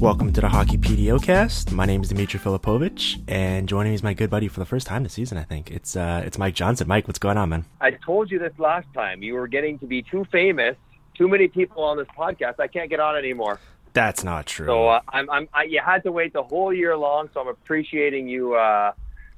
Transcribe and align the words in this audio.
Welcome 0.00 0.32
to 0.32 0.40
the 0.40 0.48
Hockey 0.48 0.78
PDOcast. 0.78 1.72
My 1.72 1.84
name 1.84 2.00
is 2.00 2.08
Dmitry 2.08 2.40
Filipovich, 2.40 3.22
and 3.28 3.68
joining 3.68 3.92
me 3.92 3.94
is 3.94 4.02
my 4.02 4.14
good 4.14 4.30
buddy 4.30 4.48
for 4.48 4.58
the 4.58 4.64
first 4.64 4.86
time 4.86 5.02
this 5.02 5.12
season. 5.12 5.36
I 5.36 5.42
think 5.42 5.70
it's 5.70 5.94
uh, 5.94 6.22
it's 6.24 6.38
Mike 6.38 6.54
Johnson. 6.54 6.88
Mike, 6.88 7.06
what's 7.06 7.18
going 7.18 7.36
on, 7.36 7.50
man? 7.50 7.66
I 7.82 7.90
told 7.90 8.30
you 8.30 8.38
this 8.38 8.54
last 8.58 8.86
time. 8.94 9.22
You 9.22 9.34
were 9.34 9.46
getting 9.46 9.78
to 9.80 9.86
be 9.86 10.00
too 10.00 10.24
famous, 10.32 10.74
too 11.18 11.28
many 11.28 11.48
people 11.48 11.84
on 11.84 11.98
this 11.98 12.06
podcast. 12.16 12.54
I 12.58 12.66
can't 12.66 12.88
get 12.88 12.98
on 12.98 13.14
anymore. 13.14 13.60
That's 13.92 14.24
not 14.24 14.46
true. 14.46 14.64
So 14.64 14.88
uh, 14.88 15.00
I'm, 15.10 15.28
I'm, 15.28 15.50
I, 15.52 15.64
you 15.64 15.82
had 15.84 16.02
to 16.04 16.12
wait 16.12 16.32
the 16.32 16.44
whole 16.44 16.72
year 16.72 16.96
long. 16.96 17.28
So 17.34 17.42
I'm 17.42 17.48
appreciating 17.48 18.26
you 18.26 18.54
uh, 18.54 18.92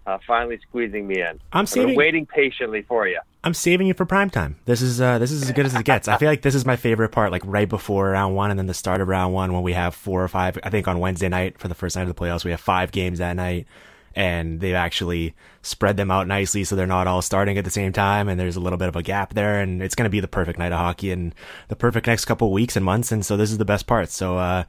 uh, 0.07 0.19
finally 0.27 0.59
squeezing 0.69 1.07
me 1.07 1.21
in. 1.21 1.41
I'm 1.53 1.67
saving. 1.67 1.97
waiting 1.97 2.27
patiently 2.27 2.83
for 2.83 3.07
you. 3.07 3.21
I'm 3.45 3.55
saving 3.55 3.89
you 3.89 3.95
for 3.95 4.05
prime 4.05 4.31
time. 4.31 4.57
This 4.67 4.83
is 4.83 5.01
uh, 5.01 5.19
this 5.19 5.33
is 5.33 5.43
as 5.43 5.53
good 5.53 5.67
as 5.67 5.75
it 5.75 5.85
gets. 5.85 6.07
I 6.07 6.17
feel 6.17 6.29
like 6.29 6.43
this 6.43 6.55
is 6.55 6.65
my 6.65 6.77
favorite 6.77 7.11
part, 7.11 7.33
like 7.33 7.43
right 7.45 7.69
before 7.69 8.11
round 8.11 8.37
one, 8.37 8.51
and 8.51 8.59
then 8.59 8.67
the 8.67 8.75
start 8.75 9.01
of 9.01 9.09
round 9.09 9.35
one 9.35 9.53
when 9.53 9.63
we 9.63 9.73
have 9.73 9.95
four 9.95 10.23
or 10.23 10.29
five. 10.29 10.59
I 10.63 10.71
think 10.71 10.87
on 10.87 11.01
Wednesday 11.01 11.29
night 11.29 11.59
for 11.59 11.69
the 11.69 11.75
first 11.75 11.97
night 11.97 12.03
of 12.03 12.09
the 12.09 12.15
playoffs, 12.15 12.45
we 12.45 12.53
have 12.53 12.61
five 12.61 12.93
games 12.93 13.19
that 13.19 13.35
night, 13.35 13.67
and 14.15 14.61
they've 14.61 14.75
actually 14.75 15.35
spread 15.63 15.97
them 15.97 16.11
out 16.11 16.27
nicely 16.29 16.65
so 16.65 16.77
they're 16.77 16.87
not 16.87 17.07
all 17.07 17.23
starting 17.23 17.59
at 17.59 17.65
the 17.65 17.71
same 17.71 17.93
time, 17.93 18.29
and 18.29 18.39
there's 18.39 18.57
a 18.57 18.61
little 18.61 18.79
bit 18.79 18.89
of 18.89 18.97
a 18.97 19.03
gap 19.03 19.35
there, 19.35 19.61
and 19.61 19.83
it's 19.83 19.97
going 19.97 20.05
to 20.05 20.11
be 20.11 20.21
the 20.21 20.29
perfect 20.29 20.59
night 20.59 20.73
of 20.73 20.79
hockey 20.79 21.11
and 21.11 21.35
the 21.67 21.77
perfect 21.77 22.07
next 22.07 22.25
couple 22.25 22.49
of 22.49 22.53
weeks 22.53 22.77
and 22.77 22.85
months, 22.85 23.11
and 23.11 23.27
so 23.27 23.37
this 23.37 23.51
is 23.51 23.59
the 23.59 23.65
best 23.65 23.87
part. 23.87 24.11
So. 24.11 24.39
uh 24.39 24.65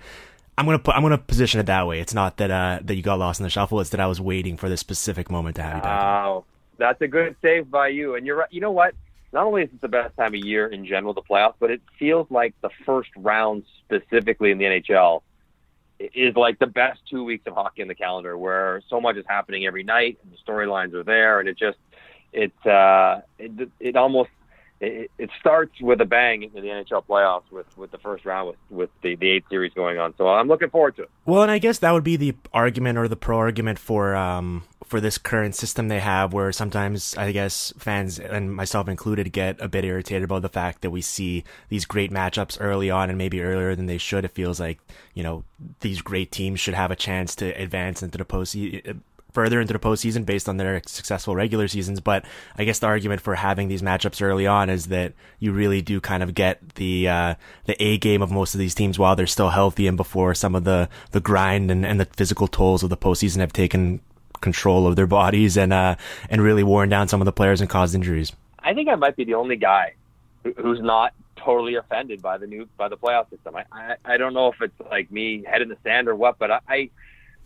I'm 0.58 0.66
gonna 0.66 0.80
put, 0.80 0.96
I'm 0.96 1.02
gonna 1.02 1.18
position 1.18 1.60
it 1.60 1.66
that 1.68 1.88
way. 1.88 2.00
It's 2.00 2.14
not 2.14 2.38
that 2.38 2.52
uh 2.52 2.80
that 2.84 2.96
you 2.96 3.02
got 3.02 3.20
lost 3.20 3.40
in 3.40 3.44
the 3.44 3.50
shuffle. 3.50 3.80
It's 3.80 3.90
that 3.92 4.00
I 4.00 4.08
was 4.08 4.22
waiting 4.22 4.58
for 4.58 4.70
this 4.70 4.80
specific 4.80 5.32
moment 5.32 5.56
to 5.58 5.64
have 5.64 5.78
you 5.78 5.82
back. 5.82 6.02
Wow, 6.02 6.46
that's 6.78 7.02
a 7.02 7.08
good 7.08 7.36
save 7.42 7.70
by 7.72 7.90
you. 7.90 8.16
And 8.16 8.26
you're 8.26 8.38
right. 8.38 8.52
You 8.52 8.62
know 8.62 8.72
what? 8.72 8.94
Not 9.32 9.46
only 9.48 9.64
is 9.64 9.70
it 9.74 9.82
the 9.82 9.88
best 9.88 10.16
time 10.16 10.36
of 10.36 10.40
year 10.46 10.68
in 10.68 10.86
general, 10.86 11.14
the 11.14 11.24
playoffs, 11.24 11.56
but 11.60 11.72
it 11.72 11.82
feels 11.98 12.28
like 12.30 12.54
the 12.62 12.70
first 12.86 13.10
round 13.18 13.64
specifically 13.84 14.52
in 14.52 14.60
the 14.60 14.66
NHL 14.66 15.24
is 16.00 16.36
like 16.36 16.60
the 16.60 16.68
best 16.68 17.00
two 17.10 17.24
weeks 17.24 17.48
of 17.48 17.54
hockey 17.54 17.82
in 17.82 17.88
the 17.88 17.96
calendar, 17.96 18.38
where 18.38 18.82
so 18.90 19.02
much 19.02 19.16
is 19.16 19.26
happening 19.28 19.66
every 19.66 19.84
night, 19.84 20.20
and 20.24 20.32
the 20.32 20.38
storylines 20.38 20.94
are 20.94 21.04
there, 21.04 21.40
and 21.40 21.50
it 21.50 21.58
just 21.58 21.78
it 22.32 22.54
uh, 22.66 23.22
it 23.40 23.70
it 23.80 23.96
almost 23.96 24.30
it, 24.84 25.12
it 25.18 25.30
starts 25.40 25.80
with 25.82 26.02
a 26.02 26.06
bang 26.06 26.44
in 26.44 26.52
the 26.54 26.62
NHL 26.62 27.06
playoffs 27.06 27.50
with, 27.52 27.66
with 27.78 27.92
the 27.92 27.98
first 27.98 28.26
round 28.26 28.50
with, 28.50 28.58
with 28.70 28.90
the, 29.02 29.16
the 29.16 29.30
eight 29.30 29.46
series 29.50 29.74
going 29.74 29.98
on. 29.98 30.14
So 30.18 30.28
I'm 30.28 30.48
looking 30.48 30.70
forward 30.70 30.96
to 30.98 31.04
it. 31.04 31.10
Well, 31.26 31.42
and 31.42 31.52
I 31.52 31.60
guess 31.60 31.80
that 31.80 31.92
would 31.92 32.04
be 32.04 32.18
the 32.18 32.36
argument 32.54 32.98
or 32.98 33.08
the 33.08 33.16
pro 33.16 33.38
argument 33.38 33.80
for 33.80 34.16
um 34.16 34.64
for 34.86 35.00
this 35.00 35.18
current 35.18 35.56
system 35.56 35.88
they 35.88 36.02
have, 36.02 36.34
where 36.34 36.52
sometimes 36.52 37.16
I 37.18 37.32
guess 37.32 37.74
fans 37.78 38.20
and 38.20 38.54
myself 38.54 38.88
included 38.88 39.32
get 39.32 39.60
a 39.62 39.70
bit 39.70 39.86
irritated 39.86 40.24
about 40.24 40.42
the 40.42 40.50
fact 40.50 40.82
that 40.82 40.92
we 40.92 41.02
see 41.02 41.44
these 41.70 41.86
great 41.86 42.12
matchups 42.12 42.58
early 42.60 42.90
on 42.90 43.10
and 43.10 43.18
maybe 43.18 43.42
earlier 43.42 43.76
than 43.76 43.86
they 43.86 43.98
should. 43.98 44.26
It 44.26 44.32
feels 44.32 44.60
like 44.60 44.80
you 45.14 45.24
know 45.24 45.46
these 45.80 46.02
great 46.02 46.32
teams 46.32 46.60
should 46.60 46.74
have 46.74 46.92
a 46.92 46.96
chance 46.96 47.36
to 47.38 47.50
advance 47.52 48.04
into 48.04 48.18
the 48.18 48.26
postseason 48.26 49.02
further 49.34 49.60
into 49.60 49.74
the 49.74 49.80
postseason 49.80 50.26
based 50.26 50.48
on 50.48 50.58
their 50.58 50.82
successful 50.86 51.36
regular 51.36 51.68
seasons. 51.68 52.00
But 52.00 52.24
I 52.58 52.64
guess 52.64 52.80
the 52.80 52.88
argument 52.88 53.22
for 53.22 53.36
having 53.36 53.68
these 53.68 53.82
matchups 53.82 54.22
early 54.22 54.48
on 54.48 54.70
is 54.70 54.88
that 54.88 55.14
you 55.40 55.52
really 55.52 55.82
do 55.82 56.00
kind 56.00 56.24
of 56.24 56.34
get 56.36 56.76
the 56.76 57.10
uh, 57.10 57.36
the 57.66 57.82
A 57.84 57.98
game 57.98 58.22
of 58.22 58.32
most 58.32 58.54
of 58.54 58.60
these 58.60 58.76
teams 58.76 58.98
while 58.98 59.16
they're 59.16 59.28
still 59.28 59.50
healthy 59.50 59.88
and 59.88 59.98
before 59.98 60.34
some 60.34 60.56
of 60.56 60.64
the 60.64 60.88
the 61.12 61.20
grind 61.20 61.72
and, 61.72 61.86
and 61.86 62.00
the 62.00 62.06
physical 62.06 62.48
tolls 62.48 62.84
of 62.84 62.90
the 62.90 62.98
postseason 62.98 63.40
have 63.40 63.54
taken 63.54 64.00
control 64.42 64.86
of 64.86 64.98
their 64.98 65.08
bodies 65.08 65.56
and 65.58 65.72
uh 65.72 65.96
and 66.30 66.42
really 66.42 66.64
worn 66.64 66.90
down 66.90 67.08
some 67.08 67.22
of 67.22 67.26
the 67.26 67.32
players 67.32 67.62
and 67.62 67.70
caused 67.70 67.96
injuries. 67.96 68.34
I 68.60 68.74
think 68.74 68.90
I 68.90 68.96
might 68.96 69.16
be 69.16 69.24
the 69.24 69.36
only 69.36 69.56
guy 69.56 69.94
who's 70.58 70.82
not 70.82 71.14
totally 71.38 71.76
offended 71.76 72.22
by 72.22 72.38
the 72.38 72.48
new 72.48 72.68
by 72.78 72.90
the 72.90 72.98
playoff 72.98 73.30
system. 73.30 73.56
I 73.56 73.64
I, 73.72 73.96
I 74.06 74.18
don't 74.18 74.34
know 74.34 74.50
if 74.50 74.62
it's 74.62 74.80
like 74.92 75.12
me 75.12 75.44
head 75.44 75.62
in 75.62 75.70
the 75.70 75.78
sand 75.84 76.08
or 76.08 76.16
what, 76.16 76.38
but 76.38 76.52
I. 76.52 76.60
I 76.68 76.90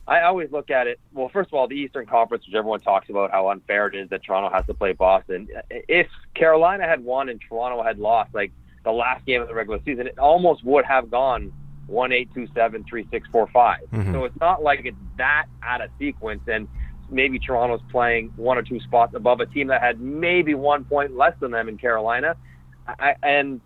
I 0.08 0.22
always 0.22 0.52
look 0.52 0.70
at 0.72 0.88
it. 0.88 1.00
Well, 1.14 1.30
first 1.30 1.50
of 1.50 1.54
all, 1.56 1.68
the 1.68 1.76
Eastern 1.76 2.06
Conference, 2.06 2.46
which 2.48 2.56
everyone 2.56 2.80
talks 2.80 3.10
about 3.10 3.30
how 3.30 3.50
unfair 3.50 3.88
it 3.88 3.96
is 3.96 4.10
that 4.10 4.24
Toronto 4.24 4.50
has 4.56 4.66
to 4.68 4.74
play 4.74 4.94
Boston. 4.94 5.50
If 5.70 6.08
Carolina 6.34 6.86
had 6.88 7.04
won 7.04 7.28
and 7.28 7.42
Toronto 7.42 7.84
had 7.84 8.00
lost, 8.00 8.34
like 8.34 8.52
the 8.86 8.92
last 8.92 9.26
game 9.26 9.42
of 9.42 9.50
the 9.50 9.54
regular 9.54 9.80
season, 9.84 10.08
it 10.08 10.18
almost 10.18 10.64
would 10.64 10.86
have 10.86 11.12
gone 11.12 11.52
one 11.88 12.12
eight 12.14 12.30
two 12.34 12.48
seven 12.56 12.86
three 12.90 13.06
six 13.12 13.28
four 13.32 13.48
five. 13.48 13.82
Mhm. 13.92 14.14
So 14.14 14.24
it's 14.24 14.40
not 14.40 14.64
like 14.64 14.86
it's 14.86 14.98
that 15.18 15.46
out 15.62 15.82
of 15.82 15.90
sequence. 16.00 16.42
And 16.48 16.70
maybe 17.10 17.38
Toronto's 17.38 17.82
playing 17.92 18.32
one 18.38 18.58
or 18.58 18.62
two 18.62 18.80
spots 18.80 19.14
above 19.14 19.42
a 19.42 19.46
team 19.46 19.68
that 19.68 19.82
had 19.82 20.00
maybe 20.00 20.54
one 20.54 20.86
point 20.86 21.18
less 21.18 21.34
than 21.40 21.52
them 21.52 21.68
in 21.68 21.78
Carolina. 21.78 22.36
I, 22.88 23.16
and 23.24 23.60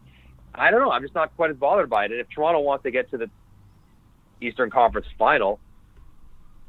I 0.56 0.72
don't 0.72 0.82
know. 0.82 0.92
I'm 0.92 1.04
just 1.04 1.16
not 1.16 1.36
quite 1.36 1.52
as 1.52 1.58
bothered 1.58 1.90
by 1.90 2.06
it. 2.06 2.12
And 2.12 2.20
if 2.20 2.30
Toronto 2.30 2.62
wants 2.62 2.84
to 2.84 2.92
get 2.92 3.12
to 3.12 3.18
the 3.18 3.30
Eastern 4.42 4.72
Conference 4.72 5.08
final, 5.20 5.60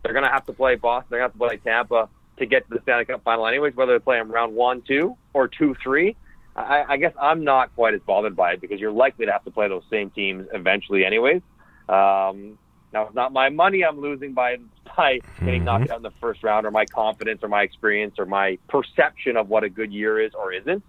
they're 0.03 0.13
going 0.13 0.25
to 0.25 0.31
have 0.31 0.47
to 0.47 0.53
play 0.53 0.75
Boston. 0.77 1.09
They're 1.11 1.21
going 1.21 1.31
to 1.31 1.39
have 1.39 1.51
to 1.51 1.59
play 1.59 1.73
Tampa 1.73 2.09
to 2.39 2.47
get 2.47 2.69
to 2.69 2.75
the 2.75 2.83
Stanley 2.83 3.05
Cup 3.05 3.23
final, 3.23 3.47
anyways. 3.47 3.75
Whether 3.77 3.99
they 3.99 4.03
play 4.03 4.19
them 4.19 4.31
round 4.31 4.55
one, 4.55 4.83
two, 4.83 5.17
or 5.33 5.49
two, 5.49 5.75
three. 5.83 6.17
I, 6.55 6.85
I 6.87 6.97
guess 6.99 7.15
I'm 7.21 7.45
not 7.45 7.75
quite 7.75 7.95
as 7.95 8.01
bothered 8.03 8.37
by 8.37 8.53
it 8.53 8.61
because 8.61 8.79
you're 8.79 8.93
likely 8.93 9.27
to 9.27 9.33
have 9.33 9.45
to 9.45 9.51
play 9.51 9.69
those 9.69 9.85
same 9.91 10.11
teams 10.11 10.47
eventually, 10.53 11.05
anyways. 11.05 11.41
Um, 11.89 12.59
now, 12.93 13.07
it's 13.07 13.15
not 13.15 13.33
my 13.33 13.49
money 13.49 13.85
I'm 13.85 14.01
losing 14.01 14.35
by 14.35 14.59
by 14.97 15.21
getting 15.41 15.63
Mhm. 15.63 15.65
knocked 15.65 15.91
out 15.91 15.97
in 15.97 16.03
the 16.03 16.11
first 16.21 16.43
round, 16.43 16.67
or 16.67 16.71
my 16.71 16.85
confidence, 16.85 17.43
or 17.43 17.49
my 17.49 17.63
experience, 17.63 18.19
or 18.19 18.27
my 18.27 18.59
perception 18.69 19.39
of 19.39 19.49
what 19.49 19.65
a 19.65 19.71
good 19.71 19.91
year 19.93 20.21
is 20.21 20.35
or 20.35 20.53
isn't. 20.53 20.83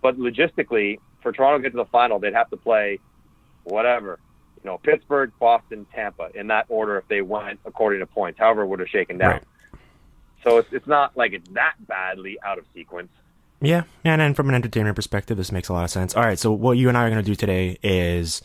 But 0.00 0.16
logistically, 0.16 0.98
for 1.20 1.32
Toronto 1.32 1.58
to 1.58 1.62
get 1.62 1.72
to 1.72 1.76
the 1.76 1.84
final, 1.86 2.18
they'd 2.18 2.32
have 2.32 2.48
to 2.50 2.56
play 2.56 2.98
whatever, 3.64 4.18
you 4.66 4.72
know, 4.72 4.78
Pittsburgh, 4.78 5.30
Boston, 5.38 5.86
Tampa 5.94 6.30
in 6.34 6.48
that 6.48 6.66
order 6.68 6.98
if 6.98 7.06
they 7.06 7.22
went 7.22 7.60
according 7.64 8.00
to 8.00 8.06
points. 8.06 8.36
However, 8.36 8.62
it 8.62 8.66
would 8.66 8.80
have 8.80 8.88
shaken 8.88 9.16
down. 9.16 9.30
Right. 9.30 9.44
So 10.42 10.58
it's 10.58 10.68
it's 10.72 10.88
not 10.88 11.16
like 11.16 11.32
it's 11.32 11.48
that 11.50 11.74
badly 11.86 12.36
out 12.44 12.58
of 12.58 12.64
sequence. 12.74 13.10
Yeah, 13.60 13.84
and 14.02 14.20
then 14.20 14.34
from 14.34 14.48
an 14.48 14.56
entertainment 14.56 14.96
perspective, 14.96 15.36
this 15.36 15.52
makes 15.52 15.68
a 15.68 15.72
lot 15.72 15.84
of 15.84 15.90
sense. 15.90 16.16
All 16.16 16.24
right, 16.24 16.38
so 16.38 16.50
what 16.50 16.72
you 16.72 16.88
and 16.88 16.98
I 16.98 17.04
are 17.04 17.10
going 17.10 17.22
to 17.22 17.30
do 17.30 17.36
today 17.36 17.78
is 17.80 18.42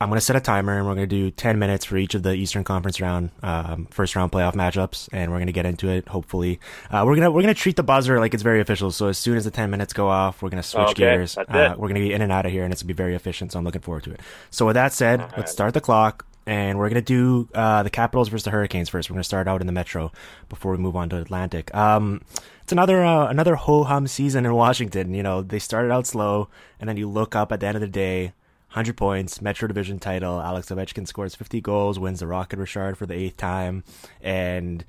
I'm 0.00 0.08
going 0.08 0.18
to 0.18 0.24
set 0.24 0.36
a 0.36 0.40
timer 0.40 0.78
and 0.78 0.86
we're 0.86 0.94
going 0.94 1.08
to 1.08 1.16
do 1.16 1.30
10 1.30 1.58
minutes 1.58 1.84
for 1.84 1.96
each 1.96 2.14
of 2.14 2.22
the 2.22 2.32
Eastern 2.32 2.62
Conference 2.62 3.00
round, 3.00 3.30
um, 3.42 3.86
first 3.86 4.14
round 4.14 4.30
playoff 4.30 4.54
matchups. 4.54 5.08
And 5.12 5.32
we're 5.32 5.38
going 5.38 5.48
to 5.48 5.52
get 5.52 5.66
into 5.66 5.88
it. 5.88 6.06
Hopefully, 6.08 6.60
uh, 6.90 7.02
we're 7.04 7.16
going 7.16 7.22
to, 7.22 7.30
we're 7.30 7.42
going 7.42 7.54
to 7.54 7.60
treat 7.60 7.76
the 7.76 7.82
buzzer 7.82 8.20
like 8.20 8.32
it's 8.32 8.42
very 8.42 8.60
official. 8.60 8.92
So 8.92 9.08
as 9.08 9.18
soon 9.18 9.36
as 9.36 9.44
the 9.44 9.50
10 9.50 9.70
minutes 9.70 9.92
go 9.92 10.08
off, 10.08 10.40
we're 10.40 10.50
going 10.50 10.62
to 10.62 10.68
switch 10.68 10.90
Okay, 10.90 11.02
gears. 11.02 11.36
Uh, 11.36 11.74
we're 11.76 11.88
going 11.88 11.94
to 11.96 12.00
be 12.00 12.12
in 12.12 12.22
and 12.22 12.30
out 12.30 12.46
of 12.46 12.52
here 12.52 12.64
and 12.64 12.72
it's 12.72 12.82
going 12.82 12.88
to 12.88 12.94
be 12.94 12.96
very 12.96 13.16
efficient. 13.16 13.52
So 13.52 13.58
I'm 13.58 13.64
looking 13.64 13.80
forward 13.80 14.04
to 14.04 14.12
it. 14.12 14.20
So 14.50 14.66
with 14.66 14.74
that 14.74 14.92
said, 14.92 15.20
right. 15.20 15.38
let's 15.38 15.50
start 15.52 15.74
the 15.74 15.80
clock 15.80 16.24
and 16.46 16.78
we're 16.78 16.88
going 16.88 17.02
to 17.02 17.46
do, 17.46 17.48
uh, 17.54 17.82
the 17.82 17.90
Capitals 17.90 18.28
versus 18.28 18.44
the 18.44 18.50
Hurricanes 18.50 18.88
first. 18.88 19.10
We're 19.10 19.14
going 19.14 19.22
to 19.22 19.28
start 19.28 19.48
out 19.48 19.60
in 19.60 19.66
the 19.66 19.72
Metro 19.72 20.12
before 20.48 20.72
we 20.72 20.78
move 20.78 20.96
on 20.96 21.08
to 21.10 21.16
Atlantic. 21.16 21.74
Um, 21.74 22.22
it's 22.62 22.72
another 22.72 23.02
uh, 23.02 23.28
another 23.28 23.54
ho 23.54 23.84
hum 23.84 24.06
season 24.06 24.44
in 24.44 24.54
Washington. 24.54 25.14
You 25.14 25.22
know, 25.22 25.40
they 25.40 25.58
started 25.58 25.90
out 25.90 26.06
slow, 26.06 26.50
and 26.78 26.86
then 26.86 26.98
you 26.98 27.08
look 27.08 27.34
up 27.34 27.50
at 27.50 27.60
the 27.60 27.66
end 27.66 27.76
of 27.76 27.80
the 27.80 27.88
day, 27.88 28.34
hundred 28.78 28.96
points, 28.96 29.42
Metro 29.42 29.68
Division 29.68 29.98
title. 29.98 30.40
Alex 30.40 30.68
Ovechkin 30.68 31.06
scores 31.06 31.34
fifty 31.34 31.60
goals, 31.60 31.98
wins 31.98 32.20
the 32.20 32.26
Rocket 32.26 32.58
Richard 32.58 32.96
for 32.96 33.06
the 33.06 33.14
eighth 33.14 33.36
time, 33.36 33.84
and 34.22 34.84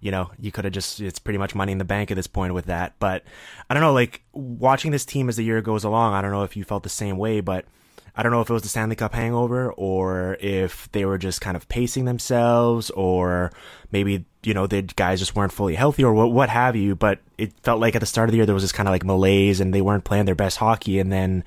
you 0.00 0.10
know 0.10 0.30
you 0.38 0.50
could 0.50 0.64
have 0.64 0.72
just 0.72 1.00
it's 1.00 1.18
pretty 1.18 1.38
much 1.38 1.54
money 1.54 1.72
in 1.72 1.78
the 1.78 1.84
bank 1.84 2.10
at 2.10 2.14
this 2.14 2.26
point 2.26 2.54
with 2.54 2.66
that. 2.66 2.94
But 2.98 3.24
I 3.68 3.74
don't 3.74 3.82
know, 3.82 3.92
like 3.92 4.22
watching 4.32 4.92
this 4.92 5.04
team 5.04 5.28
as 5.28 5.36
the 5.36 5.42
year 5.42 5.60
goes 5.60 5.84
along, 5.84 6.14
I 6.14 6.22
don't 6.22 6.30
know 6.30 6.44
if 6.44 6.56
you 6.56 6.64
felt 6.64 6.84
the 6.84 6.88
same 6.88 7.18
way, 7.18 7.40
but. 7.40 7.66
I 8.14 8.22
don't 8.22 8.30
know 8.30 8.42
if 8.42 8.50
it 8.50 8.52
was 8.52 8.60
the 8.60 8.68
Stanley 8.68 8.94
Cup 8.94 9.14
hangover 9.14 9.72
or 9.72 10.36
if 10.38 10.86
they 10.92 11.06
were 11.06 11.16
just 11.16 11.40
kind 11.40 11.56
of 11.56 11.66
pacing 11.70 12.04
themselves 12.04 12.90
or 12.90 13.52
maybe, 13.90 14.26
you 14.42 14.52
know, 14.52 14.66
the 14.66 14.82
guys 14.82 15.18
just 15.18 15.34
weren't 15.34 15.50
fully 15.50 15.74
healthy 15.76 16.04
or 16.04 16.12
what, 16.12 16.30
what 16.30 16.50
have 16.50 16.76
you. 16.76 16.94
But 16.94 17.20
it 17.38 17.54
felt 17.62 17.80
like 17.80 17.94
at 17.94 18.00
the 18.00 18.06
start 18.06 18.28
of 18.28 18.32
the 18.32 18.36
year, 18.36 18.44
there 18.44 18.54
was 18.54 18.64
this 18.64 18.70
kind 18.70 18.86
of 18.86 18.92
like 18.92 19.06
malaise 19.06 19.60
and 19.60 19.72
they 19.72 19.80
weren't 19.80 20.04
playing 20.04 20.26
their 20.26 20.34
best 20.34 20.58
hockey. 20.58 20.98
And 20.98 21.10
then 21.10 21.42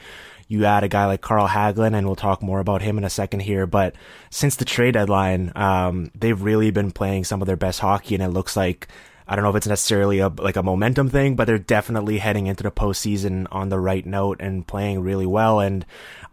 you 0.48 0.66
add 0.66 0.84
a 0.84 0.88
guy 0.88 1.06
like 1.06 1.22
Carl 1.22 1.48
Hagelin 1.48 1.96
and 1.96 2.06
we'll 2.06 2.16
talk 2.16 2.42
more 2.42 2.60
about 2.60 2.82
him 2.82 2.98
in 2.98 3.04
a 3.04 3.10
second 3.10 3.42
here. 3.42 3.66
But 3.66 3.96
since 4.30 4.56
the 4.56 4.66
trade 4.66 4.94
deadline, 4.94 5.52
um, 5.56 6.12
they've 6.14 6.40
really 6.40 6.72
been 6.72 6.92
playing 6.92 7.24
some 7.24 7.42
of 7.42 7.48
their 7.48 7.56
best 7.56 7.80
hockey 7.80 8.16
and 8.16 8.24
it 8.24 8.30
looks 8.30 8.56
like 8.56 8.88
I 9.28 9.36
don't 9.36 9.42
know 9.42 9.50
if 9.50 9.56
it's 9.56 9.68
necessarily 9.68 10.20
a 10.20 10.28
like 10.30 10.56
a 10.56 10.62
momentum 10.62 11.10
thing, 11.10 11.36
but 11.36 11.46
they're 11.46 11.58
definitely 11.58 12.20
heading 12.20 12.46
into 12.46 12.62
the 12.62 12.70
postseason 12.70 13.48
on 13.52 13.70
the 13.70 13.80
right 13.80 14.06
note 14.06 14.38
and 14.40 14.68
playing 14.68 15.02
really 15.02 15.26
well. 15.26 15.60
And 15.60 15.84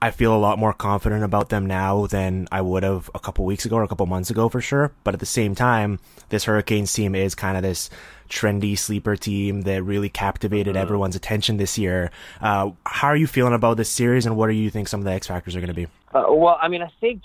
I 0.02 0.10
feel 0.10 0.36
a 0.36 0.38
lot 0.38 0.58
more 0.58 0.74
confident 0.74 1.24
about 1.24 1.48
them 1.48 1.64
now 1.64 2.06
than 2.06 2.48
I 2.52 2.60
would 2.60 2.82
have 2.82 3.10
a 3.14 3.18
couple 3.18 3.46
weeks 3.46 3.64
ago 3.64 3.76
or 3.76 3.82
a 3.82 3.88
couple 3.88 4.04
months 4.04 4.28
ago 4.28 4.50
for 4.50 4.60
sure. 4.60 4.92
But 5.04 5.14
at 5.14 5.20
the 5.20 5.26
same 5.26 5.54
time, 5.54 6.00
this 6.28 6.44
Hurricanes 6.44 6.92
team 6.92 7.14
is 7.14 7.34
kind 7.34 7.56
of 7.56 7.62
this 7.62 7.88
trendy 8.32 8.78
sleeper 8.78 9.14
team 9.14 9.62
that 9.62 9.82
really 9.82 10.08
captivated 10.08 10.76
everyone's 10.76 11.14
attention 11.14 11.58
this 11.58 11.76
year. 11.76 12.10
Uh, 12.40 12.70
how 12.86 13.08
are 13.08 13.16
you 13.16 13.26
feeling 13.26 13.52
about 13.52 13.76
this 13.76 13.90
series, 13.90 14.24
and 14.24 14.36
what 14.36 14.46
do 14.46 14.54
you 14.54 14.70
think 14.70 14.88
some 14.88 15.00
of 15.00 15.04
the 15.04 15.12
X 15.12 15.26
factors 15.26 15.54
are 15.54 15.60
going 15.60 15.68
to 15.68 15.74
be? 15.74 15.86
Uh, 16.14 16.24
well, 16.30 16.58
I 16.60 16.68
mean, 16.68 16.82
I 16.82 16.90
think 17.00 17.22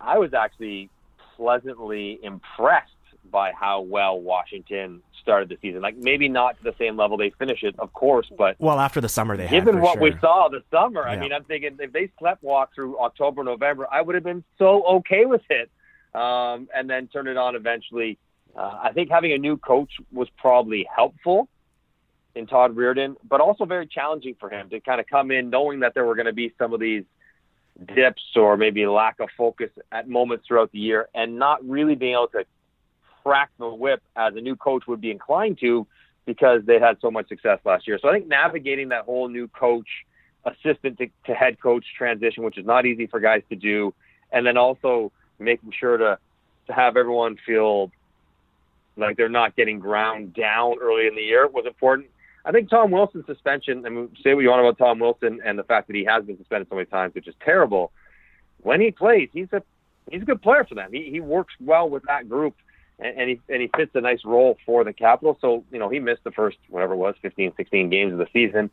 I 0.00 0.18
was 0.18 0.34
actually 0.34 0.90
pleasantly 1.36 2.20
impressed 2.22 2.92
by 3.30 3.52
how 3.52 3.80
well 3.80 4.20
Washington 4.20 5.02
started 5.22 5.48
the 5.48 5.56
season. 5.62 5.80
Like 5.80 5.96
maybe 5.96 6.28
not 6.28 6.58
to 6.58 6.64
the 6.64 6.74
same 6.78 6.96
level 6.96 7.16
they 7.16 7.30
finish 7.30 7.62
it, 7.62 7.74
of 7.78 7.92
course, 7.92 8.26
but 8.36 8.56
Well, 8.58 8.80
after 8.80 9.00
the 9.00 9.08
summer 9.08 9.36
they 9.36 9.46
had, 9.46 9.64
given 9.64 9.76
for 9.76 9.80
what 9.80 9.94
sure. 9.94 10.02
we 10.02 10.18
saw 10.20 10.48
the 10.50 10.62
summer, 10.70 11.02
I 11.06 11.16
mean, 11.16 11.32
I'm 11.32 11.44
thinking 11.44 11.76
if 11.78 11.92
they 11.92 12.10
slept 12.18 12.42
walk 12.42 12.74
through 12.74 12.98
October, 12.98 13.44
November, 13.44 13.86
I 13.90 14.02
would 14.02 14.14
have 14.14 14.24
been 14.24 14.44
so 14.58 14.84
okay 14.96 15.24
with 15.24 15.42
it. 15.48 15.70
Um, 16.12 16.68
and 16.74 16.90
then 16.90 17.06
turn 17.06 17.28
it 17.28 17.36
on 17.36 17.54
eventually. 17.54 18.18
Uh, 18.56 18.78
I 18.82 18.92
think 18.92 19.10
having 19.10 19.32
a 19.32 19.38
new 19.38 19.56
coach 19.56 19.92
was 20.12 20.28
probably 20.36 20.86
helpful 20.94 21.48
in 22.34 22.46
Todd 22.46 22.76
Reirden, 22.76 23.16
but 23.28 23.40
also 23.40 23.64
very 23.64 23.86
challenging 23.86 24.36
for 24.38 24.50
him 24.50 24.70
to 24.70 24.80
kind 24.80 25.00
of 25.00 25.06
come 25.06 25.30
in 25.30 25.50
knowing 25.50 25.80
that 25.80 25.94
there 25.94 26.04
were 26.04 26.14
going 26.14 26.26
to 26.26 26.32
be 26.32 26.52
some 26.58 26.72
of 26.72 26.80
these 26.80 27.04
dips 27.94 28.22
or 28.36 28.56
maybe 28.56 28.86
lack 28.86 29.20
of 29.20 29.28
focus 29.36 29.70
at 29.90 30.08
moments 30.08 30.46
throughout 30.46 30.70
the 30.72 30.78
year 30.78 31.08
and 31.14 31.38
not 31.38 31.66
really 31.66 31.94
being 31.94 32.12
able 32.12 32.28
to 32.28 32.44
crack 33.22 33.50
the 33.58 33.68
whip 33.68 34.02
as 34.16 34.34
a 34.36 34.40
new 34.40 34.56
coach 34.56 34.86
would 34.86 35.00
be 35.00 35.10
inclined 35.10 35.58
to 35.58 35.86
because 36.26 36.62
they 36.66 36.78
had 36.78 36.96
so 37.00 37.10
much 37.10 37.28
success 37.28 37.58
last 37.64 37.86
year. 37.88 37.98
So 38.00 38.08
I 38.08 38.12
think 38.12 38.28
navigating 38.28 38.90
that 38.90 39.04
whole 39.04 39.28
new 39.28 39.48
coach, 39.48 39.88
assistant 40.44 40.98
to, 40.98 41.08
to 41.26 41.34
head 41.34 41.60
coach 41.60 41.84
transition, 41.96 42.44
which 42.44 42.58
is 42.58 42.66
not 42.66 42.86
easy 42.86 43.06
for 43.06 43.20
guys 43.20 43.42
to 43.50 43.56
do, 43.56 43.92
and 44.30 44.46
then 44.46 44.56
also 44.56 45.12
making 45.38 45.72
sure 45.78 45.96
to 45.96 46.18
to 46.66 46.72
have 46.72 46.96
everyone 46.96 47.36
feel 47.44 47.90
like 49.00 49.16
they're 49.16 49.28
not 49.28 49.56
getting 49.56 49.78
ground 49.78 50.34
down 50.34 50.76
early 50.80 51.06
in 51.06 51.14
the 51.14 51.22
year 51.22 51.46
was 51.48 51.66
important. 51.66 52.08
I 52.44 52.52
think 52.52 52.70
Tom 52.70 52.90
Wilson's 52.90 53.26
suspension, 53.26 53.84
I 53.84 53.90
mean, 53.90 54.08
say 54.22 54.34
what 54.34 54.40
you 54.40 54.48
want 54.48 54.66
about 54.66 54.78
Tom 54.78 54.98
Wilson 54.98 55.40
and 55.44 55.58
the 55.58 55.64
fact 55.64 55.88
that 55.88 55.96
he 55.96 56.04
has 56.04 56.24
been 56.24 56.38
suspended 56.38 56.68
so 56.70 56.76
many 56.76 56.86
times, 56.86 57.14
which 57.14 57.28
is 57.28 57.34
terrible. 57.44 57.92
When 58.62 58.80
he 58.80 58.90
plays, 58.90 59.28
he's 59.32 59.52
a 59.52 59.62
he's 60.10 60.22
a 60.22 60.24
good 60.24 60.42
player 60.42 60.64
for 60.64 60.74
them. 60.74 60.90
He 60.92 61.10
he 61.10 61.20
works 61.20 61.54
well 61.60 61.88
with 61.88 62.02
that 62.04 62.28
group 62.28 62.54
and, 63.00 63.18
and 63.18 63.30
he 63.30 63.40
and 63.48 63.62
he 63.62 63.70
fits 63.76 63.92
a 63.94 64.00
nice 64.00 64.24
role 64.24 64.56
for 64.64 64.84
the 64.84 64.92
Capitals. 64.92 65.38
So, 65.40 65.64
you 65.70 65.78
know, 65.78 65.88
he 65.88 65.98
missed 65.98 66.24
the 66.24 66.30
first 66.30 66.58
whatever 66.68 66.94
it 66.94 66.98
was, 66.98 67.14
15, 67.22 67.52
16 67.56 67.90
games 67.90 68.12
of 68.12 68.18
the 68.18 68.28
season. 68.32 68.70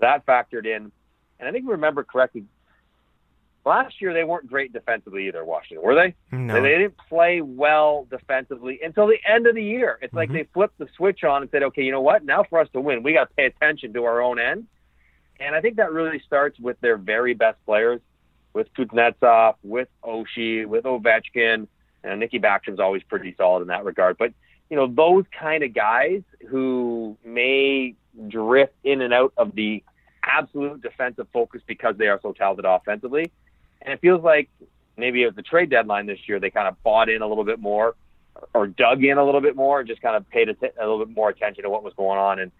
That 0.00 0.26
factored 0.26 0.66
in. 0.66 0.90
And 1.38 1.48
I 1.48 1.52
think 1.52 1.66
we 1.66 1.72
remember 1.72 2.02
correctly 2.02 2.44
last 3.66 4.00
year 4.00 4.14
they 4.14 4.24
weren't 4.24 4.46
great 4.46 4.72
defensively 4.72 5.26
either, 5.28 5.44
Washington, 5.44 5.84
were 5.84 5.94
they? 5.94 6.14
No. 6.34 6.54
They, 6.54 6.60
they 6.60 6.78
didn't 6.78 6.96
play 7.08 7.40
well 7.42 8.06
defensively 8.08 8.80
until 8.82 9.06
the 9.08 9.18
end 9.28 9.46
of 9.46 9.54
the 9.54 9.62
year. 9.62 9.98
It's 10.00 10.14
like 10.14 10.30
Mhm. 10.30 10.34
they 10.34 10.42
flipped 10.54 10.78
the 10.78 10.88
switch 10.96 11.24
on 11.24 11.42
and 11.42 11.50
said, 11.50 11.62
okay, 11.64 11.82
you 11.82 11.90
know 11.92 12.00
what? 12.00 12.24
Now 12.24 12.44
for 12.44 12.60
us 12.60 12.68
to 12.72 12.80
win, 12.80 13.02
we 13.02 13.12
got 13.12 13.28
to 13.28 13.34
pay 13.34 13.46
attention 13.46 13.92
to 13.94 14.04
our 14.04 14.20
own 14.22 14.38
end. 14.38 14.66
And 15.40 15.54
I 15.54 15.60
think 15.60 15.76
that 15.76 15.92
really 15.92 16.20
starts 16.20 16.58
with 16.58 16.80
their 16.80 16.96
very 16.96 17.34
best 17.34 17.58
players, 17.66 18.00
with 18.54 18.72
Kuznetsov, 18.74 19.56
with 19.62 19.88
Oshie, 20.02 20.64
with 20.64 20.84
Ovechkin, 20.84 21.66
and 22.04 22.20
Nicky 22.20 22.38
Backstrom's 22.40 22.80
always 22.80 23.02
pretty 23.02 23.34
solid 23.36 23.62
in 23.62 23.68
that 23.68 23.84
regard. 23.84 24.16
But 24.16 24.32
you 24.70 24.76
know, 24.76 24.86
those 24.88 25.24
kind 25.38 25.62
of 25.62 25.74
guys 25.74 26.22
who 26.48 27.16
may 27.24 27.94
drift 28.28 28.72
in 28.82 29.00
and 29.00 29.12
out 29.14 29.32
of 29.36 29.54
the 29.54 29.84
absolute 30.24 30.82
defensive 30.82 31.28
focus 31.32 31.62
because 31.66 31.96
they 31.98 32.08
are 32.08 32.18
so 32.22 32.32
talented 32.32 32.64
offensively. 32.64 33.30
And 33.86 33.94
it 33.94 34.00
feels 34.00 34.22
like 34.22 34.50
maybe 34.96 35.24
at 35.24 35.36
the 35.36 35.42
trade 35.42 35.70
deadline 35.70 36.06
this 36.06 36.18
year, 36.26 36.40
they 36.40 36.50
kind 36.50 36.66
of 36.66 36.82
bought 36.82 37.08
in 37.08 37.22
a 37.22 37.26
little 37.26 37.44
bit 37.44 37.60
more 37.60 37.94
or 38.52 38.66
dug 38.66 39.02
in 39.02 39.16
a 39.16 39.24
little 39.24 39.40
bit 39.40 39.56
more 39.56 39.78
and 39.78 39.88
just 39.88 40.02
kind 40.02 40.16
of 40.16 40.28
paid 40.28 40.48
a, 40.48 40.54
t- 40.54 40.68
a 40.78 40.82
little 40.82 41.04
bit 41.04 41.14
more 41.14 41.30
attention 41.30 41.62
to 41.62 41.70
what 41.70 41.82
was 41.82 41.94
going 41.94 42.18
on. 42.18 42.40
And, 42.40 42.52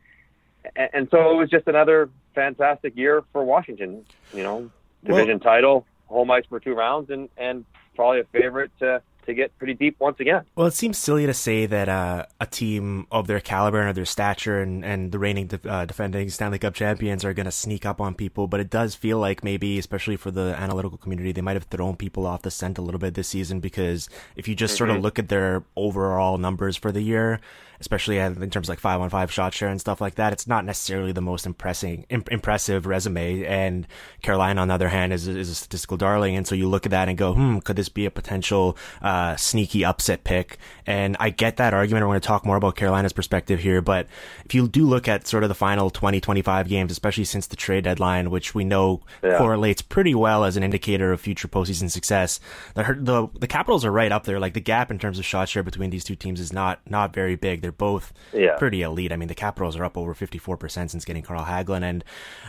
and, 0.93 1.09
so 1.11 1.33
it 1.33 1.35
was 1.35 1.51
just 1.51 1.67
another 1.67 2.09
fantastic 2.35 2.97
year 2.97 3.25
for 3.33 3.45
Washington, 3.45 4.07
you 4.33 4.43
know, 4.43 4.71
Well- 5.03 5.19
division 5.19 5.41
title, 5.41 5.85
home 6.07 6.31
ice 6.31 6.45
for 6.49 6.61
two 6.61 6.75
rounds 6.75 7.11
and, 7.11 7.29
and 7.37 7.65
probably 7.97 8.21
a 8.21 8.25
favorite 8.25 8.71
to, 8.79 9.03
to 9.27 9.35
get 9.35 9.57
pretty 9.59 9.75
deep 9.75 9.97
once 9.99 10.19
again. 10.21 10.45
Well, 10.55 10.67
it 10.67 10.75
seems 10.75 10.99
silly 10.99 11.27
to 11.27 11.35
say 11.35 11.67
that 11.67 11.89
uh, 11.89 12.27
a 12.41 12.47
team 12.47 13.07
of 13.11 13.27
their 13.27 13.41
caliber 13.41 13.81
and 13.81 13.89
of 13.89 13.95
their 13.95 14.05
stature 14.05 14.61
and, 14.61 14.85
and 14.85 15.13
the 15.13 15.19
reigning 15.19 15.49
de- 15.49 15.69
uh, 15.71 15.85
defending 15.85 16.29
Stanley 16.31 16.59
Cup 16.59 16.75
champions 16.75 17.25
are 17.25 17.35
going 17.35 17.47
to 17.47 17.53
sneak 17.53 17.85
up 17.85 18.01
on 18.01 18.15
people, 18.15 18.47
but 18.47 18.61
it 18.61 18.71
does 18.71 18.95
feel 18.95 19.19
like 19.19 19.45
maybe, 19.45 19.79
especially 19.79 20.17
for 20.17 20.31
the 20.31 20.55
analytical 20.59 20.99
community, 20.99 21.33
they 21.33 21.41
might 21.41 21.57
have 21.57 21.65
thrown 21.65 21.97
people 21.97 22.27
off 22.27 22.43
the 22.43 22.51
scent 22.51 22.79
a 22.79 22.83
little 22.83 23.01
bit 23.01 23.15
this 23.15 23.29
season 23.29 23.61
because 23.61 24.09
if 24.37 24.49
you 24.49 24.55
just 24.55 24.77
sort 24.77 24.91
of 24.91 25.01
look 25.01 25.19
at 25.19 25.29
their 25.29 25.63
overall 25.77 26.39
numbers 26.39 26.77
for 26.77 26.93
the 26.93 27.03
year, 27.03 27.41
especially 27.81 28.19
in 28.19 28.51
terms 28.51 28.69
of 28.69 28.71
like 28.71 28.81
five 28.81 29.01
on 29.01 29.11
five 29.11 29.33
shot 29.33 29.55
share 29.55 29.69
and 29.69 29.81
stuff 29.81 30.01
like 30.01 30.15
that, 30.17 30.33
it's 30.33 30.47
not 30.47 30.65
necessarily 30.65 31.13
the 31.13 31.21
most 31.21 31.47
impressing, 31.47 32.07
imp- 32.11 32.31
impressive 32.31 32.87
resume. 32.87 33.45
And 33.45 33.87
Carolina, 34.23 34.61
on 34.61 34.69
the 34.69 34.75
other 34.75 34.89
hand, 34.89 35.13
is, 35.13 35.27
is 35.29 35.51
a 35.51 35.55
statistical 35.55 35.97
darling. 35.97 36.37
And 36.37 36.47
so 36.47 36.55
you 36.55 36.69
look 36.69 36.87
at 36.87 36.91
that 36.91 37.09
and 37.09 37.17
go, 37.19 37.35
hmm, 37.35 37.59
could 37.59 37.77
this 37.77 37.89
be 37.89 38.07
a 38.07 38.11
potential 38.11 38.77
uh, 39.03 39.37
sneaky 39.37 39.85
upset 39.85 40.25
pick? 40.25 40.59
And 40.87 41.17
I 41.21 41.31
get 41.31 41.57
that 41.57 41.75
argument. 41.75 42.05
We're 42.07 42.13
going 42.13 42.21
to 42.21 42.27
talk 42.27 42.47
more 42.47 42.57
about 42.57 42.77
Carolina's 42.77 43.13
perspective 43.13 43.61
here. 43.61 43.83
But 43.83 44.07
if 44.45 44.55
you 44.55 44.69
do 44.69 44.87
look 44.87 45.09
at 45.09 45.27
sort 45.27 45.43
of 45.43 45.49
the 45.49 45.55
final 45.55 45.91
20, 45.91 46.21
25 46.21 46.69
games, 46.69 46.93
especially 46.93 47.25
since 47.25 47.47
the 47.47 47.57
trade 47.57 47.85
deadline, 47.85 48.31
which 48.31 48.55
we 48.55 48.65
know 48.65 49.03
Yeah. 49.23 49.39
correlates 49.39 49.83
pretty 49.83 50.15
well 50.15 50.45
as 50.45 50.57
an 50.57 50.63
indicator 50.63 51.13
of 51.13 51.21
future 51.21 51.49
postseason 51.49 51.91
success, 51.91 52.41
the, 52.75 52.83
the 53.01 53.29
the 53.41 53.47
Capitals 53.47 53.85
are 53.85 53.91
right 53.93 54.13
up 54.13 54.25
there. 54.25 54.39
Like 54.39 54.55
the 54.55 54.61
gap 54.61 54.91
in 54.91 54.99
terms 54.99 55.19
of 55.19 55.25
shot 55.25 55.49
share 55.49 55.63
between 55.63 55.91
these 55.91 56.05
two 56.05 56.15
teams 56.17 56.41
is 56.41 56.53
not 56.53 56.81
not 56.89 57.13
very 57.13 57.37
big. 57.37 57.66
They're 57.67 57.73
both 57.73 58.13
Yeah. 58.33 58.55
pretty 58.59 58.83
elite. 58.83 59.11
I 59.11 59.17
mean, 59.17 59.27
the 59.27 59.35
Capitals 59.35 59.77
are 59.77 59.85
up 59.85 59.99
over 59.99 60.15
54% 60.15 60.93
since 60.93 61.05
getting 61.05 61.25
Carl 61.25 61.45
Hagelin. 61.45 61.83
And 61.83 62.05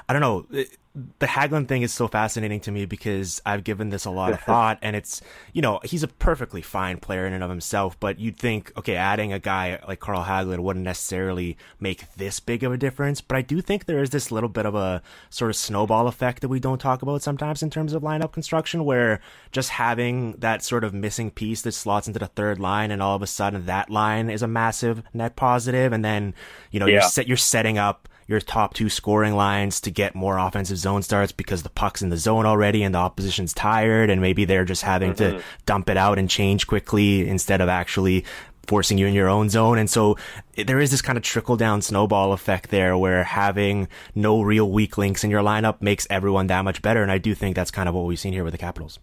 I 0.07 0.13
don't 0.13 0.21
know, 0.21 0.45
it- 0.51 0.77
the 1.19 1.27
Hagelin 1.27 1.67
thing 1.67 1.81
is 1.81 1.93
so 1.93 2.07
fascinating 2.07 2.59
to 2.61 2.71
me 2.71 2.85
because 2.85 3.41
I've 3.45 3.63
given 3.63 3.89
this 3.89 4.05
a 4.05 4.11
lot 4.11 4.33
of 4.33 4.39
thought. 4.45 4.79
And 4.81 4.95
it's, 4.95 5.21
you 5.53 5.61
know, 5.61 5.79
he's 5.83 6.03
a 6.03 6.07
perfectly 6.07 6.61
fine 6.61 6.97
player 6.97 7.27
in 7.27 7.33
and 7.33 7.43
of 7.43 7.49
himself, 7.49 7.99
but 7.99 8.19
you'd 8.19 8.37
think, 8.37 8.71
okay, 8.77 8.95
adding 8.95 9.31
a 9.31 9.39
guy 9.39 9.79
like 9.87 9.99
Carl 9.99 10.23
Hagelin 10.23 10.59
wouldn't 10.59 10.85
necessarily 10.85 11.57
make 11.79 12.11
this 12.15 12.39
big 12.39 12.63
of 12.63 12.71
a 12.71 12.77
difference. 12.77 13.21
But 13.21 13.37
I 13.37 13.41
do 13.41 13.61
think 13.61 13.85
there 13.85 14.01
is 14.01 14.09
this 14.09 14.31
little 14.31 14.49
bit 14.49 14.65
of 14.65 14.75
a 14.75 15.01
sort 15.29 15.51
of 15.51 15.55
snowball 15.55 16.07
effect 16.07 16.41
that 16.41 16.49
we 16.49 16.59
don't 16.59 16.79
talk 16.79 17.01
about 17.01 17.21
sometimes 17.21 17.61
in 17.61 17.69
terms 17.69 17.93
of 17.93 18.01
lineup 18.01 18.31
construction, 18.31 18.85
where 18.85 19.19
just 19.51 19.69
having 19.69 20.33
that 20.33 20.63
sort 20.63 20.83
of 20.83 20.93
missing 20.93 21.31
piece 21.31 21.61
that 21.61 21.73
slots 21.73 22.07
into 22.07 22.19
the 22.19 22.27
third 22.27 22.59
line 22.59 22.91
and 22.91 23.01
all 23.01 23.15
of 23.15 23.21
a 23.21 23.27
sudden 23.27 23.65
that 23.65 23.89
line 23.89 24.29
is 24.29 24.41
a 24.41 24.47
massive 24.47 25.03
net 25.13 25.35
positive 25.35 25.93
and 25.93 26.03
then 26.03 26.33
you 26.71 26.79
know 26.79 26.85
you're 26.85 27.01
set 27.01 27.27
you're 27.27 27.37
setting 27.37 27.77
up 27.77 28.07
your 28.27 28.41
top 28.41 28.73
two 28.73 28.89
scoring 28.89 29.35
lines 29.35 29.79
to 29.81 29.91
get 29.91 30.13
more 30.13 30.37
offensive 30.37 30.77
zone 30.77 31.01
starts 31.01 31.31
because 31.31 31.63
the 31.63 31.69
puck's 31.69 32.01
in 32.01 32.09
the 32.09 32.17
zone 32.17 32.45
already 32.45 32.83
and 32.83 32.93
the 32.93 32.99
opposition's 32.99 33.53
tired 33.53 34.09
and 34.09 34.21
maybe 34.21 34.45
they're 34.45 34.65
just 34.65 34.83
having 34.83 35.13
mm-hmm. 35.13 35.37
to 35.37 35.43
dump 35.65 35.89
it 35.89 35.97
out 35.97 36.19
and 36.19 36.29
change 36.29 36.67
quickly 36.67 37.27
instead 37.27 37.61
of 37.61 37.69
actually 37.69 38.25
forcing 38.67 38.97
you 38.97 39.07
in 39.07 39.13
your 39.13 39.29
own 39.29 39.49
zone. 39.49 39.77
And 39.77 39.89
so 39.89 40.17
there 40.55 40.79
is 40.79 40.91
this 40.91 41.01
kind 41.01 41.17
of 41.17 41.23
trickle 41.23 41.55
down 41.55 41.81
snowball 41.81 42.33
effect 42.33 42.69
there 42.69 42.97
where 42.97 43.23
having 43.23 43.87
no 44.13 44.41
real 44.41 44.69
weak 44.69 44.97
links 44.97 45.23
in 45.23 45.31
your 45.31 45.41
lineup 45.41 45.81
makes 45.81 46.05
everyone 46.09 46.47
that 46.47 46.63
much 46.63 46.81
better. 46.81 47.01
And 47.01 47.11
I 47.11 47.17
do 47.17 47.33
think 47.33 47.55
that's 47.55 47.71
kind 47.71 47.87
of 47.87 47.95
what 47.95 48.05
we've 48.05 48.19
seen 48.19 48.33
here 48.33 48.43
with 48.43 48.51
the 48.51 48.57
Capitals. 48.57 48.99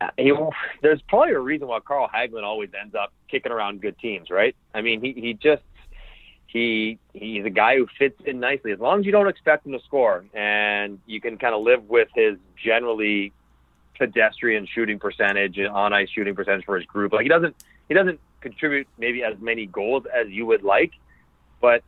Uh, 0.00 0.08
he, 0.18 0.32
there's 0.82 1.00
probably 1.08 1.32
a 1.32 1.40
reason 1.40 1.68
why 1.68 1.80
Carl 1.80 2.08
Hagelin 2.12 2.42
always 2.42 2.70
ends 2.78 2.94
up 2.94 3.12
kicking 3.30 3.52
around 3.52 3.80
good 3.80 3.98
teams, 3.98 4.30
right? 4.30 4.54
I 4.74 4.82
mean, 4.82 5.00
he, 5.00 5.12
he 5.12 5.32
just 5.32 5.62
he 6.46 6.98
he's 7.12 7.44
a 7.44 7.50
guy 7.50 7.76
who 7.76 7.86
fits 7.98 8.20
in 8.24 8.40
nicely 8.40 8.72
as 8.72 8.78
long 8.78 9.00
as 9.00 9.06
you 9.06 9.12
don't 9.12 9.28
expect 9.28 9.66
him 9.66 9.72
to 9.72 9.80
score 9.84 10.24
and 10.34 10.98
you 11.06 11.20
can 11.20 11.36
kind 11.38 11.54
of 11.54 11.62
live 11.62 11.88
with 11.88 12.08
his 12.14 12.36
generally 12.62 13.32
pedestrian 13.98 14.66
shooting 14.66 14.98
percentage 14.98 15.58
and 15.58 15.68
on 15.68 15.92
ice 15.92 16.08
shooting 16.10 16.34
percentage 16.34 16.64
for 16.64 16.76
his 16.76 16.86
group. 16.86 17.12
Like 17.12 17.22
he 17.22 17.28
doesn't 17.28 17.56
he 17.88 17.94
doesn't 17.94 18.20
contribute 18.40 18.86
maybe 18.98 19.22
as 19.22 19.34
many 19.40 19.66
goals 19.66 20.04
as 20.14 20.28
you 20.28 20.46
would 20.46 20.62
like, 20.62 20.92
but 21.60 21.82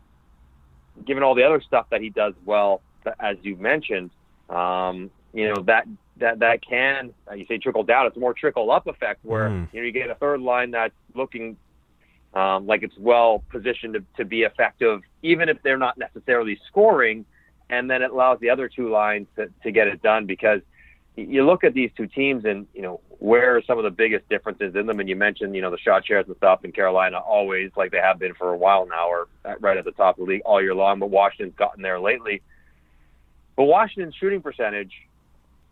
given 1.07 1.23
all 1.23 1.35
the 1.35 1.45
other 1.45 1.61
stuff 1.61 1.87
that 1.91 2.01
he 2.01 2.11
does 2.11 2.35
well, 2.45 2.81
as 3.21 3.37
you 3.43 3.57
mentioned, 3.57 4.11
um, 4.49 5.11
you 5.33 5.49
know 5.49 5.63
that 5.63 5.87
that 6.19 6.41
that 6.41 6.63
can 6.63 7.13
you 7.35 7.47
say 7.47 7.59
trickle 7.59 7.85
down. 7.85 8.07
It's 8.07 8.17
a 8.17 8.21
more 8.21 8.35
trickle 8.35 8.71
up 8.71 8.87
effect 8.87 9.25
where 9.25 9.49
mm. 9.49 9.69
you 9.73 9.81
know 9.81 9.87
you 9.87 9.93
get 9.93 10.11
a 10.11 10.15
third 10.15 10.41
line 10.41 10.71
that's 10.71 10.95
looking 11.15 11.57
um, 12.35 12.67
like 12.67 12.83
it's 12.83 12.97
well 12.99 13.43
positioned 13.51 13.95
to, 13.95 14.05
to 14.17 14.25
be 14.25 14.43
effective, 14.43 15.01
even 15.23 15.49
if 15.49 15.63
they're 15.63 15.79
not 15.79 15.99
necessarily 15.99 16.59
scoring, 16.69 17.25
and 17.71 17.91
then 17.91 18.03
it 18.03 18.11
allows 18.11 18.39
the 18.41 18.51
other 18.51 18.69
two 18.69 18.91
lines 18.91 19.27
to, 19.37 19.51
to 19.63 19.71
get 19.71 19.89
it 19.89 20.03
done 20.03 20.27
because 20.27 20.61
you 21.17 21.45
look 21.45 21.65
at 21.65 21.75
these 21.75 21.91
two 21.97 22.07
teams 22.07 22.45
and 22.45 22.67
you 22.75 22.83
know 22.83 23.01
where 23.19 23.57
are 23.57 23.63
some 23.63 23.77
of 23.77 23.85
the 23.85 23.91
biggest 23.91 24.29
differences 24.29 24.77
in 24.77 24.87
them? 24.87 25.01
And 25.01 25.09
you 25.09 25.17
mentioned 25.17 25.55
you 25.55 25.63
know 25.63 25.71
the 25.71 25.79
shot 25.79 26.07
shares 26.07 26.27
and 26.29 26.37
stuff 26.37 26.65
in 26.65 26.73
Carolina 26.73 27.19
always 27.19 27.71
like 27.77 27.91
they 27.91 27.99
have 27.99 28.19
been 28.19 28.35
for 28.35 28.53
a 28.53 28.57
while 28.57 28.87
now 28.87 29.09
or 29.09 29.29
right 29.61 29.77
at 29.77 29.85
the 29.85 29.93
top 29.93 30.19
of 30.19 30.27
the 30.27 30.33
league 30.33 30.43
all 30.45 30.63
year 30.63 30.75
long 30.75 31.01
but 31.01 31.11
Washington's 31.11 31.57
gotten 31.57 31.83
there 31.83 31.99
lately. 31.99 32.43
But 33.57 33.65
Washington's 33.65 34.15
shooting 34.15 34.41
percentage 34.41 34.93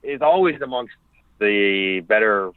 is 0.03 0.21
always 0.21 0.61
amongst 0.61 0.95
the 1.39 2.01
better 2.01 2.51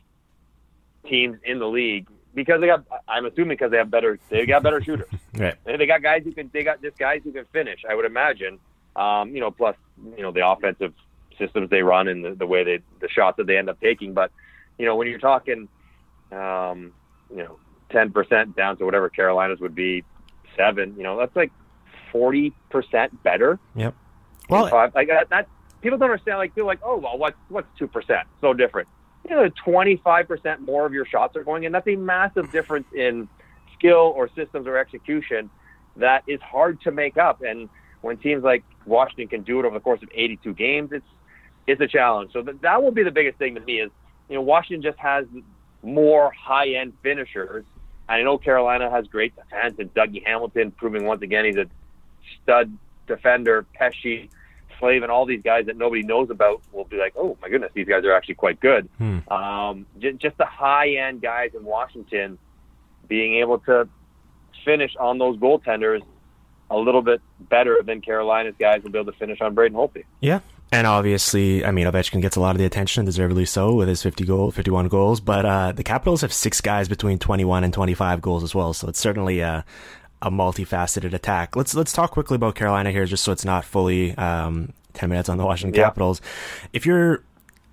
teams 1.07 1.37
in 1.43 1.59
the 1.59 1.67
league 1.67 2.07
because 2.33 2.61
they 2.61 2.67
got 2.67 2.83
I'm 3.07 3.25
assuming 3.25 3.57
because 3.57 3.71
they 3.71 3.77
have 3.77 3.91
better 3.91 4.19
they 4.29 4.45
got 4.45 4.63
better 4.63 4.81
shooters 4.81 5.09
right 5.35 5.55
they 5.65 5.85
got 5.85 6.01
guys 6.01 6.23
who 6.23 6.31
can 6.31 6.49
they 6.53 6.63
got 6.63 6.81
just 6.81 6.97
guys 6.97 7.21
who 7.23 7.31
can 7.31 7.45
finish 7.51 7.83
I 7.89 7.95
would 7.95 8.05
imagine 8.05 8.59
um, 8.95 9.33
you 9.33 9.41
know 9.41 9.51
plus 9.51 9.75
you 10.15 10.21
know 10.21 10.31
the 10.31 10.47
offensive 10.47 10.93
systems 11.39 11.69
they 11.71 11.81
run 11.81 12.07
and 12.07 12.23
the, 12.23 12.35
the 12.35 12.45
way 12.45 12.63
they 12.63 12.79
the 12.99 13.09
shots 13.09 13.37
that 13.37 13.47
they 13.47 13.57
end 13.57 13.69
up 13.69 13.79
taking. 13.79 14.13
But 14.13 14.31
you 14.77 14.85
know, 14.85 14.95
when 14.95 15.07
you're 15.07 15.17
talking, 15.17 15.67
um, 16.31 16.93
you 17.31 17.37
know, 17.37 17.57
ten 17.89 18.11
percent 18.11 18.55
down 18.55 18.77
to 18.77 18.85
whatever 18.85 19.09
Carolinas 19.09 19.59
would 19.59 19.73
be 19.73 20.03
seven, 20.55 20.93
you 20.97 21.03
know, 21.03 21.17
that's 21.17 21.35
like 21.35 21.51
forty 22.11 22.53
percent 22.69 23.23
better. 23.23 23.57
Yep. 23.75 23.95
Well, 24.49 24.67
five, 24.67 24.93
like 24.93 25.07
that, 25.07 25.29
that 25.29 25.47
people 25.81 25.97
don't 25.97 26.11
understand. 26.11 26.37
Like 26.37 26.53
they're 26.53 26.63
like, 26.63 26.81
oh 26.83 26.97
well, 26.97 27.17
what's 27.17 27.37
what's 27.47 27.67
two 27.79 27.87
percent? 27.87 28.27
So 28.41 28.53
different. 28.53 28.87
You 29.27 29.35
know, 29.35 29.49
twenty 29.63 29.97
five 29.97 30.27
percent 30.27 30.61
more 30.61 30.85
of 30.85 30.93
your 30.93 31.05
shots 31.05 31.35
are 31.35 31.43
going 31.43 31.63
in. 31.63 31.71
That's 31.71 31.87
a 31.87 31.95
massive 31.95 32.51
difference 32.51 32.87
in 32.95 33.27
skill 33.77 34.13
or 34.15 34.29
systems 34.35 34.67
or 34.67 34.77
execution 34.77 35.49
that 35.97 36.23
is 36.27 36.41
hard 36.41 36.81
to 36.81 36.91
make 36.91 37.17
up. 37.17 37.41
And 37.41 37.69
when 38.01 38.17
teams 38.17 38.43
like 38.43 38.63
Washington 38.85 39.27
can 39.27 39.41
do 39.41 39.59
it 39.59 39.65
over 39.65 39.73
the 39.73 39.81
course 39.81 40.01
of 40.01 40.09
82 40.13 40.53
games, 40.53 40.91
it's 40.91 41.05
is 41.67 41.79
a 41.81 41.87
challenge. 41.87 42.33
So 42.33 42.41
that, 42.41 42.61
that 42.61 42.81
will 42.81 42.91
be 42.91 43.03
the 43.03 43.11
biggest 43.11 43.37
thing 43.37 43.55
to 43.55 43.61
me 43.61 43.79
is, 43.79 43.91
you 44.27 44.35
know, 44.35 44.41
Washington 44.41 44.81
just 44.81 44.97
has 44.99 45.25
more 45.83 46.31
high 46.31 46.69
end 46.69 46.93
finishers. 47.03 47.65
And 48.07 48.21
I 48.21 48.23
know 48.23 48.37
Carolina 48.37 48.89
has 48.89 49.05
great 49.07 49.35
defense 49.35 49.75
and 49.77 49.93
Dougie 49.93 50.25
Hamilton 50.25 50.71
proving 50.71 51.05
once 51.05 51.21
again 51.21 51.45
he's 51.45 51.57
a 51.57 51.67
stud 52.41 52.75
defender, 53.07 53.65
Pesce, 54.79 54.89
Slavin, 54.89 55.09
all 55.09 55.25
these 55.25 55.41
guys 55.41 55.65
that 55.65 55.77
nobody 55.77 56.03
knows 56.03 56.29
about 56.29 56.61
will 56.71 56.85
be 56.85 56.97
like, 56.97 57.13
oh 57.17 57.37
my 57.41 57.49
goodness, 57.49 57.71
these 57.73 57.87
guys 57.87 58.03
are 58.05 58.13
actually 58.13 58.35
quite 58.35 58.59
good. 58.59 58.89
Hmm. 58.97 59.19
Um, 59.31 59.85
j- 59.99 60.13
just 60.13 60.37
the 60.37 60.45
high 60.45 60.89
end 60.95 61.21
guys 61.21 61.51
in 61.55 61.63
Washington 61.63 62.37
being 63.07 63.35
able 63.35 63.59
to 63.59 63.87
finish 64.65 64.95
on 64.99 65.17
those 65.17 65.37
goaltenders 65.37 66.01
a 66.71 66.77
little 66.77 67.01
bit 67.01 67.21
better 67.39 67.81
than 67.83 68.01
Carolina's 68.01 68.55
guys 68.59 68.83
will 68.83 68.91
be 68.91 68.99
able 68.99 69.11
to 69.11 69.17
finish 69.17 69.41
on 69.41 69.55
Braden 69.55 69.75
Holtby. 69.75 70.03
Yeah, 70.21 70.41
and 70.71 70.85
obviously, 70.85 71.65
I 71.65 71.71
mean, 71.71 71.87
Ovechkin 71.87 72.21
gets 72.21 72.35
a 72.35 72.39
lot 72.39 72.51
of 72.51 72.59
the 72.59 72.65
attention, 72.65 73.05
deservedly 73.05 73.45
so, 73.45 73.73
with 73.73 73.87
his 73.87 74.03
50 74.03 74.23
goal, 74.25 74.51
51 74.51 74.87
goals. 74.87 75.19
But 75.19 75.45
uh, 75.45 75.71
the 75.71 75.83
Capitals 75.83 76.21
have 76.21 76.31
six 76.31 76.61
guys 76.61 76.87
between 76.87 77.17
21 77.17 77.63
and 77.63 77.73
25 77.73 78.21
goals 78.21 78.43
as 78.43 78.53
well. 78.53 78.73
So 78.73 78.87
it's 78.87 78.99
certainly 78.99 79.39
a, 79.39 79.65
a 80.21 80.31
multifaceted 80.31 81.13
attack. 81.13 81.55
Let's 81.55 81.73
let's 81.75 81.93
talk 81.93 82.11
quickly 82.11 82.35
about 82.35 82.55
Carolina 82.55 82.91
here, 82.91 83.05
just 83.05 83.23
so 83.23 83.31
it's 83.31 83.45
not 83.45 83.65
fully 83.65 84.15
um, 84.17 84.73
10 84.93 85.09
minutes 85.09 85.29
on 85.29 85.37
the 85.37 85.45
Washington 85.45 85.79
yeah. 85.79 85.87
Capitals. 85.87 86.21
If 86.73 86.85
you're 86.85 87.23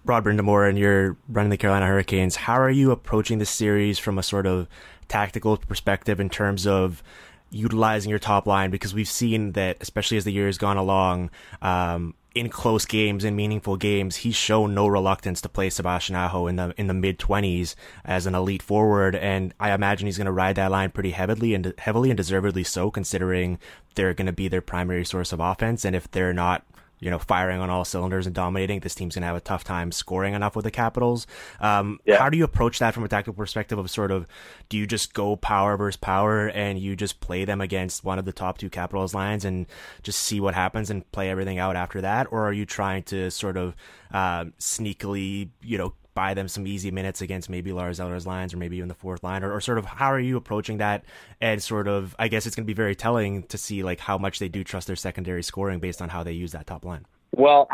Rod 0.05 0.25
Brind'Amour 0.25 0.69
and 0.69 0.79
you're 0.79 1.17
running 1.29 1.51
the 1.51 1.57
Carolina 1.57 1.87
Hurricanes, 1.87 2.37
how 2.37 2.55
are 2.55 2.71
you 2.71 2.93
approaching 2.93 3.39
the 3.39 3.47
series 3.47 3.99
from 3.99 4.19
a 4.19 4.23
sort 4.23 4.47
of 4.47 4.69
tactical 5.09 5.57
perspective 5.57 6.21
in 6.21 6.31
terms 6.31 6.67
of 6.67 7.03
utilizing 7.51 8.11
your 8.11 8.21
top 8.21 8.47
line? 8.47 8.71
Because 8.71 8.95
we've 8.95 9.09
seen 9.09 9.53
that, 9.53 9.79
especially 9.81 10.17
as 10.17 10.25
the 10.25 10.33
year 10.33 10.47
has 10.47 10.59
gone 10.59 10.77
along, 10.77 11.31
um, 11.63 12.15
in 12.37 12.51
close 12.51 12.85
games 12.85 13.25
in 13.25 13.35
meaningful 13.35 13.79
games, 13.79 14.17
he's 14.17 14.37
shown 14.37 14.75
no 14.75 14.87
reluctance 14.87 15.41
to 15.41 15.49
play 15.49 15.71
Sebastian 15.71 16.17
Aho 16.17 16.47
in 16.47 16.57
the 16.57 16.75
in 16.77 16.87
the 16.87 16.93
mid 16.93 17.19
twenties 17.19 17.75
as 18.05 18.27
an 18.27 18.35
elite 18.35 18.63
forward, 18.63 19.17
and 19.17 19.55
I 19.59 19.73
imagine 19.73 20.07
he's 20.07 20.19
going 20.19 20.27
to 20.27 20.33
ride 20.33 20.57
that 20.57 20.71
line 20.71 20.91
pretty 20.91 21.13
heavily 21.13 21.55
and 21.55 21.73
heavily 21.79 22.11
and 22.11 22.17
deservedly 22.17 22.63
so, 22.63 22.91
considering 22.91 23.59
they're 23.95 24.13
going 24.13 24.27
to 24.27 24.33
be 24.35 24.49
their 24.49 24.61
primary 24.61 25.07
source 25.07 25.33
of 25.33 25.41
offense, 25.41 25.83
and 25.83 25.97
if 25.97 26.11
they're 26.11 26.35
not 26.35 26.67
you 26.99 27.11
know, 27.11 27.19
firing 27.19 27.61
on 27.61 27.69
all 27.69 27.85
cylinders 27.85 28.27
and 28.27 28.35
dominating, 28.35 28.81
this 28.81 28.95
team's 28.95 29.15
going 29.15 29.23
to 29.23 29.27
have 29.27 29.37
a 29.37 29.41
tough 29.41 29.65
time 29.65 29.93
scoring 29.93 30.35
enough 30.35 30.57
with 30.57 30.65
the 30.65 30.71
Capitals. 30.71 31.27
Um, 31.61 32.01
yeah. 32.05 32.19
How 32.19 32.31
do 32.31 32.39
you 32.39 32.45
approach 32.45 32.79
that 32.79 32.95
from 32.95 33.05
a 33.05 33.09
tactical 33.09 33.35
perspective 33.35 33.79
of 33.79 33.91
sort 33.91 34.11
of, 34.11 34.27
do 34.69 34.79
you 34.79 34.87
just 34.87 35.13
go 35.13 35.37
power 35.37 35.77
versus 35.77 35.97
power 35.97 36.49
and 36.49 36.79
you 36.79 36.97
just 36.97 37.21
play 37.21 37.45
them 37.45 37.61
against 37.61 38.05
one 38.05 38.19
of 38.19 38.25
the 38.25 38.33
top 38.33 38.59
two 38.59 38.71
Capitals 38.71 39.15
lines 39.15 39.45
and 39.45 39.67
just 40.03 40.21
see 40.21 40.41
what 40.41 40.55
happens 40.55 40.91
and 40.91 41.11
play 41.13 41.31
everything 41.31 41.59
out 41.59 41.77
after 41.77 42.01
that? 42.01 42.29
Or 42.31 42.49
are 42.49 42.53
you 42.53 42.65
trying 42.65 43.03
to 43.05 43.31
sort 43.31 43.57
of 43.57 43.77
uh, 44.13 44.47
sneakily, 44.59 45.51
you 45.63 45.77
know, 45.79 45.93
buy 46.17 46.35
them 46.35 46.49
some 46.49 46.67
easy 46.67 46.91
minutes 46.91 47.21
against 47.21 47.49
maybe 47.49 47.73
Lars 47.73 48.01
Eller's 48.01 48.27
lines 48.27 48.53
or 48.53 48.57
maybe 48.57 48.79
even 48.79 48.89
the 48.89 48.95
fourth 48.95 49.23
line 49.23 49.45
or, 49.45 49.53
or, 49.53 49.61
sort 49.61 49.77
of 49.79 49.85
how 49.85 50.11
are 50.11 50.19
you 50.19 50.37
approaching 50.37 50.79
that 50.79 51.05
and 51.41 51.63
sort 51.63 51.87
of 51.87 52.17
I 52.19 52.29
guess 52.29 52.47
it's 52.47 52.57
going 52.57 52.65
to 52.65 52.67
be 52.67 52.75
very 52.75 52.97
telling 52.97 53.43
to 53.45 53.59
see 53.59 53.85
like 53.85 54.01
how 54.01 54.17
much 54.17 54.39
they 54.39 54.49
do 54.49 54.65
trust 54.65 54.87
their 54.87 54.97
secondary 54.97 55.43
scoring 55.43 55.79
based 55.79 56.01
on 56.01 56.09
how 56.09 56.25
they 56.25 56.33
use 56.33 56.53
that 56.53 56.67
top 56.67 56.85
line. 56.85 57.05
Well, 57.33 57.69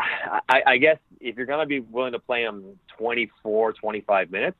I, 0.49 0.61
I 0.67 0.77
guess 0.77 0.97
if 1.21 1.37
you're 1.37 1.45
going 1.45 1.61
to 1.61 1.65
be 1.65 1.79
willing 1.79 2.11
to 2.11 2.19
play 2.19 2.43
them 2.43 2.77
24, 2.97 3.73
25 3.73 4.29
minutes, 4.29 4.57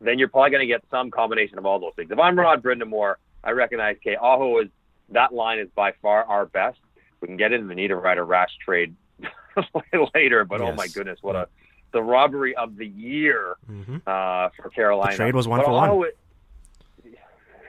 then 0.00 0.18
you're 0.18 0.28
probably 0.28 0.50
going 0.50 0.62
to 0.62 0.66
get 0.66 0.82
some 0.90 1.10
combination 1.10 1.56
of 1.56 1.64
all 1.64 1.78
those 1.78 1.92
things. 1.94 2.10
If 2.10 2.18
I'm 2.18 2.36
Rod 2.36 2.62
Brind'Amour, 2.62 3.14
I 3.44 3.52
recognize, 3.52 3.96
okay, 3.96 4.16
Aho 4.16 4.58
is 4.60 4.68
that 5.10 5.32
line 5.32 5.58
is 5.58 5.68
by 5.74 5.92
far 6.02 6.24
our 6.24 6.46
best. 6.46 6.78
We 7.20 7.28
can 7.28 7.36
get 7.36 7.52
into 7.52 7.68
the 7.68 7.74
Niederreiter 7.74 8.26
Rask 8.26 8.48
trade 8.64 8.96
later, 10.14 10.44
but 10.44 10.60
yes. 10.60 10.68
oh 10.72 10.74
my 10.74 10.88
goodness, 10.88 11.18
what 11.22 11.36
a 11.36 11.48
the 11.92 12.02
robbery 12.02 12.54
of 12.56 12.76
the 12.76 12.86
year 12.86 13.56
mm-hmm. 13.70 13.96
uh, 14.06 14.48
for 14.50 14.70
Carolina. 14.70 15.12
The 15.12 15.16
trade 15.16 15.34
was 15.34 15.48
one 15.48 15.60
but 15.60 15.66
for 15.66 15.72
one. 15.72 16.08
It, 16.08 16.18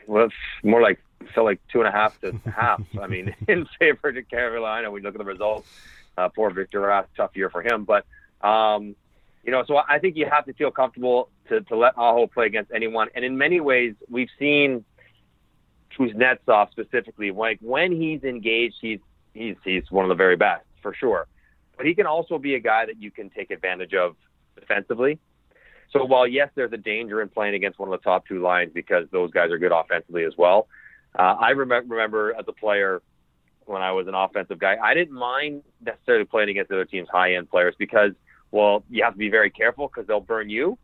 well, 0.07 0.25
it's 0.25 0.35
more 0.63 0.81
like 0.81 0.99
felt 1.33 1.45
like 1.45 1.59
two 1.71 1.79
and 1.79 1.87
a 1.87 1.91
half 1.91 2.19
to 2.21 2.33
half. 2.53 2.81
I 2.99 3.07
mean, 3.07 3.35
in 3.47 3.67
favor 3.79 4.11
to 4.11 4.23
Carolina. 4.23 4.91
We 4.91 5.01
look 5.01 5.15
at 5.15 5.19
the 5.19 5.25
results. 5.25 5.67
Uh, 6.17 6.27
poor 6.29 6.49
Victor 6.49 6.81
Rask, 6.81 7.07
tough 7.15 7.31
year 7.35 7.49
for 7.49 7.61
him. 7.61 7.85
But 7.85 8.05
um, 8.45 8.95
you 9.43 9.51
know, 9.51 9.63
so 9.65 9.77
I 9.77 9.99
think 9.99 10.17
you 10.17 10.27
have 10.29 10.45
to 10.45 10.53
feel 10.53 10.71
comfortable 10.71 11.29
to, 11.49 11.61
to 11.61 11.75
let 11.75 11.97
Aho 11.97 12.27
play 12.27 12.45
against 12.45 12.71
anyone. 12.73 13.09
And 13.15 13.25
in 13.25 13.37
many 13.37 13.59
ways, 13.59 13.95
we've 14.09 14.29
seen 14.37 14.83
Kuznetsov 15.97 16.71
specifically, 16.71 17.31
like 17.31 17.59
when 17.61 17.91
he's 17.91 18.23
engaged, 18.23 18.75
he's 18.81 18.99
he's 19.33 19.55
he's 19.63 19.89
one 19.89 20.05
of 20.05 20.09
the 20.09 20.15
very 20.15 20.35
best 20.35 20.65
for 20.81 20.93
sure 20.93 21.27
but 21.81 21.87
he 21.87 21.95
can 21.95 22.05
also 22.05 22.37
be 22.37 22.53
a 22.53 22.59
guy 22.59 22.85
that 22.85 23.01
you 23.01 23.09
can 23.09 23.31
take 23.31 23.49
advantage 23.49 23.95
of 23.95 24.15
defensively. 24.55 25.17
So 25.91 26.05
while 26.05 26.27
yes, 26.27 26.49
there's 26.53 26.71
a 26.73 26.77
danger 26.77 27.23
in 27.23 27.29
playing 27.29 27.55
against 27.55 27.79
one 27.79 27.91
of 27.91 27.99
the 27.99 28.03
top 28.03 28.27
two 28.27 28.39
lines 28.39 28.69
because 28.71 29.07
those 29.11 29.31
guys 29.31 29.49
are 29.49 29.57
good 29.57 29.71
offensively 29.71 30.23
as 30.23 30.33
well. 30.37 30.67
Uh, 31.17 31.37
I 31.39 31.53
rem- 31.53 31.89
remember 31.89 32.35
as 32.37 32.45
a 32.47 32.51
player 32.51 33.01
when 33.65 33.81
I 33.81 33.93
was 33.93 34.07
an 34.07 34.13
offensive 34.13 34.59
guy, 34.59 34.77
I 34.79 34.93
didn't 34.93 35.17
mind 35.17 35.63
necessarily 35.83 36.25
playing 36.25 36.49
against 36.49 36.71
other 36.71 36.85
teams' 36.85 37.09
high 37.11 37.33
end 37.33 37.49
players 37.49 37.73
because, 37.79 38.11
well, 38.51 38.83
you 38.91 39.03
have 39.03 39.13
to 39.13 39.17
be 39.17 39.31
very 39.31 39.49
careful 39.49 39.87
because 39.87 40.05
they'll 40.05 40.19
burn 40.19 40.51
you. 40.51 40.77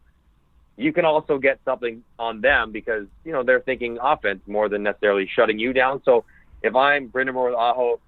You 0.77 0.93
can 0.93 1.05
also 1.05 1.37
get 1.37 1.59
something 1.63 2.03
on 2.17 2.41
them 2.41 2.71
because 2.71 3.05
you 3.23 3.33
know 3.33 3.43
they're 3.43 3.61
thinking 3.61 3.99
offense 4.01 4.41
more 4.47 4.67
than 4.67 4.81
necessarily 4.81 5.29
shutting 5.31 5.59
you 5.59 5.73
down. 5.73 6.01
So 6.05 6.25
if 6.63 6.75
I'm 6.75 7.09
Brind'Amour 7.09 7.51
with 7.51 7.55
Aho, 7.55 7.99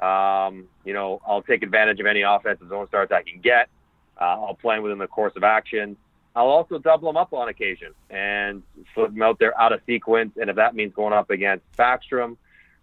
Um, 0.00 0.66
you 0.84 0.92
know, 0.92 1.20
I'll 1.26 1.42
take 1.42 1.62
advantage 1.62 2.00
of 2.00 2.06
any 2.06 2.22
offensive 2.22 2.68
zone 2.68 2.88
starts 2.88 3.12
I 3.12 3.22
can 3.22 3.40
get. 3.40 3.68
Uh, 4.20 4.24
I'll 4.24 4.58
play 4.60 4.78
within 4.78 4.98
the 4.98 5.06
course 5.06 5.32
of 5.36 5.44
action. 5.44 5.96
I'll 6.36 6.48
also 6.48 6.78
double 6.78 7.08
them 7.08 7.16
up 7.16 7.32
on 7.32 7.48
occasion 7.48 7.92
and 8.10 8.62
flip 8.94 9.12
them 9.12 9.22
out 9.22 9.38
there 9.38 9.58
out 9.60 9.72
of 9.72 9.80
sequence. 9.86 10.32
And 10.40 10.50
if 10.50 10.56
that 10.56 10.74
means 10.74 10.92
going 10.94 11.12
up 11.12 11.30
against 11.30 11.64
Backstrom, 11.76 12.36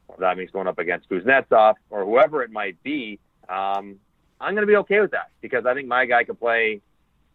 or 0.07 0.15
that 0.19 0.37
means 0.37 0.51
going 0.51 0.67
up 0.67 0.79
against 0.79 1.09
Kuznetsov, 1.09 1.75
or 1.89 2.05
whoever 2.05 2.43
it 2.43 2.51
might 2.51 2.81
be, 2.83 3.19
um, 3.49 3.97
I'm 4.39 4.55
going 4.55 4.63
to 4.63 4.67
be 4.67 4.77
okay 4.77 5.01
with 5.01 5.11
that 5.11 5.29
because 5.41 5.65
I 5.65 5.73
think 5.73 5.87
my 5.87 6.05
guy 6.05 6.23
can 6.23 6.35
play 6.35 6.81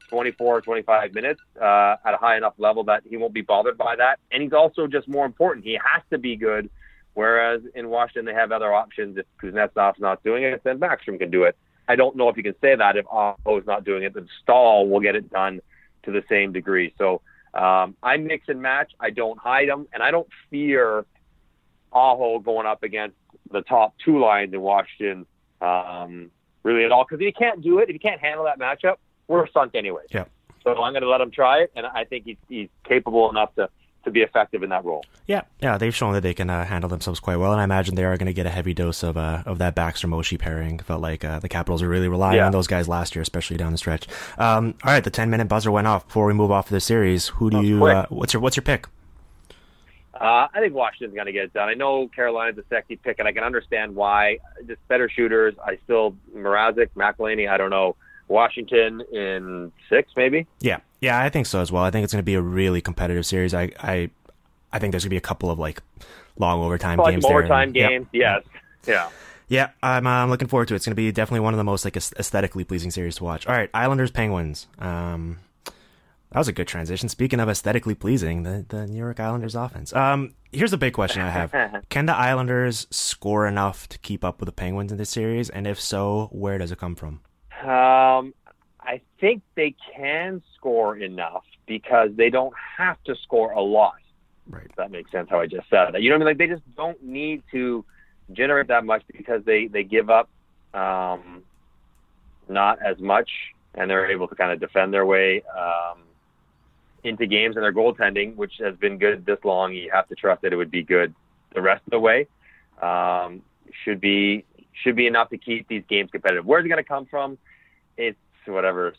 24, 0.09 0.62
25 0.62 1.14
minutes 1.14 1.40
uh, 1.61 1.97
at 2.04 2.14
a 2.14 2.16
high 2.16 2.37
enough 2.37 2.54
level 2.59 2.85
that 2.85 3.02
he 3.09 3.16
won't 3.16 3.35
be 3.35 3.42
bothered 3.42 3.76
by 3.76 3.97
that. 3.97 4.18
And 4.33 4.42
he's 4.42 4.52
also 4.52 4.87
just 4.87 5.09
more 5.09 5.26
important. 5.26 5.64
He 5.64 5.75
has 5.75 6.02
to 6.11 6.18
be 6.18 6.37
good. 6.37 6.71
Whereas 7.16 7.62
in 7.75 7.88
Washington, 7.88 8.26
they 8.26 8.35
have 8.35 8.52
other 8.52 8.75
options. 8.75 9.16
If 9.16 9.25
Kuznetsov's 9.42 9.99
not 9.99 10.23
doing 10.23 10.44
it, 10.44 10.62
then 10.64 10.78
Backstrom 10.78 11.18
can 11.18 11.30
do 11.30 11.44
it. 11.44 11.56
I 11.88 11.96
don't 11.96 12.14
know 12.14 12.28
if 12.28 12.37
you 12.37 12.42
can 12.42 12.54
say 12.61 12.76
that 12.76 12.99
if 12.99 13.06
Aho 13.11 13.58
is 13.58 13.66
not 13.66 13.85
doing 13.85 14.02
it, 14.02 14.12
then 14.12 14.28
Staal 14.42 14.87
will 14.87 15.00
get 15.00 15.16
it 15.16 15.30
done 15.30 15.62
to 16.02 16.12
the 16.12 16.23
same 16.28 16.52
degree. 16.52 16.92
So 16.99 17.23
um, 17.54 17.96
I 18.02 18.18
mix 18.18 18.50
and 18.50 18.61
match. 18.61 18.92
I 19.00 19.08
don't 19.08 19.38
hide 19.38 19.70
them, 19.70 19.88
and 19.94 20.02
I 20.02 20.11
don't 20.11 20.28
fear 20.50 21.06
Aho 21.90 22.38
going 22.40 22.66
up 22.66 22.82
against 22.82 23.16
the 23.50 23.62
top 23.62 23.94
two 24.04 24.20
lines 24.20 24.52
in 24.52 24.61
Washington 24.61 25.25
um, 25.62 26.30
really 26.64 26.85
at 26.85 26.92
all 26.92 27.04
because 27.04 27.18
if 27.18 27.25
you 27.25 27.32
can't 27.32 27.62
do 27.62 27.78
it, 27.78 27.88
if 27.88 27.94
you 27.94 27.99
can't 27.99 28.20
handle 28.20 28.44
that 28.44 28.58
matchup, 28.58 28.96
we're 29.26 29.49
sunk 29.52 29.75
anyway. 29.75 30.02
Yeah. 30.11 30.26
So 30.64 30.73
I'm 30.82 30.92
going 30.92 31.02
to 31.02 31.08
let 31.08 31.23
him 31.23 31.30
try 31.30 31.61
it, 31.61 31.73
and 31.75 31.87
I 31.87 32.04
think 32.04 32.26
he's, 32.26 32.37
he's 32.46 32.68
capable 32.85 33.30
enough 33.30 33.54
to 33.54 33.70
to 34.06 34.10
be 34.10 34.22
effective 34.22 34.62
in 34.62 34.70
that 34.70 34.84
role. 34.84 35.04
Yeah, 35.26 35.42
yeah, 35.60 35.76
they've 35.76 35.94
shown 35.94 36.14
that 36.14 36.22
they 36.22 36.32
can 36.32 36.48
uh, 36.48 36.64
handle 36.64 36.88
themselves 36.88 37.20
quite 37.20 37.36
well, 37.36 37.52
and 37.52 37.60
I 37.60 37.64
imagine 37.64 37.94
they 37.94 38.04
are 38.04 38.16
going 38.16 38.26
to 38.26 38.32
get 38.32 38.46
a 38.46 38.50
heavy 38.50 38.72
dose 38.72 39.02
of 39.02 39.16
uh, 39.18 39.42
of 39.44 39.58
that 39.58 39.76
Backstrom 39.76 40.10
Oshie 40.10 40.38
pairing. 40.38 40.78
Felt 40.78 41.02
like 41.02 41.25
uh, 41.25 41.38
the 41.40 41.48
Capitals 41.48 41.82
were 41.82 41.88
really 41.88 42.08
relying 42.08 42.36
Yeah. 42.38 42.46
on 42.46 42.52
those 42.52 42.66
guys 42.66 42.88
last 42.88 43.14
year, 43.14 43.22
especially 43.22 43.56
down 43.58 43.72
the 43.72 43.78
stretch. 43.78 44.06
Um, 44.38 44.75
all 44.82 44.92
right, 44.92 45.04
the 45.04 45.10
ten 45.10 45.28
minute 45.28 45.48
buzzer 45.48 45.70
went 45.70 45.86
off. 45.86 46.06
Before 46.06 46.25
we 46.26 46.32
move 46.32 46.50
off 46.50 46.66
of 46.66 46.72
the 46.72 46.80
series, 46.80 47.28
who 47.28 47.50
do 47.50 47.60
you? 47.62 47.84
Uh, 47.84 48.06
what's 48.08 48.32
your 48.32 48.40
what's 48.40 48.56
your 48.56 48.62
pick? 48.64 48.86
Uh, 50.14 50.48
I 50.54 50.60
think 50.60 50.72
Washington's 50.72 51.14
going 51.14 51.26
to 51.26 51.32
get 51.32 51.44
it 51.44 51.52
done. 51.52 51.68
I 51.68 51.75
know 51.75 52.08
Carolina's 52.08 52.56
a 52.56 52.64
sexy 52.70 52.96
pick, 52.96 53.18
and 53.18 53.28
I 53.28 53.32
can 53.32 53.44
understand 53.44 53.94
why. 53.94 54.38
Just 54.66 54.86
better 54.88 55.10
shooters. 55.10 55.54
I 55.62 55.78
still 55.84 56.16
Mrazek, 56.34 56.88
McElhinney. 56.96 57.50
I 57.50 57.58
don't 57.58 57.68
know. 57.70 57.96
Washington 58.28 59.02
in 59.12 59.72
six, 59.90 60.10
maybe. 60.16 60.46
Yeah, 60.60 60.78
yeah, 61.06 61.20
I 61.20 61.28
think 61.28 61.46
so 61.46 61.60
as 61.60 61.70
well. 61.70 61.84
I 61.84 61.90
think 61.90 62.04
it's 62.04 62.12
going 62.12 62.22
to 62.22 62.26
be 62.26 62.34
a 62.34 62.42
really 62.42 62.80
competitive 62.80 63.25
series. 63.25 63.54
I 63.54 63.70
I, 63.78 64.10
I 64.72 64.78
think 64.78 64.92
there's 64.92 65.04
going 65.04 65.10
to 65.10 65.14
be 65.14 65.16
a 65.16 65.20
couple 65.20 65.50
of 65.50 65.58
like 65.58 65.80
long 66.36 66.62
overtime 66.62 66.98
games 66.98 67.25
there. 67.25 67.38
overtime 67.38 67.72
yeah. 67.75 67.88
games. 67.88 68.06
Yes. 68.12 68.42
Yeah. 68.86 69.08
Yeah, 69.48 69.70
I'm, 69.80 70.08
uh, 70.08 70.10
I'm 70.10 70.28
looking 70.28 70.48
forward 70.48 70.66
to 70.68 70.75
it. 70.75 70.78
It's 70.78 70.86
going 70.86 70.90
to 70.90 70.96
be 70.96 71.12
definitely 71.12 71.38
one 71.40 71.54
of 71.54 71.58
the 71.58 71.64
most 71.64 71.84
like 71.84 71.96
aesthetically 71.96 72.64
pleasing 72.64 72.90
series 72.90 73.14
to 73.16 73.25
watch. 73.25 73.46
All 73.46 73.54
right, 73.54 73.70
Islanders 73.72 74.10
Penguins. 74.10 74.66
Um, 74.80 75.38
that 76.32 76.40
was 76.40 76.48
a 76.48 76.52
good 76.52 76.66
transition. 76.66 77.08
Speaking 77.08 77.38
of 77.38 77.48
aesthetically 77.48 77.94
pleasing, 77.94 78.42
the 78.42 78.66
the 78.68 78.88
New 78.88 78.98
York 78.98 79.20
Islanders 79.20 79.54
offense. 79.54 79.94
Um, 79.94 80.34
here's 80.50 80.72
a 80.72 80.76
big 80.76 80.94
question 80.94 81.22
I 81.22 81.30
have: 81.30 81.54
Can 81.90 82.06
the 82.06 82.16
Islanders 82.16 82.88
score 82.90 83.46
enough 83.46 83.88
to 83.90 84.00
keep 84.00 84.25
up 84.25 84.40
with 84.40 84.48
the 84.48 84.52
Penguins 84.52 84.90
in 84.90 84.98
this 84.98 85.10
series? 85.10 85.48
And 85.48 85.68
if 85.68 85.80
so, 85.80 86.28
where 86.32 86.58
does 86.58 86.72
it 86.72 86.78
come 86.78 86.96
from? 86.96 87.20
Um, 87.62 88.34
I 88.87 89.00
think 89.21 89.43
they 89.57 89.75
can 89.95 90.43
score 90.57 90.97
enough 90.97 91.45
because 91.66 92.11
they 92.16 92.31
don't 92.31 92.55
have 92.78 93.02
to 93.05 93.14
score 93.23 93.52
a 93.52 93.61
lot. 93.61 93.95
Right. 94.49 94.66
If 94.69 94.76
that 94.76 94.90
makes 94.90 95.11
sense 95.11 95.28
how 95.28 95.40
I 95.40 95.47
just 95.47 95.69
said 95.69 95.90
that. 95.93 96.02
You 96.02 96.11
know 96.11 96.16
what 96.16 96.28
I 96.28 96.33
mean? 96.33 96.38
Like 96.38 96.38
they 96.38 96.55
just 96.55 96.76
don't 96.76 97.02
need 97.02 97.43
to 97.50 97.85
generate 98.33 98.69
that 98.69 98.85
much 98.85 99.02
because 99.12 99.45
they 99.45 99.66
they 99.66 99.83
give 99.83 100.09
up 100.09 100.28
um, 100.73 101.43
not 102.49 102.81
as 102.81 102.99
much 102.99 103.28
and 103.75 103.90
they're 103.90 104.11
able 104.11 104.28
to 104.28 104.35
kind 104.35 104.52
of 104.52 104.61
defend 104.61 104.95
their 104.95 105.05
way 105.05 105.43
um, 105.57 105.99
into 107.05 107.26
games 107.26 107.57
and 107.57 107.64
their 107.64 107.73
goaltending, 107.73 108.37
which 108.37 108.55
has 108.61 108.76
been 108.76 108.99
good 108.99 109.26
this 109.26 109.38
long. 109.45 109.75
You 109.75 109.90
have 109.93 110.09
to 110.09 110.14
trust 110.14 110.43
that 110.43 110.52
it 110.52 110.57
would 110.57 110.71
be 110.71 110.83
good 110.83 111.14
the 111.55 111.61
rest 111.61 111.83
of 111.87 111.90
the 111.90 112.00
way. 112.00 112.26
Um, 112.81 113.43
should 113.85 114.00
be 114.00 114.45
should 114.85 114.95
be 114.95 115.07
enough 115.07 115.31
to 115.31 115.38
keep 115.38 115.66
these 115.69 115.83
games 115.88 116.11
competitive. 116.12 116.47
Where's 116.47 116.64
it 116.64 116.68
going 116.68 116.83
to 116.83 116.88
come 116.88 117.07
from? 117.07 117.38
Whatever 118.52 118.94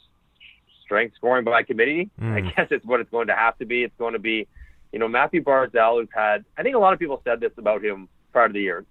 strength 0.83 1.15
scoring 1.15 1.43
by 1.43 1.63
committee. 1.63 2.10
I 2.19 2.23
Mm. 2.23 2.55
guess 2.55 2.67
it's 2.71 2.86
what 2.86 2.99
it's 3.01 3.10
going 3.12 3.27
to 3.27 3.36
have 3.36 3.57
to 3.57 3.65
be. 3.65 3.83
It's 3.83 3.95
going 3.97 4.13
to 4.13 4.19
be, 4.19 4.47
you 4.93 4.99
know, 4.99 5.07
Matthew 5.07 5.43
Barzal, 5.43 5.99
who's 5.99 6.10
had. 6.13 6.45
I 6.57 6.63
think 6.63 6.75
a 6.75 6.79
lot 6.79 6.93
of 6.93 6.99
people 6.99 7.21
said 7.25 7.39
this 7.41 7.51
about 7.57 7.83
him 7.83 8.07
prior 8.31 8.47
to 8.47 8.53
the 8.53 8.62
year. 8.62 8.86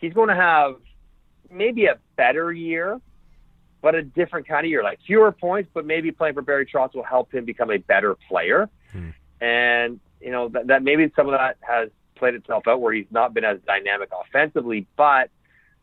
He's 0.00 0.14
going 0.14 0.28
to 0.28 0.34
have 0.34 0.76
maybe 1.50 1.84
a 1.86 1.98
better 2.16 2.50
year, 2.52 3.00
but 3.82 3.94
a 3.94 4.02
different 4.02 4.48
kind 4.48 4.64
of 4.64 4.70
year, 4.70 4.82
like 4.82 4.98
fewer 5.06 5.30
points, 5.30 5.70
but 5.74 5.84
maybe 5.84 6.10
playing 6.10 6.34
for 6.34 6.42
Barry 6.42 6.64
Trotz 6.64 6.94
will 6.94 7.02
help 7.02 7.32
him 7.34 7.44
become 7.44 7.70
a 7.70 7.76
better 7.78 8.16
player. 8.28 8.70
Hmm. 8.92 9.10
And 9.42 10.00
you 10.22 10.30
know 10.30 10.48
that, 10.48 10.68
that 10.68 10.82
maybe 10.82 11.12
some 11.14 11.26
of 11.26 11.32
that 11.32 11.58
has 11.60 11.90
played 12.14 12.34
itself 12.34 12.66
out 12.66 12.80
where 12.80 12.92
he's 12.94 13.10
not 13.10 13.34
been 13.34 13.44
as 13.44 13.58
dynamic 13.66 14.08
offensively, 14.26 14.86
but 14.96 15.28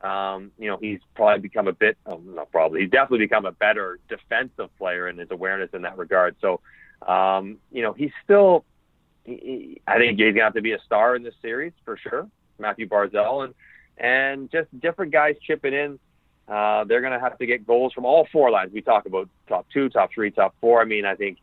um, 0.01 0.51
you 0.57 0.67
know 0.69 0.77
he's 0.77 0.99
probably 1.15 1.41
become 1.41 1.67
a 1.67 1.73
bit, 1.73 1.97
oh, 2.05 2.21
not 2.25 2.51
probably, 2.51 2.81
he's 2.81 2.89
definitely 2.89 3.19
become 3.19 3.45
a 3.45 3.51
better 3.51 3.99
defensive 4.07 4.69
player 4.77 5.07
in 5.07 5.17
his 5.17 5.29
awareness 5.31 5.69
in 5.73 5.81
that 5.83 5.97
regard. 5.97 6.35
So 6.41 6.61
um, 7.07 7.57
you 7.71 7.81
know 7.81 7.93
he's 7.93 8.11
still, 8.23 8.65
he, 9.25 9.81
I 9.87 9.97
think 9.97 10.19
he's 10.19 10.33
gonna 10.33 10.43
have 10.43 10.53
to 10.53 10.61
be 10.61 10.73
a 10.73 10.81
star 10.85 11.15
in 11.15 11.23
this 11.23 11.35
series 11.41 11.73
for 11.85 11.97
sure. 11.97 12.27
Matthew 12.57 12.87
Barzal 12.87 13.45
and 13.45 13.53
and 13.97 14.51
just 14.51 14.67
different 14.79 15.11
guys 15.11 15.35
chipping 15.45 15.73
in. 15.73 15.99
Uh, 16.47 16.83
they're 16.85 17.01
going 17.01 17.13
to 17.13 17.19
have 17.19 17.37
to 17.37 17.45
get 17.45 17.67
goals 17.67 17.93
from 17.93 18.05
all 18.05 18.27
four 18.31 18.49
lines. 18.49 18.71
We 18.73 18.81
talk 18.81 19.05
about 19.05 19.29
top 19.47 19.67
two, 19.71 19.89
top 19.89 20.11
three, 20.11 20.31
top 20.31 20.55
four. 20.59 20.81
I 20.81 20.85
mean, 20.85 21.05
I 21.05 21.13
think 21.13 21.37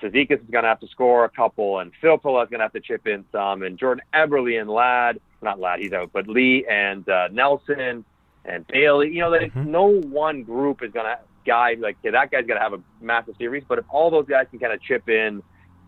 Cizikas 0.00 0.42
is 0.42 0.50
going 0.50 0.62
to 0.62 0.68
have 0.68 0.80
to 0.80 0.88
score 0.88 1.24
a 1.24 1.28
couple, 1.28 1.80
and 1.80 1.92
Phil 2.00 2.16
Filppula 2.16 2.44
is 2.44 2.50
going 2.50 2.60
to 2.60 2.64
have 2.64 2.72
to 2.72 2.80
chip 2.80 3.06
in 3.06 3.24
some, 3.32 3.62
and 3.62 3.78
Jordan 3.78 4.02
Eberle 4.14 4.58
and 4.58 4.70
Ladd, 4.70 5.20
not 5.42 5.58
Ladd, 5.60 5.80
he's 5.80 5.92
out, 5.92 6.10
but 6.12 6.28
Lee 6.28 6.66
and 6.70 7.08
uh, 7.08 7.28
Nelson 7.32 8.04
and 8.44 8.66
Bailey. 8.66 9.08
You 9.08 9.20
know, 9.20 9.30
that 9.30 9.42
Mhm. 9.54 9.66
no 9.66 9.86
one 9.86 10.42
group 10.42 10.82
is 10.82 10.92
going 10.92 11.06
to 11.06 11.18
guy 11.46 11.74
like 11.78 11.96
okay, 12.04 12.10
that 12.10 12.30
guy's 12.30 12.46
going 12.46 12.58
to 12.58 12.62
have 12.62 12.74
a 12.74 12.82
massive 13.00 13.34
series, 13.36 13.64
but 13.68 13.78
if 13.78 13.84
all 13.88 14.10
those 14.10 14.26
guys 14.26 14.46
can 14.50 14.58
kind 14.58 14.72
of 14.72 14.80
chip 14.82 15.08
in 15.08 15.42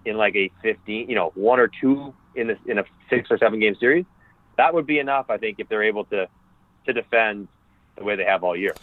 in 0.04 0.16
like 0.16 0.34
a 0.34 0.50
15, 0.62 1.08
you 1.08 1.14
know, 1.14 1.30
one 1.34 1.60
or 1.60 1.68
two 1.80 2.14
in 2.34 2.46
this 2.48 2.58
in 2.66 2.78
a 2.78 2.84
six 3.10 3.30
or 3.30 3.38
seven 3.38 3.60
game 3.60 3.74
series, 3.74 4.06
that 4.56 4.72
would 4.74 4.86
be 4.86 4.98
enough. 4.98 5.26
I 5.28 5.36
think 5.36 5.56
if 5.58 5.68
they're 5.68 5.82
able 5.82 6.04
to 6.06 6.28
to 6.86 6.92
defend 6.92 7.48
the 7.96 8.04
way 8.04 8.16
they 8.16 8.24
have 8.24 8.42
all 8.42 8.56
year. 8.56 8.74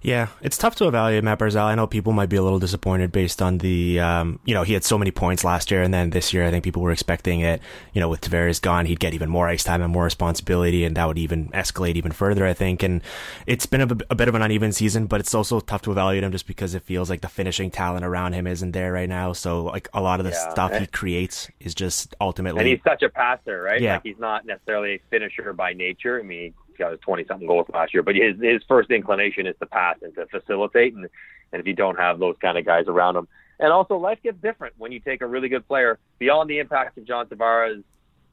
Yeah, 0.00 0.28
it's 0.42 0.58
tough 0.58 0.74
to 0.76 0.86
evaluate 0.86 1.24
Matt 1.24 1.38
Barzal. 1.38 1.64
I 1.64 1.74
know 1.74 1.86
people 1.86 2.12
might 2.12 2.28
be 2.28 2.36
a 2.36 2.42
little 2.42 2.58
disappointed 2.58 3.10
based 3.10 3.40
on 3.40 3.56
the, 3.56 4.00
um, 4.00 4.38
you 4.44 4.52
know, 4.52 4.62
he 4.62 4.74
had 4.74 4.84
so 4.84 4.98
many 4.98 5.10
points 5.10 5.44
last 5.44 5.70
year, 5.70 5.82
and 5.82 5.94
then 5.94 6.10
this 6.10 6.34
year 6.34 6.44
I 6.44 6.50
think 6.50 6.62
people 6.62 6.82
were 6.82 6.92
expecting 6.92 7.40
it. 7.40 7.62
You 7.94 8.00
know, 8.02 8.10
with 8.10 8.20
Tavares 8.20 8.60
gone, 8.60 8.84
he'd 8.84 9.00
get 9.00 9.14
even 9.14 9.30
more 9.30 9.48
ice 9.48 9.64
time 9.64 9.80
and 9.80 9.90
more 9.90 10.04
responsibility, 10.04 10.84
and 10.84 10.94
that 10.98 11.06
would 11.08 11.16
even 11.16 11.48
escalate 11.48 11.96
even 11.96 12.12
further. 12.12 12.44
I 12.44 12.52
think, 12.52 12.82
and 12.82 13.00
it's 13.46 13.64
been 13.64 13.80
a 13.80 13.86
bit 14.14 14.28
of 14.28 14.34
an 14.34 14.42
uneven 14.42 14.72
season, 14.72 15.06
but 15.06 15.20
it's 15.20 15.34
also 15.34 15.60
tough 15.60 15.80
to 15.82 15.90
evaluate 15.90 16.22
him 16.22 16.32
just 16.32 16.46
because 16.46 16.74
it 16.74 16.82
feels 16.82 17.08
like 17.08 17.22
the 17.22 17.28
finishing 17.28 17.70
talent 17.70 18.04
around 18.04 18.34
him 18.34 18.46
isn't 18.46 18.72
there 18.72 18.92
right 18.92 19.08
now. 19.08 19.32
So, 19.32 19.64
like 19.64 19.88
a 19.94 20.02
lot 20.02 20.20
of 20.20 20.24
the 20.26 20.32
Yeah. 20.32 20.50
stuff 20.50 20.76
he 20.76 20.86
creates 20.86 21.48
is 21.60 21.74
just 21.74 22.14
ultimately. 22.20 22.60
And 22.60 22.68
he's 22.68 22.82
such 22.84 23.02
a 23.02 23.08
passer, 23.08 23.62
right? 23.62 23.80
Yeah. 23.80 23.94
Like 23.94 24.02
he's 24.02 24.18
not 24.18 24.44
necessarily 24.44 24.96
a 24.96 25.00
finisher 25.08 25.54
by 25.54 25.72
nature. 25.72 26.20
I 26.20 26.22
mean, 26.24 26.52
got 26.78 26.92
his 26.92 27.00
twenty 27.00 27.24
something 27.24 27.46
goals 27.46 27.66
last 27.72 27.94
year, 27.94 28.02
but 28.02 28.14
his 28.14 28.40
his 28.40 28.62
first 28.68 28.90
inclination 28.90 29.46
is 29.46 29.56
to 29.60 29.66
pass 29.66 29.96
and 30.02 30.14
to 30.14 30.26
facilitate. 30.26 30.94
And 30.94 31.08
and 31.52 31.60
if 31.60 31.66
you 31.66 31.74
don't 31.74 31.98
have 31.98 32.18
those 32.18 32.36
kind 32.40 32.58
of 32.58 32.64
guys 32.64 32.86
around 32.88 33.16
him, 33.16 33.28
and 33.60 33.72
also 33.72 33.96
life 33.96 34.18
gets 34.22 34.40
different 34.40 34.74
when 34.78 34.92
you 34.92 35.00
take 35.00 35.20
a 35.20 35.26
really 35.26 35.48
good 35.48 35.66
player 35.66 35.98
beyond 36.18 36.50
the 36.50 36.58
impact 36.58 36.98
of 36.98 37.04
John 37.04 37.26
Tavares, 37.26 37.82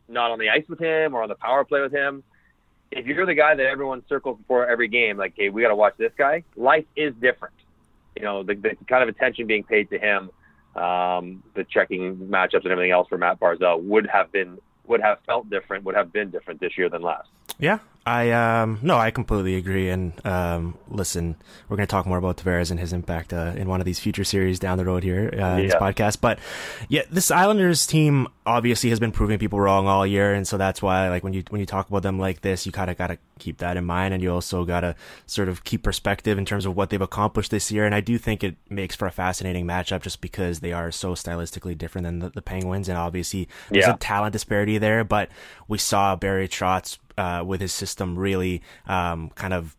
not 0.07 0.31
on 0.31 0.39
the 0.39 0.49
ice 0.49 0.67
with 0.67 0.79
him 0.79 1.13
or 1.13 1.23
on 1.23 1.29
the 1.29 1.35
power 1.35 1.63
play 1.63 1.81
with 1.81 1.91
him. 1.91 2.23
If 2.91 3.05
you're 3.05 3.25
the 3.25 3.35
guy 3.35 3.55
that 3.55 3.65
everyone 3.65 4.03
circles 4.09 4.37
before 4.37 4.67
every 4.67 4.89
game, 4.89 5.15
like, 5.15 5.33
hey, 5.37 5.49
we 5.49 5.61
got 5.61 5.69
to 5.69 5.75
watch 5.75 5.95
this 5.97 6.11
guy. 6.17 6.43
Life 6.57 6.85
is 6.95 7.13
different. 7.21 7.55
You 8.17 8.23
know, 8.23 8.43
the, 8.43 8.55
the 8.55 8.75
kind 8.87 9.01
of 9.01 9.07
attention 9.07 9.47
being 9.47 9.63
paid 9.63 9.89
to 9.91 9.97
him 9.97 10.29
um, 10.75 11.43
the 11.53 11.63
checking 11.63 12.15
matchups 12.15 12.63
and 12.63 12.71
everything 12.71 12.91
else 12.91 13.07
for 13.07 13.17
Matt 13.17 13.39
Barzal 13.39 13.81
would 13.83 14.07
have 14.07 14.31
been 14.31 14.57
would 14.87 15.01
have 15.01 15.19
felt 15.25 15.49
different, 15.49 15.85
would 15.85 15.95
have 15.95 16.11
been 16.11 16.31
different 16.31 16.59
this 16.59 16.77
year 16.77 16.89
than 16.89 17.01
last. 17.01 17.29
Yeah, 17.59 17.79
I 18.03 18.31
um 18.31 18.79
no, 18.81 18.97
I 18.97 19.11
completely 19.11 19.55
agree. 19.55 19.89
And 19.89 20.13
um, 20.25 20.75
listen, 20.89 21.35
we're 21.69 21.77
going 21.77 21.85
to 21.85 21.91
talk 21.91 22.07
more 22.07 22.17
about 22.17 22.37
Tavares 22.37 22.71
and 22.71 22.79
his 22.79 22.93
impact 22.93 23.31
uh, 23.31 23.53
in 23.55 23.67
one 23.69 23.79
of 23.79 23.85
these 23.85 23.99
future 23.99 24.23
series 24.23 24.57
down 24.57 24.79
the 24.79 24.85
road 24.85 25.03
here 25.03 25.29
uh, 25.39 25.57
in 25.57 25.67
this 25.67 25.75
podcast. 25.75 26.19
But 26.19 26.39
yeah, 26.89 27.03
this 27.11 27.29
Islanders 27.29 27.85
team 27.85 28.27
obviously 28.43 28.89
has 28.89 28.99
been 28.99 29.11
proving 29.11 29.37
people 29.37 29.59
wrong 29.59 29.85
all 29.85 30.05
year, 30.07 30.33
and 30.33 30.47
so 30.47 30.57
that's 30.57 30.81
why 30.81 31.09
like 31.09 31.23
when 31.23 31.33
you 31.33 31.43
when 31.49 31.59
you 31.59 31.67
talk 31.67 31.89
about 31.89 32.01
them 32.01 32.17
like 32.17 32.41
this, 32.41 32.65
you 32.65 32.71
kind 32.71 32.89
of 32.89 32.97
got 32.97 33.07
to 33.07 33.19
keep 33.37 33.59
that 33.59 33.77
in 33.77 33.85
mind, 33.85 34.15
and 34.15 34.23
you 34.23 34.33
also 34.33 34.65
got 34.65 34.79
to 34.79 34.95
sort 35.27 35.47
of 35.47 35.63
keep 35.63 35.83
perspective 35.83 36.39
in 36.39 36.45
terms 36.45 36.65
of 36.65 36.75
what 36.75 36.89
they've 36.89 37.01
accomplished 37.01 37.51
this 37.51 37.71
year. 37.71 37.85
And 37.85 37.93
I 37.93 38.01
do 38.01 38.17
think 38.17 38.43
it 38.43 38.55
makes 38.67 38.95
for 38.95 39.05
a 39.07 39.11
fascinating 39.11 39.67
matchup 39.67 40.01
just 40.01 40.21
because 40.21 40.61
they 40.61 40.73
are 40.73 40.89
so 40.91 41.13
stylistically 41.13 41.77
different 41.77 42.05
than 42.05 42.17
the, 42.17 42.29
the 42.31 42.41
Penguins, 42.41 42.89
and 42.89 42.97
obviously 42.97 43.47
there's 43.69 43.85
Yeah. 43.85 43.93
a 43.93 43.97
talent 43.97 44.33
disparity 44.33 44.79
there. 44.79 45.03
But 45.03 45.29
we 45.67 45.77
saw 45.77 46.15
Barry 46.15 46.47
Trotz 46.47 46.97
uh, 47.21 47.43
with 47.43 47.61
his 47.61 47.71
system 47.71 48.17
really 48.17 48.63
um, 48.87 49.29
kind 49.35 49.53
of 49.53 49.77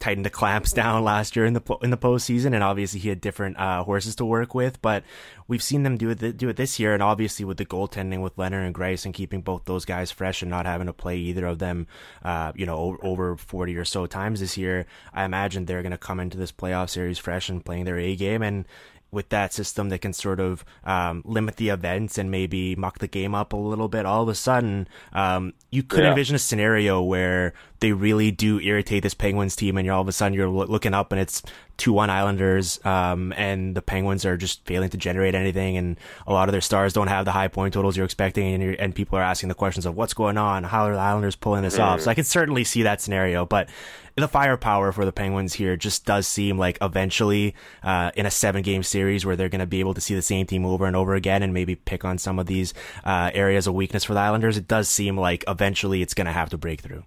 tightened 0.00 0.26
the 0.26 0.30
clamps 0.30 0.72
down 0.82 1.04
last 1.04 1.36
year 1.36 1.44
in 1.44 1.54
the 1.54 1.78
in 1.82 1.90
the 1.90 1.96
postseason, 1.96 2.46
and 2.46 2.64
obviously 2.64 2.98
he 2.98 3.08
had 3.08 3.20
different 3.20 3.56
uh, 3.58 3.84
horses 3.84 4.16
to 4.16 4.24
work 4.24 4.54
with. 4.54 4.82
But 4.82 5.04
we've 5.46 5.62
seen 5.62 5.84
them 5.84 5.96
do 5.96 6.10
it 6.10 6.36
do 6.36 6.48
it 6.48 6.56
this 6.56 6.80
year, 6.80 6.94
and 6.94 7.02
obviously 7.02 7.44
with 7.44 7.58
the 7.58 7.64
goaltending 7.64 8.22
with 8.22 8.36
Lehner 8.36 8.66
and 8.66 8.74
Greiss 8.74 9.04
and 9.04 9.14
keeping 9.14 9.40
both 9.40 9.66
those 9.66 9.84
guys 9.84 10.10
fresh 10.10 10.42
and 10.42 10.50
not 10.50 10.66
having 10.66 10.88
to 10.88 10.92
play 10.92 11.16
either 11.16 11.46
of 11.46 11.60
them, 11.60 11.86
uh, 12.24 12.52
you 12.56 12.66
know, 12.66 12.98
over 13.02 13.36
forty 13.36 13.76
or 13.76 13.84
so 13.84 14.06
times 14.06 14.40
this 14.40 14.56
year, 14.56 14.86
I 15.12 15.24
imagine 15.24 15.64
they're 15.64 15.82
going 15.82 15.92
to 15.92 15.98
come 15.98 16.18
into 16.18 16.38
this 16.38 16.52
playoff 16.52 16.90
series 16.90 17.18
fresh 17.18 17.48
and 17.48 17.64
playing 17.64 17.84
their 17.84 17.98
A 17.98 18.16
game, 18.16 18.42
and 18.42 18.66
with 19.10 19.28
that 19.30 19.52
system 19.52 19.88
that 19.88 20.00
can 20.00 20.12
sort 20.12 20.40
of 20.40 20.64
um, 20.84 21.22
limit 21.24 21.56
the 21.56 21.70
events 21.70 22.18
and 22.18 22.30
maybe 22.30 22.76
muck 22.76 22.98
the 22.98 23.08
game 23.08 23.34
up 23.34 23.52
a 23.52 23.56
little 23.56 23.88
bit, 23.88 24.04
all 24.04 24.22
of 24.22 24.28
a 24.28 24.34
sudden, 24.34 24.86
um, 25.12 25.52
you 25.70 25.82
could 25.82 26.04
yeah. 26.04 26.10
envision 26.10 26.36
a 26.36 26.38
scenario 26.38 27.02
where 27.02 27.54
they 27.80 27.92
really 27.92 28.30
do 28.30 28.60
irritate 28.60 29.02
this 29.02 29.14
Penguins 29.14 29.56
team, 29.56 29.76
and 29.76 29.86
you're 29.86 29.94
all 29.94 30.02
of 30.02 30.08
a 30.08 30.12
sudden 30.12 30.34
you're 30.34 30.48
looking 30.48 30.94
up 30.94 31.12
and 31.12 31.20
it's 31.20 31.42
two 31.76 31.92
one 31.92 32.10
Islanders, 32.10 32.84
um, 32.84 33.32
and 33.36 33.74
the 33.74 33.82
Penguins 33.82 34.24
are 34.24 34.36
just 34.36 34.64
failing 34.66 34.90
to 34.90 34.96
generate 34.96 35.34
anything, 35.34 35.76
and 35.76 35.96
a 36.26 36.32
lot 36.32 36.48
of 36.48 36.52
their 36.52 36.60
stars 36.60 36.92
don't 36.92 37.06
have 37.06 37.24
the 37.24 37.30
high 37.30 37.46
point 37.46 37.72
totals 37.72 37.96
you're 37.96 38.04
expecting, 38.04 38.52
and, 38.52 38.62
you're, 38.62 38.72
and 38.74 38.94
people 38.94 39.16
are 39.16 39.22
asking 39.22 39.48
the 39.48 39.54
questions 39.54 39.86
of 39.86 39.94
what's 39.94 40.12
going 40.12 40.36
on, 40.36 40.64
how 40.64 40.84
are 40.84 40.94
the 40.94 41.00
Islanders 41.00 41.36
pulling 41.36 41.62
this 41.62 41.78
mm. 41.78 41.84
off? 41.84 42.00
So 42.00 42.10
I 42.10 42.14
can 42.14 42.24
certainly 42.24 42.64
see 42.64 42.82
that 42.82 43.00
scenario, 43.00 43.46
but 43.46 43.68
the 44.16 44.26
firepower 44.26 44.90
for 44.90 45.04
the 45.04 45.12
Penguins 45.12 45.54
here 45.54 45.76
just 45.76 46.04
does 46.04 46.26
seem 46.26 46.58
like 46.58 46.78
eventually, 46.82 47.54
uh, 47.84 48.10
in 48.16 48.26
a 48.26 48.30
seven 48.30 48.62
game 48.62 48.82
series 48.82 49.24
where 49.24 49.36
they're 49.36 49.48
going 49.48 49.60
to 49.60 49.66
be 49.66 49.78
able 49.78 49.94
to 49.94 50.00
see 50.00 50.16
the 50.16 50.22
same 50.22 50.46
team 50.46 50.66
over 50.66 50.84
and 50.84 50.96
over 50.96 51.14
again 51.14 51.44
and 51.44 51.54
maybe 51.54 51.76
pick 51.76 52.04
on 52.04 52.18
some 52.18 52.40
of 52.40 52.46
these 52.46 52.74
uh, 53.04 53.30
areas 53.32 53.68
of 53.68 53.74
weakness 53.74 54.02
for 54.02 54.14
the 54.14 54.20
Islanders, 54.20 54.56
it 54.56 54.66
does 54.66 54.88
seem 54.88 55.16
like 55.16 55.44
eventually 55.46 56.02
it's 56.02 56.14
going 56.14 56.26
to 56.26 56.32
have 56.32 56.50
to 56.50 56.58
break 56.58 56.80
through. 56.80 57.04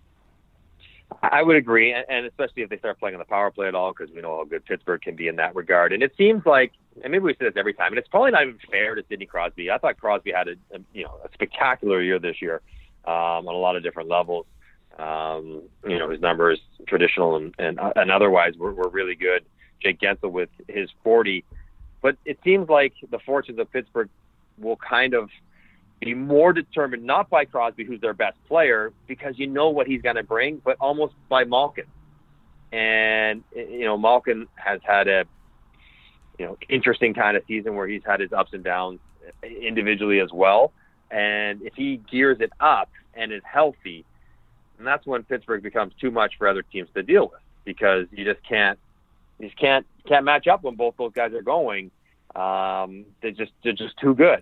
I 1.24 1.44
would 1.44 1.56
agree, 1.56 1.94
and 1.94 2.26
especially 2.26 2.64
if 2.64 2.70
they 2.70 2.78
start 2.78 3.00
playing 3.00 3.16
on 3.16 3.20
the 3.20 3.26
power 3.26 3.52
play 3.52 3.68
at 3.68 3.76
all, 3.76 3.94
because 3.94 4.14
we 4.14 4.22
know 4.22 4.38
how 4.38 4.44
good 4.46 4.66
Pittsburgh 4.66 5.02
can 5.02 5.16
be 5.16 5.28
in 5.28 5.36
that 5.38 5.56
regard. 5.56 5.94
And 5.94 6.02
it 6.02 6.14
seems 6.18 6.46
like, 6.46 6.72
and 7.04 7.12
maybe 7.12 7.24
we 7.24 7.34
say 7.34 7.46
this 7.46 7.54
every 7.58 7.74
time, 7.74 7.92
and 7.92 7.98
it's 7.98 8.08
probably 8.08 8.32
not 8.32 8.44
even 8.44 8.60
fair 8.70 8.96
to 8.96 9.04
Sidney 9.08 9.26
Crosby. 9.26 9.70
I 9.70 9.78
thought 9.78 10.00
Crosby 10.00 10.32
had 10.32 10.48
a, 10.48 10.52
a 10.74 10.80
you 10.94 11.04
know 11.04 11.20
a 11.24 11.30
spectacular 11.34 12.02
year 12.02 12.20
this 12.20 12.42
year 12.42 12.62
um, 13.06 13.48
on 13.48 13.54
a 13.54 13.58
lot 13.58 13.76
of 13.76 13.84
different 13.84 14.10
levels. 14.10 14.46
Um, 14.98 15.64
you 15.88 15.98
know, 15.98 16.10
his 16.10 16.22
numbers, 16.22 16.60
traditional 16.88 17.36
and 17.36 17.54
and, 17.60 17.80
and 17.96 18.12
otherwise, 18.12 18.56
were, 18.58 18.74
were 18.74 18.90
really 18.90 19.16
good. 19.16 19.44
Jake 19.82 20.00
Guentzel 20.00 20.32
with 20.32 20.50
his 20.68 20.90
40, 21.04 21.44
but 22.02 22.16
it 22.24 22.40
seems 22.44 22.70
like 22.70 22.94
the 23.10 23.18
fortunes 23.20 23.58
of 23.58 23.72
Pittsburgh 23.72 24.10
will 24.60 24.76
kind 24.78 25.16
of 25.16 25.30
be 26.02 26.16
more 26.16 26.52
determined 26.52 27.04
not 27.04 27.30
by 27.30 27.46
Crosby, 27.46 27.86
who's 27.86 28.02
their 28.02 28.14
best 28.14 28.38
player, 28.48 28.92
because 29.08 29.38
you 29.38 29.48
know 29.48 29.70
what 29.70 29.88
he's 29.88 30.02
going 30.02 30.16
to 30.16 30.24
bring, 30.24 30.58
but 30.58 30.76
almost 30.80 31.14
by 31.30 31.44
Malkin. 31.44 31.86
And 32.72 33.44
you 33.56 33.86
know, 33.86 33.98
Malkin 33.98 34.48
has 34.56 34.82
had 34.84 35.08
a 35.08 35.26
you 36.40 36.46
know 36.46 36.58
interesting 36.70 37.14
kind 37.14 37.38
of 37.38 37.44
season 37.48 37.76
where 37.76 37.88
he's 37.88 38.02
had 38.04 38.20
his 38.20 38.34
ups 38.34 38.52
and 38.54 38.64
downs 38.64 39.00
individually 39.44 40.20
as 40.20 40.32
well. 40.34 40.74
And 41.12 41.62
if 41.62 41.76
he 41.76 41.98
gears 41.98 42.38
it 42.40 42.52
up 42.60 42.90
and 43.14 43.32
is 43.32 43.44
healthy, 43.44 44.04
and 44.78 44.88
that's 44.88 45.06
when 45.06 45.24
Pittsburgh 45.24 45.62
becomes 45.62 45.94
too 46.02 46.10
much 46.10 46.34
for 46.38 46.48
other 46.48 46.64
teams 46.64 46.90
to 46.96 47.04
deal 47.04 47.24
with 47.24 47.42
because 47.64 48.08
you 48.12 48.26
just 48.26 48.44
can't 48.48 48.80
you 49.38 49.48
just 49.48 49.60
can't 49.60 49.86
can't 50.08 50.26
match 50.26 50.48
up 50.48 50.64
when 50.64 50.76
both 50.76 50.96
those 50.98 51.14
guys 51.14 51.34
are 51.34 51.44
going. 51.44 51.92
Um, 52.36 53.06
they're 53.22 53.32
just 53.32 53.52
they're 53.64 53.74
just 53.74 53.98
too 53.98 54.16
good 54.16 54.42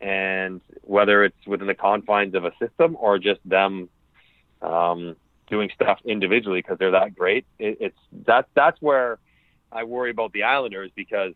and 0.00 0.60
whether 0.82 1.24
it's 1.24 1.46
within 1.46 1.66
the 1.66 1.74
confines 1.74 2.34
of 2.34 2.44
a 2.44 2.52
system 2.58 2.96
or 2.98 3.18
just 3.18 3.40
them 3.44 3.88
um, 4.62 5.16
doing 5.48 5.70
stuff 5.74 5.98
individually 6.04 6.60
because 6.60 6.78
they're 6.78 6.92
that 6.92 7.14
great, 7.14 7.46
it, 7.58 7.78
it's 7.80 7.98
that's 8.26 8.48
that's 8.54 8.80
where 8.80 9.18
I 9.72 9.84
worry 9.84 10.10
about 10.10 10.32
the 10.32 10.44
Islanders 10.44 10.90
because 10.94 11.34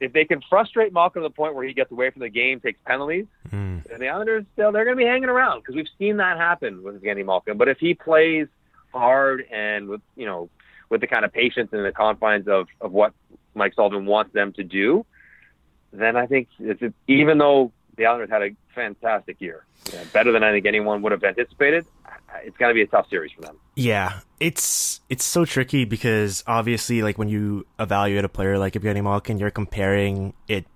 if 0.00 0.12
they 0.12 0.24
can 0.24 0.42
frustrate 0.48 0.92
Malkin 0.92 1.22
to 1.22 1.28
the 1.28 1.34
point 1.34 1.54
where 1.54 1.64
he 1.64 1.72
gets 1.72 1.92
away 1.92 2.10
from 2.10 2.20
the 2.20 2.28
game, 2.28 2.60
takes 2.60 2.80
penalties, 2.84 3.26
mm. 3.48 3.86
and 3.86 4.00
the 4.00 4.08
Islanders 4.08 4.44
still 4.52 4.72
they're 4.72 4.84
going 4.84 4.96
to 4.96 5.02
be 5.02 5.08
hanging 5.08 5.28
around 5.28 5.60
because 5.60 5.76
we've 5.76 5.86
seen 5.98 6.16
that 6.16 6.38
happen 6.38 6.82
with 6.82 7.02
Evgeny 7.02 7.24
Malkin. 7.24 7.56
But 7.56 7.68
if 7.68 7.78
he 7.78 7.94
plays 7.94 8.48
hard 8.92 9.46
and 9.50 9.88
with 9.88 10.00
you 10.16 10.26
know 10.26 10.50
with 10.90 11.00
the 11.00 11.06
kind 11.06 11.24
of 11.24 11.32
patience 11.32 11.70
and 11.72 11.84
the 11.84 11.92
confines 11.92 12.48
of 12.48 12.66
of 12.80 12.92
what 12.92 13.14
Mike 13.54 13.74
Sullivan 13.74 14.06
wants 14.06 14.32
them 14.32 14.52
to 14.54 14.64
do, 14.64 15.06
then 15.92 16.16
I 16.16 16.26
think 16.26 16.48
even 17.06 17.38
though 17.38 17.72
the 17.96 18.06
Islanders 18.06 18.30
had 18.30 18.42
a 18.42 18.50
fantastic 18.74 19.40
year, 19.40 19.64
yeah, 19.92 20.04
better 20.12 20.32
than 20.32 20.42
I 20.42 20.52
think 20.52 20.66
anyone 20.66 21.02
would 21.02 21.12
have 21.12 21.22
anticipated, 21.22 21.86
it's 22.44 22.56
got 22.56 22.68
to 22.68 22.74
be 22.74 22.82
a 22.82 22.86
tough 22.86 23.08
series 23.08 23.32
for 23.32 23.42
them. 23.42 23.58
Yeah, 23.76 24.20
it's 24.40 25.00
it's 25.08 25.24
so 25.24 25.44
tricky 25.44 25.84
because 25.84 26.42
obviously, 26.46 27.02
like 27.02 27.18
when 27.18 27.28
you 27.28 27.66
evaluate 27.78 28.24
a 28.24 28.28
player 28.28 28.58
like 28.58 28.74
Evgeny 28.74 29.02
Malkin, 29.02 29.38
you're 29.38 29.50
comparing 29.50 30.34
it 30.48 30.66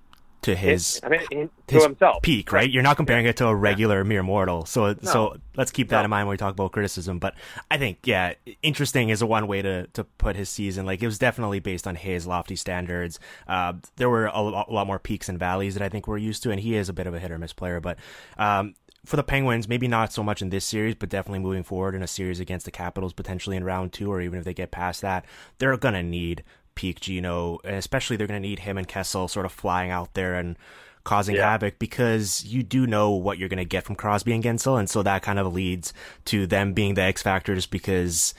to 0.46 0.54
his, 0.54 1.00
I 1.02 1.08
mean, 1.08 1.50
his 1.66 1.82
himself. 1.82 2.22
peak, 2.22 2.52
right? 2.52 2.70
You're 2.70 2.84
not 2.84 2.96
comparing 2.96 3.26
it 3.26 3.36
to 3.38 3.48
a 3.48 3.54
regular 3.54 3.98
yeah. 3.98 4.04
mere 4.04 4.22
mortal. 4.22 4.64
So 4.64 4.92
no. 4.92 4.96
so 5.02 5.36
let's 5.56 5.72
keep 5.72 5.88
that 5.88 5.98
no. 5.98 6.04
in 6.04 6.10
mind 6.10 6.28
when 6.28 6.34
we 6.34 6.36
talk 6.36 6.52
about 6.52 6.70
criticism. 6.70 7.18
But 7.18 7.34
I 7.68 7.78
think 7.78 7.98
yeah, 8.04 8.34
interesting 8.62 9.08
is 9.08 9.22
a 9.22 9.26
one 9.26 9.48
way 9.48 9.60
to 9.60 9.88
to 9.88 10.04
put 10.04 10.36
his 10.36 10.48
season. 10.48 10.86
Like 10.86 11.02
it 11.02 11.06
was 11.06 11.18
definitely 11.18 11.58
based 11.58 11.88
on 11.88 11.96
his 11.96 12.28
lofty 12.28 12.54
standards. 12.54 13.18
Uh, 13.48 13.72
there 13.96 14.08
were 14.08 14.26
a 14.26 14.40
lot, 14.40 14.68
a 14.68 14.72
lot, 14.72 14.86
more 14.86 15.00
peaks 15.00 15.28
and 15.28 15.36
valleys 15.36 15.74
that 15.74 15.82
I 15.82 15.88
think 15.88 16.06
we're 16.06 16.16
used 16.16 16.44
to, 16.44 16.52
and 16.52 16.60
he 16.60 16.76
is 16.76 16.88
a 16.88 16.92
bit 16.92 17.08
of 17.08 17.14
a 17.14 17.18
hit 17.18 17.32
or 17.32 17.38
miss 17.38 17.52
player. 17.52 17.80
But 17.80 17.98
um, 18.38 18.76
for 19.04 19.16
the 19.16 19.24
Penguins, 19.24 19.68
maybe 19.68 19.88
not 19.88 20.12
so 20.12 20.22
much 20.22 20.42
in 20.42 20.50
this 20.50 20.64
series, 20.64 20.94
but 20.94 21.08
definitely 21.08 21.40
moving 21.40 21.64
forward 21.64 21.96
in 21.96 22.04
a 22.04 22.08
series 22.08 22.38
against 22.38 22.66
the 22.66 22.70
Capitals, 22.70 23.12
potentially 23.12 23.56
in 23.56 23.64
round 23.64 23.92
two, 23.92 24.12
or 24.12 24.20
even 24.20 24.38
if 24.38 24.44
they 24.44 24.54
get 24.54 24.70
past 24.70 25.00
that, 25.00 25.24
they're 25.58 25.76
gonna 25.76 26.04
need 26.04 26.44
peak 26.76 27.00
Gino, 27.00 27.58
and 27.64 27.74
especially 27.74 28.16
they're 28.16 28.28
going 28.28 28.40
to 28.40 28.48
need 28.48 28.60
him 28.60 28.78
and 28.78 28.86
Kessel 28.86 29.26
sort 29.26 29.44
of 29.44 29.52
flying 29.52 29.90
out 29.90 30.14
there 30.14 30.36
and 30.36 30.56
causing 31.02 31.36
yeah. 31.36 31.50
havoc 31.50 31.78
because 31.78 32.44
you 32.44 32.62
do 32.62 32.86
know 32.86 33.10
what 33.10 33.38
you're 33.38 33.48
going 33.48 33.58
to 33.58 33.64
get 33.64 33.84
from 33.84 33.96
Crosby 33.96 34.32
and 34.32 34.44
Guentzel, 34.44 34.78
and 34.78 34.88
so 34.88 35.02
that 35.02 35.22
kind 35.22 35.40
of 35.40 35.52
leads 35.52 35.92
to 36.26 36.46
them 36.46 36.72
being 36.72 36.94
the 36.94 37.02
X 37.02 37.22
factor 37.22 37.54
just 37.54 37.70
because 37.70 38.34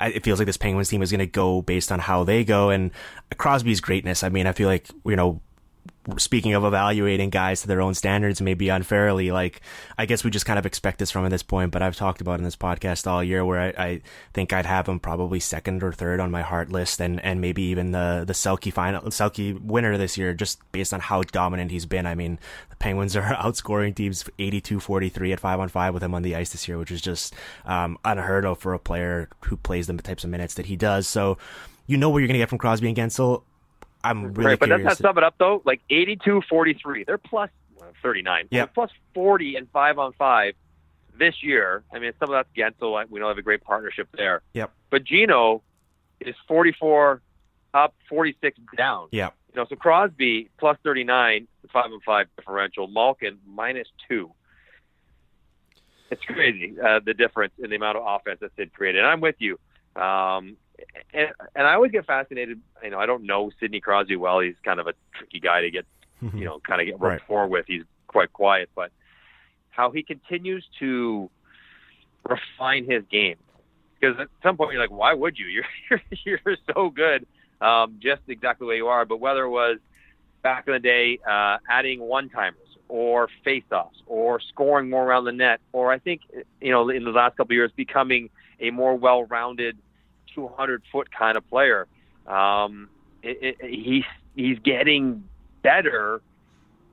it 0.00 0.24
feels 0.24 0.38
like 0.38 0.46
this 0.46 0.56
Penguins 0.56 0.88
team 0.88 1.02
is 1.02 1.10
going 1.10 1.18
to 1.20 1.26
go 1.26 1.62
based 1.62 1.92
on 1.92 1.98
how 1.98 2.24
they 2.24 2.44
go 2.44 2.70
and 2.70 2.90
Crosby's 3.36 3.80
greatness. 3.80 4.22
I 4.22 4.28
mean, 4.28 4.46
I 4.46 4.52
feel 4.52 4.68
like 4.68 4.88
you 5.04 5.16
know 5.16 5.40
speaking 6.16 6.54
of 6.54 6.64
evaluating 6.64 7.30
guys 7.30 7.62
to 7.62 7.68
their 7.68 7.80
own 7.80 7.94
standards 7.94 8.40
maybe 8.40 8.68
unfairly 8.68 9.30
like 9.30 9.60
i 9.98 10.04
guess 10.04 10.24
we 10.24 10.30
just 10.30 10.46
kind 10.46 10.58
of 10.58 10.66
expect 10.66 10.98
this 10.98 11.12
from 11.12 11.24
at 11.24 11.30
this 11.30 11.44
point 11.44 11.70
but 11.70 11.80
i've 11.80 11.94
talked 11.94 12.20
about 12.20 12.38
in 12.38 12.44
this 12.44 12.56
podcast 12.56 13.06
all 13.06 13.22
year 13.22 13.44
where 13.44 13.60
i, 13.60 13.84
I 13.84 14.00
think 14.34 14.52
i'd 14.52 14.66
have 14.66 14.88
him 14.88 14.98
probably 14.98 15.38
second 15.38 15.82
or 15.82 15.92
third 15.92 16.18
on 16.18 16.30
my 16.30 16.42
Hart 16.42 16.70
list 16.70 17.00
and 17.00 17.20
and 17.20 17.40
maybe 17.40 17.62
even 17.62 17.92
the 17.92 18.24
the 18.26 18.32
selke 18.32 18.72
final 18.72 19.02
selke 19.02 19.60
winner 19.60 19.96
this 19.96 20.18
year 20.18 20.34
just 20.34 20.60
based 20.72 20.92
on 20.92 21.00
how 21.00 21.22
dominant 21.22 21.70
he's 21.70 21.86
been 21.86 22.06
i 22.06 22.16
mean 22.16 22.38
the 22.70 22.76
penguins 22.76 23.14
are 23.14 23.22
outscoring 23.36 23.94
teams 23.94 24.24
82-43 24.38 25.32
at 25.32 25.40
5 25.40 25.60
on 25.60 25.68
5 25.68 25.94
with 25.94 26.02
him 26.02 26.14
on 26.14 26.22
the 26.22 26.34
ice 26.34 26.50
this 26.50 26.66
year 26.66 26.78
which 26.78 26.90
is 26.90 27.00
just 27.00 27.34
um, 27.64 27.96
unheard 28.04 28.44
of 28.44 28.58
for 28.58 28.74
a 28.74 28.78
player 28.78 29.28
who 29.44 29.56
plays 29.56 29.86
the 29.86 29.94
types 29.98 30.24
of 30.24 30.30
minutes 30.30 30.54
that 30.54 30.66
he 30.66 30.74
does 30.74 31.06
so 31.06 31.38
you 31.86 31.96
know 31.96 32.10
what 32.10 32.18
you're 32.18 32.28
going 32.28 32.34
to 32.34 32.38
get 32.38 32.48
from 32.48 32.58
Crosby 32.58 32.88
and 32.88 32.96
Guentzel. 32.96 33.42
I'm 34.04 34.32
really 34.34 34.50
right, 34.50 34.58
but 34.58 34.68
doesn't 34.68 34.84
that 34.84 34.98
sum 34.98 35.18
it 35.18 35.24
up 35.24 35.34
though? 35.38 35.62
Like 35.64 35.80
82, 35.90 36.42
43. 36.48 37.04
They're 37.04 37.18
plus 37.18 37.50
39. 38.02 38.48
Yeah. 38.50 38.66
Plus 38.66 38.90
40 39.14 39.56
and 39.56 39.68
five 39.70 39.98
on 39.98 40.12
five 40.14 40.54
this 41.18 41.42
year. 41.42 41.84
I 41.92 41.98
mean, 41.98 42.12
some 42.18 42.30
of 42.30 42.34
that's 42.34 42.48
Guentzel. 42.56 43.08
We 43.10 43.20
know 43.20 43.26
they 43.26 43.30
have 43.30 43.38
a 43.38 43.42
great 43.42 43.62
partnership 43.62 44.08
there. 44.16 44.42
Yep. 44.54 44.72
But 44.90 45.04
Gino 45.04 45.62
is 46.20 46.34
44 46.48 47.20
up, 47.74 47.94
46 48.08 48.58
down. 48.76 49.08
Yep. 49.12 49.34
You 49.54 49.60
know, 49.60 49.66
so 49.68 49.76
Crosby 49.76 50.50
plus 50.58 50.78
39, 50.82 51.46
five 51.72 51.92
and 51.92 52.02
five 52.02 52.26
differential. 52.36 52.88
Malkin 52.88 53.38
minus 53.46 53.88
two. 54.08 54.30
It's 56.10 56.22
crazy 56.24 56.74
uh, 56.78 57.00
the 57.04 57.14
difference 57.14 57.54
in 57.58 57.70
the 57.70 57.76
amount 57.76 57.96
of 57.96 58.04
offense 58.06 58.40
that 58.40 58.50
Sid 58.56 58.72
created. 58.74 58.98
And 58.98 59.08
I'm 59.08 59.20
with 59.20 59.36
you. 59.38 59.58
Um, 59.96 60.56
and, 61.12 61.28
and 61.54 61.66
I 61.66 61.74
always 61.74 61.92
get 61.92 62.06
fascinated. 62.06 62.60
You 62.82 62.90
know, 62.90 62.98
I 62.98 63.06
don't 63.06 63.24
know 63.24 63.50
Sidney 63.60 63.80
Crosby 63.80 64.16
well. 64.16 64.40
He's 64.40 64.54
kind 64.64 64.80
of 64.80 64.86
a 64.86 64.94
tricky 65.14 65.40
guy 65.40 65.62
to 65.62 65.70
get, 65.70 65.86
you 66.34 66.44
know, 66.44 66.60
kind 66.60 66.80
of 66.80 66.86
get 66.86 67.00
rapport 67.00 67.42
right. 67.42 67.50
with. 67.50 67.66
He's 67.66 67.84
quite 68.06 68.32
quiet, 68.32 68.70
but 68.74 68.90
how 69.70 69.90
he 69.90 70.02
continues 70.02 70.64
to 70.78 71.30
refine 72.28 72.84
his 72.88 73.02
game. 73.10 73.36
Because 73.98 74.18
at 74.20 74.28
some 74.42 74.56
point 74.56 74.72
you're 74.72 74.80
like, 74.80 74.90
why 74.90 75.14
would 75.14 75.38
you? 75.38 75.46
You're 75.46 75.64
you're, 76.24 76.40
you're 76.44 76.56
so 76.74 76.90
good, 76.90 77.26
um, 77.60 77.98
just 78.00 78.22
exactly 78.28 78.66
where 78.66 78.76
you 78.76 78.88
are. 78.88 79.04
But 79.04 79.20
whether 79.20 79.44
it 79.44 79.50
was 79.50 79.78
back 80.42 80.66
in 80.66 80.72
the 80.72 80.80
day, 80.80 81.18
uh, 81.28 81.58
adding 81.68 82.00
one 82.00 82.28
timers 82.28 82.58
or 82.88 83.28
face-offs 83.44 84.02
or 84.06 84.40
scoring 84.40 84.90
more 84.90 85.04
around 85.04 85.24
the 85.24 85.32
net, 85.32 85.60
or 85.72 85.92
I 85.92 85.98
think 85.98 86.22
you 86.60 86.70
know 86.70 86.88
in 86.90 87.04
the 87.04 87.10
last 87.10 87.36
couple 87.36 87.52
of 87.52 87.56
years 87.56 87.70
becoming 87.74 88.28
a 88.60 88.70
more 88.70 88.94
well-rounded 88.94 89.78
200 90.34 90.82
foot 90.90 91.08
kind 91.12 91.36
of 91.36 91.48
player. 91.48 91.86
Um, 92.26 92.88
it, 93.22 93.56
it, 93.60 93.70
he's 93.70 94.04
he's 94.34 94.58
getting 94.60 95.24
better 95.62 96.22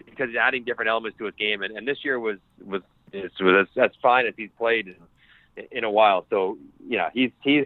because 0.06 0.30
he's 0.30 0.38
adding 0.38 0.64
different 0.64 0.90
elements 0.90 1.18
to 1.18 1.26
his 1.26 1.36
game, 1.36 1.62
and, 1.62 1.76
and 1.78 1.88
this 1.88 2.04
year 2.04 2.20
was 2.20 2.38
was 2.64 2.82
was 3.14 3.68
as, 3.68 3.84
as 3.84 3.92
fine 4.02 4.28
as 4.28 4.34
he's 4.38 4.50
played 4.58 4.88
in, 5.56 5.68
in 5.72 5.84
a 5.84 5.92
while. 5.92 6.26
So 6.30 6.58
yeah, 6.88 7.10
he's 7.14 7.32
he's 7.42 7.66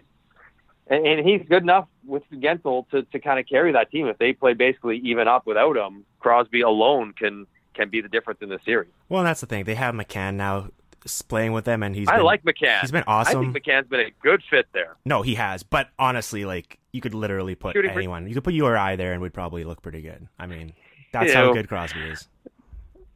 and, 0.86 1.26
he's 1.26 1.42
good 1.48 1.62
enough 1.62 1.88
with 2.06 2.22
Guentzel 2.30 2.88
to, 2.90 3.02
to 3.02 3.18
kind 3.18 3.38
of 3.38 3.46
carry 3.46 3.72
that 3.72 3.90
team. 3.90 4.06
If 4.06 4.18
they 4.18 4.32
play 4.32 4.54
basically 4.54 4.98
even 4.98 5.28
up 5.28 5.46
without 5.46 5.76
him, 5.76 6.04
Crosby 6.20 6.60
alone 6.60 7.12
can 7.12 7.46
can 7.74 7.88
be 7.88 8.00
the 8.00 8.08
difference 8.08 8.40
in 8.40 8.48
the 8.48 8.60
series. 8.64 8.90
Well, 9.08 9.24
that's 9.24 9.40
the 9.40 9.46
thing. 9.46 9.64
They 9.64 9.74
have 9.74 9.94
McCann 9.94 10.34
now 10.34 10.68
playing 11.28 11.52
with 11.52 11.64
them, 11.64 11.82
and 11.82 11.94
he's. 11.94 12.08
I 12.08 12.16
been, 12.16 12.24
like 12.24 12.42
McCann. 12.44 12.80
He's 12.80 12.90
been 12.90 13.04
awesome. 13.06 13.38
I 13.40 13.52
think 13.52 13.64
McCann's 13.64 13.88
been 13.88 14.00
a 14.00 14.10
good 14.22 14.42
fit 14.48 14.66
there. 14.72 14.96
No, 15.04 15.22
he 15.22 15.34
has. 15.34 15.62
But 15.62 15.88
honestly, 15.98 16.44
like 16.44 16.78
you 16.92 17.00
could 17.00 17.14
literally 17.14 17.54
put 17.54 17.74
Shooting 17.74 17.92
for- 17.92 17.98
anyone. 17.98 18.26
You 18.28 18.34
could 18.34 18.44
put 18.44 18.54
you 18.54 18.66
or 18.66 18.76
I 18.76 18.96
there, 18.96 19.12
and 19.12 19.20
we'd 19.22 19.34
probably 19.34 19.64
look 19.64 19.82
pretty 19.82 20.02
good. 20.02 20.26
I 20.38 20.46
mean, 20.46 20.72
that's 21.12 21.30
You 21.30 21.34
how 21.36 21.44
know. 21.46 21.54
good 21.54 21.68
Crosby 21.68 22.00
is. 22.00 22.28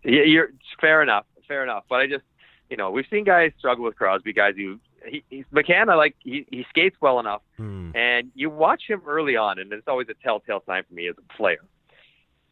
Yeah, 0.05 0.23
you're 0.23 0.51
fair 0.81 1.03
enough, 1.03 1.27
fair 1.47 1.63
enough. 1.63 1.85
But 1.89 1.97
I 2.01 2.07
just, 2.07 2.25
you 2.71 2.77
know, 2.77 2.91
we've 2.91 3.07
seen 3.11 3.25
guys 3.25 3.53
struggle 3.59 3.85
with 3.85 3.97
Crosby. 3.97 4.33
Guys 4.33 4.55
who 4.57 4.79
he, 5.07 5.23
he's 5.31 5.45
McCann. 5.53 5.89
I 5.89 5.95
like 5.95 6.15
he, 6.21 6.47
he 6.51 6.65
skates 6.71 6.97
well 7.01 7.19
enough, 7.21 7.43
Hmm. 7.57 7.91
and 7.95 8.31
you 8.35 8.51
watch 8.51 8.83
him 8.87 9.03
early 9.07 9.37
on, 9.37 9.59
and 9.59 9.73
it's 9.73 9.89
always 9.89 10.09
a 10.09 10.15
telltale 10.23 10.63
sign 10.67 10.83
for 10.89 10.95
me 10.95 11.09
as 11.09 11.15
a 11.19 11.33
player. 11.37 11.59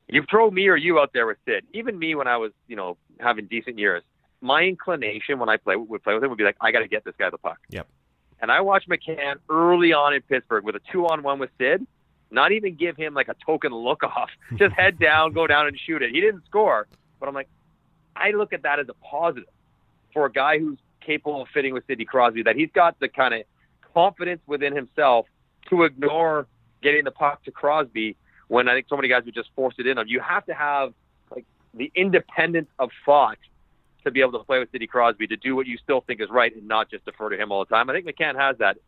You 0.09 0.25
throw 0.31 0.51
me 0.51 0.69
or 0.69 0.77
you 0.77 1.01
out 1.01 1.13
there 1.13 1.27
with 1.27 1.39
Sid. 1.47 1.65
Even 1.73 1.99
me 1.99 2.15
when 2.15 2.29
I 2.29 2.37
was, 2.37 2.53
you 2.69 2.77
know, 2.77 2.97
having 3.19 3.47
decent 3.47 3.77
years, 3.79 4.05
my 4.41 4.63
inclination 4.63 5.39
when 5.39 5.49
I 5.49 5.57
play 5.57 5.77
would 5.77 6.03
play 6.03 6.15
with 6.15 6.23
him 6.23 6.31
would 6.31 6.39
be 6.39 6.45
like, 6.45 6.57
I 6.61 6.73
got 6.73 6.81
to 6.81 6.89
get 6.89 7.05
this 7.05 7.15
guy 7.19 7.31
the 7.31 7.39
puck. 7.39 7.59
Yep. 7.71 7.87
And 8.41 8.53
I 8.53 8.61
watched 8.61 8.89
McCann 8.89 9.37
early 9.49 9.93
on 9.93 10.15
in 10.15 10.23
Pittsburgh 10.23 10.65
with 10.65 10.77
a 10.77 10.81
two-on-one 10.93 11.39
with 11.39 11.51
Sid. 11.59 11.87
Not 12.31 12.53
even 12.53 12.75
give 12.75 12.97
him 12.97 13.15
like 13.15 13.29
a 13.29 13.37
token 13.45 13.73
look 13.73 14.03
off. 14.03 14.31
Just 14.57 14.75
head 14.75 14.99
down, 14.99 15.33
go 15.33 15.47
down 15.47 15.67
and 15.67 15.79
shoot 15.79 16.03
it. 16.03 16.11
He 16.11 16.21
didn't 16.21 16.45
score, 16.47 16.87
but 17.19 17.29
I'm 17.29 17.35
like, 17.35 17.49
I 18.15 18.31
look 18.31 18.53
at 18.53 18.63
that 18.63 18.79
as 18.79 18.89
a 18.89 18.95
positive 18.95 19.49
for 20.13 20.27
a 20.27 20.33
guy 20.33 20.59
who's 20.59 20.79
capable 21.01 21.43
of 21.43 21.49
fitting 21.49 21.73
with 21.73 21.85
Sidney 21.87 22.05
Crosby. 22.05 22.43
That 22.43 22.57
he's 22.57 22.71
got 22.75 22.99
the 22.99 23.09
kind 23.09 23.35
of 23.35 23.43
confidence 23.95 24.41
within 24.47 24.75
himself 24.75 25.27
to 25.71 25.85
ignore 25.85 26.47
getting 26.83 27.05
the 27.05 27.11
puck 27.11 27.45
to 27.45 27.51
Crosby 27.51 28.17
when 28.49 28.69
I 28.69 28.75
think 28.75 28.87
so 28.89 28.97
many 28.97 29.09
guys 29.09 29.25
would 29.25 29.35
just 29.35 29.51
force 29.55 29.75
it 29.79 29.87
in 29.87 29.99
on. 29.99 30.09
You 30.09 30.21
have 30.21 30.45
to 30.47 30.55
have 30.55 30.93
like 31.31 31.45
the 31.75 31.91
independence 31.95 32.69
of 32.79 32.91
thought 33.05 33.39
to 34.07 34.11
be 34.11 34.21
able 34.21 34.33
to 34.33 34.45
play 34.45 34.59
with 34.59 34.71
Sidney 34.73 34.87
Crosby 34.87 35.27
to 35.27 35.37
do 35.37 35.55
what 35.55 35.67
you 35.67 35.77
still 35.77 36.01
think 36.01 36.21
is 36.21 36.31
right 36.31 36.55
and 36.55 36.67
not 36.67 36.91
just 36.91 37.05
defer 37.05 37.29
to 37.29 37.37
him 37.37 37.53
all 37.53 37.65
the 37.65 37.75
time. 37.75 37.91
I 37.91 37.93
think 37.93 38.07
McCann 38.07 38.37
has 38.37 38.57
that. 38.59 38.79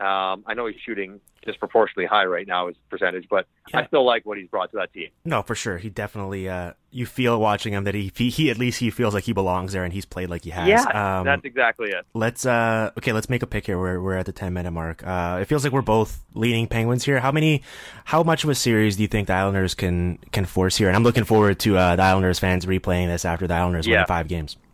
Um, 0.00 0.44
I 0.46 0.54
know 0.54 0.66
he's 0.66 0.80
shooting 0.80 1.20
disproportionately 1.44 2.06
high 2.06 2.24
right 2.24 2.46
now 2.46 2.68
his 2.68 2.76
percentage, 2.88 3.26
but 3.28 3.46
Yeah. 3.68 3.80
I 3.80 3.86
still 3.86 4.04
like 4.04 4.24
what 4.26 4.38
he's 4.38 4.48
brought 4.48 4.70
to 4.70 4.76
that 4.78 4.92
team. 4.92 5.08
No, 5.24 5.42
for 5.42 5.54
sure. 5.54 5.76
He 5.78 5.90
definitely. 5.90 6.48
Uh, 6.48 6.72
you 6.90 7.04
feel 7.06 7.38
watching 7.40 7.72
him 7.74 7.84
that 7.84 7.94
he, 7.94 8.10
he 8.14 8.30
he 8.30 8.50
at 8.50 8.58
least 8.58 8.80
he 8.80 8.90
feels 8.90 9.12
like 9.14 9.24
he 9.24 9.32
belongs 9.32 9.72
there, 9.72 9.84
and 9.84 9.92
he's 9.92 10.04
played 10.06 10.28
like 10.30 10.42
he 10.44 10.50
has. 10.50 10.66
Yeah, 10.68 11.18
Um, 11.18 11.24
that's 11.26 11.44
exactly 11.44 11.90
it. 11.90 12.04
Let's 12.14 12.44
uh 12.46 12.90
okay, 12.98 13.12
let's 13.12 13.28
make 13.28 13.42
a 13.42 13.46
pick 13.46 13.66
here. 13.66 13.78
We're 13.78 14.00
we're 14.00 14.14
at 14.16 14.26
the 14.26 14.32
ten 14.32 14.52
minute 14.54 14.70
mark. 14.72 15.06
Uh 15.06 15.38
it 15.40 15.44
feels 15.46 15.64
like 15.64 15.72
we're 15.72 15.82
both 15.82 16.24
leaning 16.34 16.66
Penguins 16.66 17.04
here. 17.04 17.20
How 17.20 17.30
many 17.32 17.62
how 18.04 18.22
much 18.22 18.42
of 18.44 18.50
a 18.50 18.54
series 18.54 18.96
do 18.96 19.02
you 19.02 19.08
think 19.08 19.28
the 19.28 19.34
Islanders 19.34 19.74
can 19.74 20.16
can 20.32 20.46
force 20.46 20.76
here? 20.76 20.88
And 20.88 20.96
I'm 20.96 21.04
looking 21.04 21.24
forward 21.24 21.58
to 21.60 21.76
uh 21.76 21.96
the 21.96 22.02
Islanders 22.02 22.38
fans 22.38 22.64
replaying 22.66 23.06
this 23.08 23.24
after 23.24 23.46
the 23.46 23.54
Islanders 23.54 23.86
win 23.86 24.04
five 24.06 24.28
games. 24.28 24.56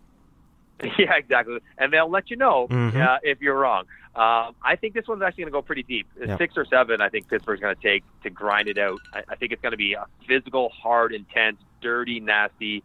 Yeah, 0.98 1.14
exactly. 1.16 1.58
And 1.78 1.90
they'll 1.92 2.10
let 2.10 2.30
you 2.30 2.36
know 2.36 2.68
Mhm. 2.70 3.00
uh, 3.00 3.18
if 3.22 3.40
you're 3.40 3.58
wrong. 3.58 3.84
Um, 4.16 4.54
I 4.62 4.76
think 4.80 4.94
this 4.94 5.06
one's 5.06 5.20
actually 5.20 5.42
going 5.44 5.52
to 5.52 5.58
go 5.58 5.62
pretty 5.62 5.82
deep. 5.82 6.06
Yeah. 6.18 6.38
Six 6.38 6.54
or 6.56 6.64
seven, 6.64 7.02
I 7.02 7.10
think 7.10 7.28
Pittsburgh's 7.28 7.60
going 7.60 7.76
to 7.76 7.82
take 7.82 8.02
to 8.22 8.30
grind 8.30 8.66
it 8.66 8.78
out. 8.78 8.98
I, 9.12 9.22
I 9.28 9.36
think 9.36 9.52
it's 9.52 9.60
going 9.60 9.72
to 9.72 9.76
be 9.76 9.92
a 9.92 10.06
physical, 10.26 10.70
hard, 10.70 11.12
intense, 11.12 11.58
dirty, 11.82 12.18
nasty, 12.18 12.82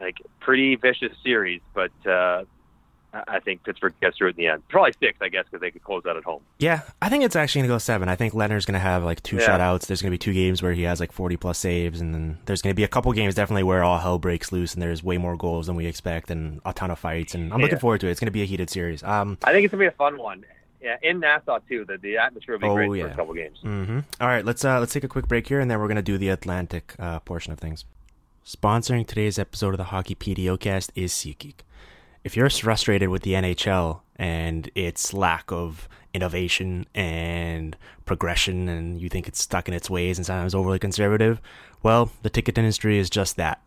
like 0.00 0.18
pretty 0.38 0.76
vicious 0.76 1.12
series. 1.24 1.62
But 1.74 1.90
uh, 2.06 2.44
I 3.28 3.40
think 3.40 3.62
Pittsburgh 3.64 3.94
gets 4.00 4.16
through 4.18 4.28
it 4.28 4.30
in 4.30 4.44
the 4.44 4.46
end. 4.48 4.68
Probably 4.68 4.92
six, 5.00 5.18
I 5.20 5.28
guess, 5.28 5.44
because 5.44 5.60
they 5.60 5.70
could 5.70 5.82
close 5.84 6.04
out 6.06 6.16
at 6.16 6.24
home. 6.24 6.42
Yeah, 6.58 6.80
I 7.00 7.08
think 7.08 7.24
it's 7.24 7.36
actually 7.36 7.62
gonna 7.62 7.74
go 7.74 7.78
seven. 7.78 8.08
I 8.08 8.16
think 8.16 8.34
Lehner's 8.34 8.66
gonna 8.66 8.78
have 8.78 9.04
like 9.04 9.22
two 9.22 9.36
Yeah. 9.36 9.48
shutouts. 9.58 9.86
There's 9.86 10.02
gonna 10.02 10.10
be 10.10 10.18
two 10.18 10.32
games 10.32 10.62
where 10.62 10.72
he 10.72 10.82
has 10.82 11.00
like 11.00 11.12
40 11.12 11.36
plus 11.36 11.58
saves, 11.58 12.00
and 12.00 12.14
then 12.14 12.38
there's 12.46 12.62
gonna 12.62 12.74
be 12.74 12.84
a 12.84 12.88
couple 12.88 13.12
games 13.12 13.34
definitely 13.34 13.62
where 13.64 13.82
all 13.84 13.98
hell 13.98 14.18
breaks 14.18 14.52
loose 14.52 14.74
and 14.74 14.82
there's 14.82 15.02
way 15.02 15.18
more 15.18 15.36
goals 15.36 15.66
than 15.66 15.76
we 15.76 15.86
expect 15.86 16.30
and 16.30 16.60
a 16.64 16.72
ton 16.72 16.90
of 16.90 16.98
fights. 16.98 17.34
And 17.34 17.52
I'm 17.52 17.60
looking 17.60 17.78
forward 17.78 18.00
to 18.00 18.08
it. 18.08 18.10
It's 18.10 18.20
gonna 18.20 18.30
be 18.30 18.42
a 18.42 18.46
heated 18.46 18.70
series. 18.70 19.02
Um, 19.02 19.38
I 19.44 19.52
think 19.52 19.64
it's 19.64 19.72
going 19.72 19.84
to 19.84 19.90
be 19.90 19.94
a 19.94 19.96
fun 19.96 20.18
one. 20.18 20.44
Yeah, 20.82 20.96
in 21.02 21.18
Nassau 21.20 21.58
too. 21.68 21.84
The 21.84 21.96
the 21.98 22.18
atmosphere 22.18 22.54
will 22.56 22.60
be 22.60 22.66
Oh, 22.68 22.74
great 22.74 22.98
yeah. 22.98 23.06
for 23.06 23.12
a 23.12 23.16
couple 23.16 23.34
games. 23.34 23.58
hmm 23.62 24.00
All 24.20 24.28
right, 24.28 24.44
let's 24.44 24.64
uh, 24.64 24.78
let's 24.78 24.92
take 24.92 25.02
a 25.04 25.08
quick 25.08 25.26
break 25.26 25.48
here, 25.48 25.58
and 25.58 25.68
then 25.70 25.80
we're 25.80 25.88
gonna 25.88 26.02
do 26.02 26.16
the 26.18 26.28
Atlantic 26.28 26.94
uh, 26.98 27.18
portion 27.20 27.52
of 27.52 27.58
things. 27.58 27.84
Sponsoring 28.44 29.04
today's 29.06 29.38
episode 29.38 29.70
of 29.74 29.78
the 29.78 29.84
Hockey 29.84 30.14
PDOcast 30.14 30.90
is 30.94 31.12
SeatGeek. 31.12 31.60
If 32.26 32.36
you're 32.36 32.50
frustrated 32.50 33.08
with 33.08 33.22
the 33.22 33.34
NHL 33.34 34.00
and 34.16 34.68
its 34.74 35.14
lack 35.14 35.52
of 35.52 35.88
innovation 36.12 36.84
and 36.92 37.76
progression, 38.04 38.68
and 38.68 39.00
you 39.00 39.08
think 39.08 39.28
it's 39.28 39.40
stuck 39.40 39.68
in 39.68 39.74
its 39.74 39.88
ways 39.88 40.18
and 40.18 40.26
sometimes 40.26 40.52
overly 40.52 40.80
conservative, 40.80 41.40
well, 41.84 42.10
the 42.22 42.28
ticket 42.28 42.58
industry 42.58 42.98
is 42.98 43.10
just 43.10 43.36
that. 43.36 43.62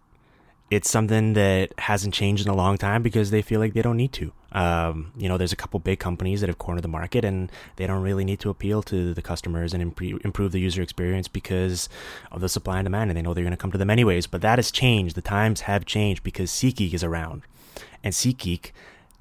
It's 0.69 0.89
something 0.89 1.35
that 1.35 1.73
hasn't 1.77 2.13
changed 2.13 2.45
in 2.45 2.51
a 2.51 2.53
long 2.53 2.77
time 2.77 3.01
because 3.01 3.31
they 3.31 3.41
feel 3.41 3.61
like 3.61 3.73
they 3.73 3.81
don't 3.81 3.95
need 3.95 4.11
to. 4.11 4.33
Um, 4.51 5.13
you 5.15 5.29
know, 5.29 5.37
there's 5.37 5.53
a 5.53 5.55
couple 5.55 5.79
big 5.79 5.99
companies 5.99 6.41
that 6.41 6.47
have 6.47 6.57
cornered 6.57 6.83
the 6.83 6.89
market 6.89 7.23
and 7.23 7.49
they 7.77 7.87
don't 7.87 8.03
really 8.03 8.25
need 8.25 8.41
to 8.41 8.49
appeal 8.49 8.83
to 8.83 9.13
the 9.13 9.21
customers 9.21 9.73
and 9.73 9.81
improve 9.81 10.51
the 10.51 10.59
user 10.59 10.81
experience 10.81 11.29
because 11.29 11.87
of 12.29 12.41
the 12.41 12.49
supply 12.49 12.79
and 12.79 12.85
demand 12.85 13.09
and 13.09 13.17
they 13.17 13.21
know 13.21 13.33
they're 13.33 13.45
going 13.45 13.51
to 13.51 13.57
come 13.57 13.71
to 13.71 13.77
them 13.77 13.89
anyways. 13.89 14.27
But 14.27 14.41
that 14.41 14.59
has 14.59 14.69
changed. 14.69 15.15
The 15.15 15.21
times 15.21 15.61
have 15.61 15.85
changed 15.85 16.23
because 16.23 16.51
SeatGeek 16.51 16.93
is 16.93 17.05
around. 17.05 17.43
And 18.03 18.13
SeatGeek 18.13 18.71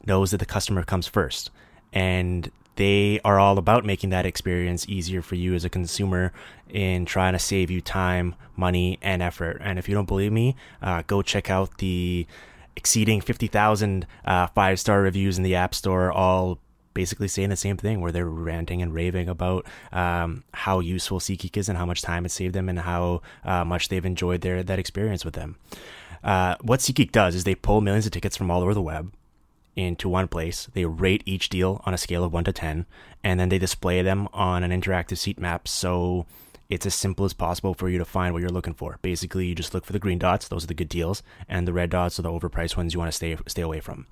knows 0.07 0.31
that 0.31 0.39
the 0.39 0.47
customer 0.47 0.83
comes 0.83 1.07
first. 1.07 1.51
And 1.93 2.51
they 2.79 3.19
are 3.25 3.41
all 3.41 3.59
about 3.59 3.85
making 3.85 4.11
that 4.11 4.25
experience 4.25 4.89
easier 4.89 5.21
for 5.21 5.35
you 5.35 5.55
as 5.55 5.65
a 5.65 5.69
consumer 5.69 6.33
in 6.69 7.05
trying 7.05 7.33
to 7.33 7.39
save 7.39 7.73
you 7.73 7.81
time, 7.81 8.37
money, 8.57 8.99
and 9.03 9.21
effort. 9.21 9.61
And 9.65 9.81
if 9.81 9.89
you 9.89 9.97
don't 9.97 10.07
believe 10.07 10.33
me, 10.33 10.55
uh, 10.81 11.03
go 11.07 11.21
check 11.21 11.51
out 11.51 11.79
the 11.79 12.27
exceeding 12.77 13.21
50,000 13.21 14.07
uh, 14.25 14.47
five 14.49 14.79
star 14.79 15.03
reviews 15.03 15.37
in 15.39 15.43
the 15.43 15.57
App 15.57 15.75
Store, 15.75 16.13
all 16.13 16.61
basically 16.95 17.27
saying 17.27 17.49
the 17.49 17.57
same 17.57 17.77
thing, 17.77 18.01
where 18.01 18.13
they're 18.13 18.29
ranting 18.29 18.81
and 18.81 18.95
raving 18.95 19.29
about 19.29 19.67
um, 19.91 20.45
how 20.55 20.79
useful 20.79 21.19
SeatGeek 21.19 21.57
is 21.57 21.69
and 21.69 21.77
how 21.77 21.87
much 21.87 22.01
time 22.01 22.25
it 22.25 22.31
saved 22.31 22.55
them 22.55 22.69
and 22.69 22.79
how 22.79 23.23
uh, 23.45 23.65
much 23.65 23.89
they've 23.89 24.07
enjoyed 24.07 24.43
their 24.43 24.63
that 24.63 24.79
experience 24.79 25.25
with 25.25 25.35
them. 25.35 25.57
Uh, 26.23 26.57
what 26.61 26.81
SeatGeek 26.81 27.13
does 27.13 27.35
is 27.35 27.45
they 27.45 27.55
pull 27.55 27.81
millions 27.81 28.07
of 28.07 28.13
tickets 28.13 28.37
from 28.37 28.51
all 28.51 28.63
over 28.63 28.75
the 28.75 28.83
web 28.83 29.13
into 29.77 30.09
one 30.09 30.29
place. 30.29 30.69
They 30.75 30.85
rate 30.85 31.23
each 31.25 31.49
deal 31.49 31.81
on 31.87 31.95
a 31.95 31.99
scale 31.99 32.25
of 32.25 32.33
1 32.33 32.45
to 32.45 32.53
10, 32.53 32.87
and 33.23 33.39
then 33.39 33.49
they 33.49 33.59
display 33.59 34.03
them 34.03 34.29
on 34.33 34.65
an 34.65 34.71
interactive 34.71 35.19
seat 35.19 35.39
map 35.39 35.69
so 35.69 36.27
it's 36.69 36.85
as 36.85 36.95
simple 36.95 37.25
as 37.25 37.33
possible 37.33 37.73
for 37.73 37.89
you 37.89 37.97
to 37.97 38.05
find 38.05 38.35
what 38.35 38.41
you're 38.41 38.51
looking 38.51 38.75
for. 38.75 38.99
Basically, 39.01 39.47
you 39.47 39.55
just 39.55 39.73
look 39.73 39.87
for 39.87 39.95
the 39.95 39.99
green 39.99 40.19
dots, 40.19 40.49
those 40.49 40.65
are 40.65 40.67
the 40.67 40.75
good 40.75 40.89
deals, 40.89 41.23
and 41.49 41.67
the 41.67 41.73
red 41.73 41.91
dots 41.91 42.19
are 42.19 42.23
the 42.23 42.31
overpriced 42.31 42.77
ones 42.77 42.93
you 42.93 43.01
want 43.01 43.11
to 43.11 43.17
stay 43.17 43.37
stay 43.47 43.63
away 43.63 43.81
from. 43.81 44.07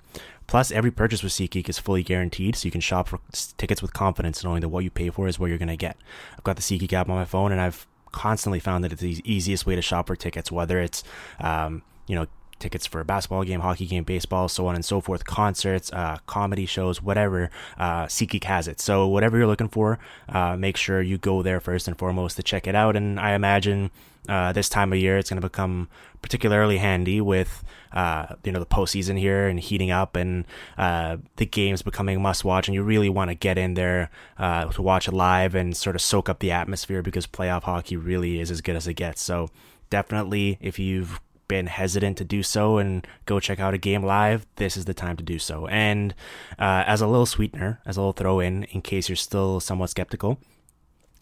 Plus, 0.47 0.71
every 0.71 0.89
purchase 0.89 1.21
with 1.21 1.33
SeatGeek 1.33 1.69
is 1.69 1.77
fully 1.77 2.01
guaranteed, 2.01 2.55
so 2.55 2.65
you 2.65 2.71
can 2.71 2.81
shop 2.81 3.09
for 3.09 3.19
tickets 3.57 3.81
with 3.81 3.93
confidence 3.93 4.43
knowing 4.43 4.61
that 4.61 4.69
what 4.69 4.83
you 4.83 4.89
pay 4.89 5.09
for 5.11 5.27
is 5.27 5.37
what 5.37 5.49
you're 5.49 5.59
going 5.59 5.67
to 5.67 5.77
get. 5.77 5.97
I've 6.35 6.43
got 6.43 6.55
the 6.55 6.61
SeatGeek 6.63 6.93
app 6.93 7.09
on 7.09 7.15
my 7.15 7.25
phone, 7.25 7.51
and 7.51 7.61
I've 7.61 7.85
constantly 8.11 8.59
found 8.59 8.83
that 8.83 8.91
it's 8.91 9.01
the 9.01 9.21
easiest 9.23 9.67
way 9.67 9.75
to 9.75 9.81
shop 9.81 10.07
for 10.07 10.15
tickets, 10.15 10.51
whether 10.51 10.79
it's 10.79 11.03
um, 11.39 11.83
you 12.07 12.15
know 12.15 12.27
tickets 12.59 12.85
for 12.85 12.99
a 12.99 13.05
basketball 13.05 13.43
game, 13.43 13.61
hockey 13.61 13.85
game, 13.85 14.03
baseball, 14.03 14.49
so 14.49 14.67
on 14.67 14.75
and 14.75 14.83
so 14.83 15.01
forth, 15.01 15.25
concerts, 15.25 15.91
uh, 15.93 16.17
comedy 16.25 16.65
shows, 16.65 17.01
whatever. 17.01 17.49
Uh, 17.77 18.05
SeatGeek 18.05 18.43
has 18.45 18.67
it. 18.67 18.79
So 18.79 19.07
whatever 19.07 19.37
you're 19.37 19.47
looking 19.47 19.69
for, 19.69 19.99
uh, 20.29 20.57
make 20.57 20.77
sure 20.77 21.01
you 21.01 21.17
go 21.17 21.41
there 21.41 21.59
first 21.59 21.87
and 21.87 21.97
foremost 21.97 22.37
to 22.37 22.43
check 22.43 22.67
it 22.67 22.75
out. 22.75 22.95
And 22.95 23.19
I 23.19 23.33
imagine 23.33 23.91
uh, 24.27 24.51
this 24.51 24.69
time 24.69 24.91
of 24.91 24.99
year 24.99 25.17
it's 25.17 25.29
going 25.29 25.41
to 25.41 25.47
become 25.47 25.87
particularly 26.21 26.77
handy 26.77 27.21
with 27.21 27.63
uh, 27.93 28.35
you 28.43 28.51
know 28.51 28.59
the 28.59 28.65
postseason 28.65 29.17
here 29.17 29.47
and 29.47 29.59
heating 29.59 29.91
up 29.91 30.15
and 30.15 30.45
uh, 30.77 31.17
the 31.37 31.45
games 31.45 31.81
becoming 31.81 32.21
must 32.21 32.43
watch. 32.43 32.67
And 32.67 32.75
you 32.75 32.83
really 32.83 33.09
want 33.09 33.29
to 33.29 33.35
get 33.35 33.57
in 33.57 33.75
there 33.75 34.09
uh, 34.37 34.65
to 34.65 34.81
watch 34.81 35.07
it 35.07 35.13
live 35.13 35.55
and 35.55 35.77
sort 35.77 35.95
of 35.95 36.01
soak 36.01 36.27
up 36.27 36.39
the 36.39 36.51
atmosphere 36.51 37.01
because 37.01 37.27
playoff 37.27 37.63
hockey 37.63 37.95
really 37.95 38.39
is 38.39 38.51
as 38.51 38.61
good 38.61 38.75
as 38.75 38.87
it 38.87 38.95
gets. 38.95 39.21
So 39.21 39.49
definitely, 39.89 40.57
if 40.59 40.79
you've 40.79 41.21
been 41.47 41.67
hesitant 41.67 42.17
to 42.17 42.23
do 42.23 42.43
so 42.43 42.77
and 42.77 43.05
go 43.25 43.39
check 43.39 43.59
out 43.59 43.73
a 43.73 43.77
game 43.77 44.03
live, 44.03 44.45
this 44.55 44.77
is 44.77 44.85
the 44.85 44.93
time 44.93 45.17
to 45.17 45.23
do 45.23 45.39
so. 45.39 45.67
And 45.67 46.13
uh, 46.59 46.83
as 46.85 47.01
a 47.01 47.07
little 47.07 47.25
sweetener, 47.25 47.81
as 47.85 47.97
a 47.97 48.01
little 48.01 48.13
throw 48.13 48.39
in, 48.39 48.63
in 48.65 48.81
case 48.81 49.09
you're 49.09 49.15
still 49.15 49.59
somewhat 49.59 49.89
skeptical, 49.89 50.39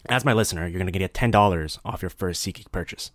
as 0.08 0.26
my 0.26 0.34
listener, 0.34 0.68
you're 0.68 0.80
going 0.80 0.92
to 0.92 1.00
get 1.00 1.14
$10 1.14 1.80
off 1.84 2.02
your 2.02 2.10
first 2.10 2.46
SeatGeek 2.46 2.72
purchase. 2.72 3.12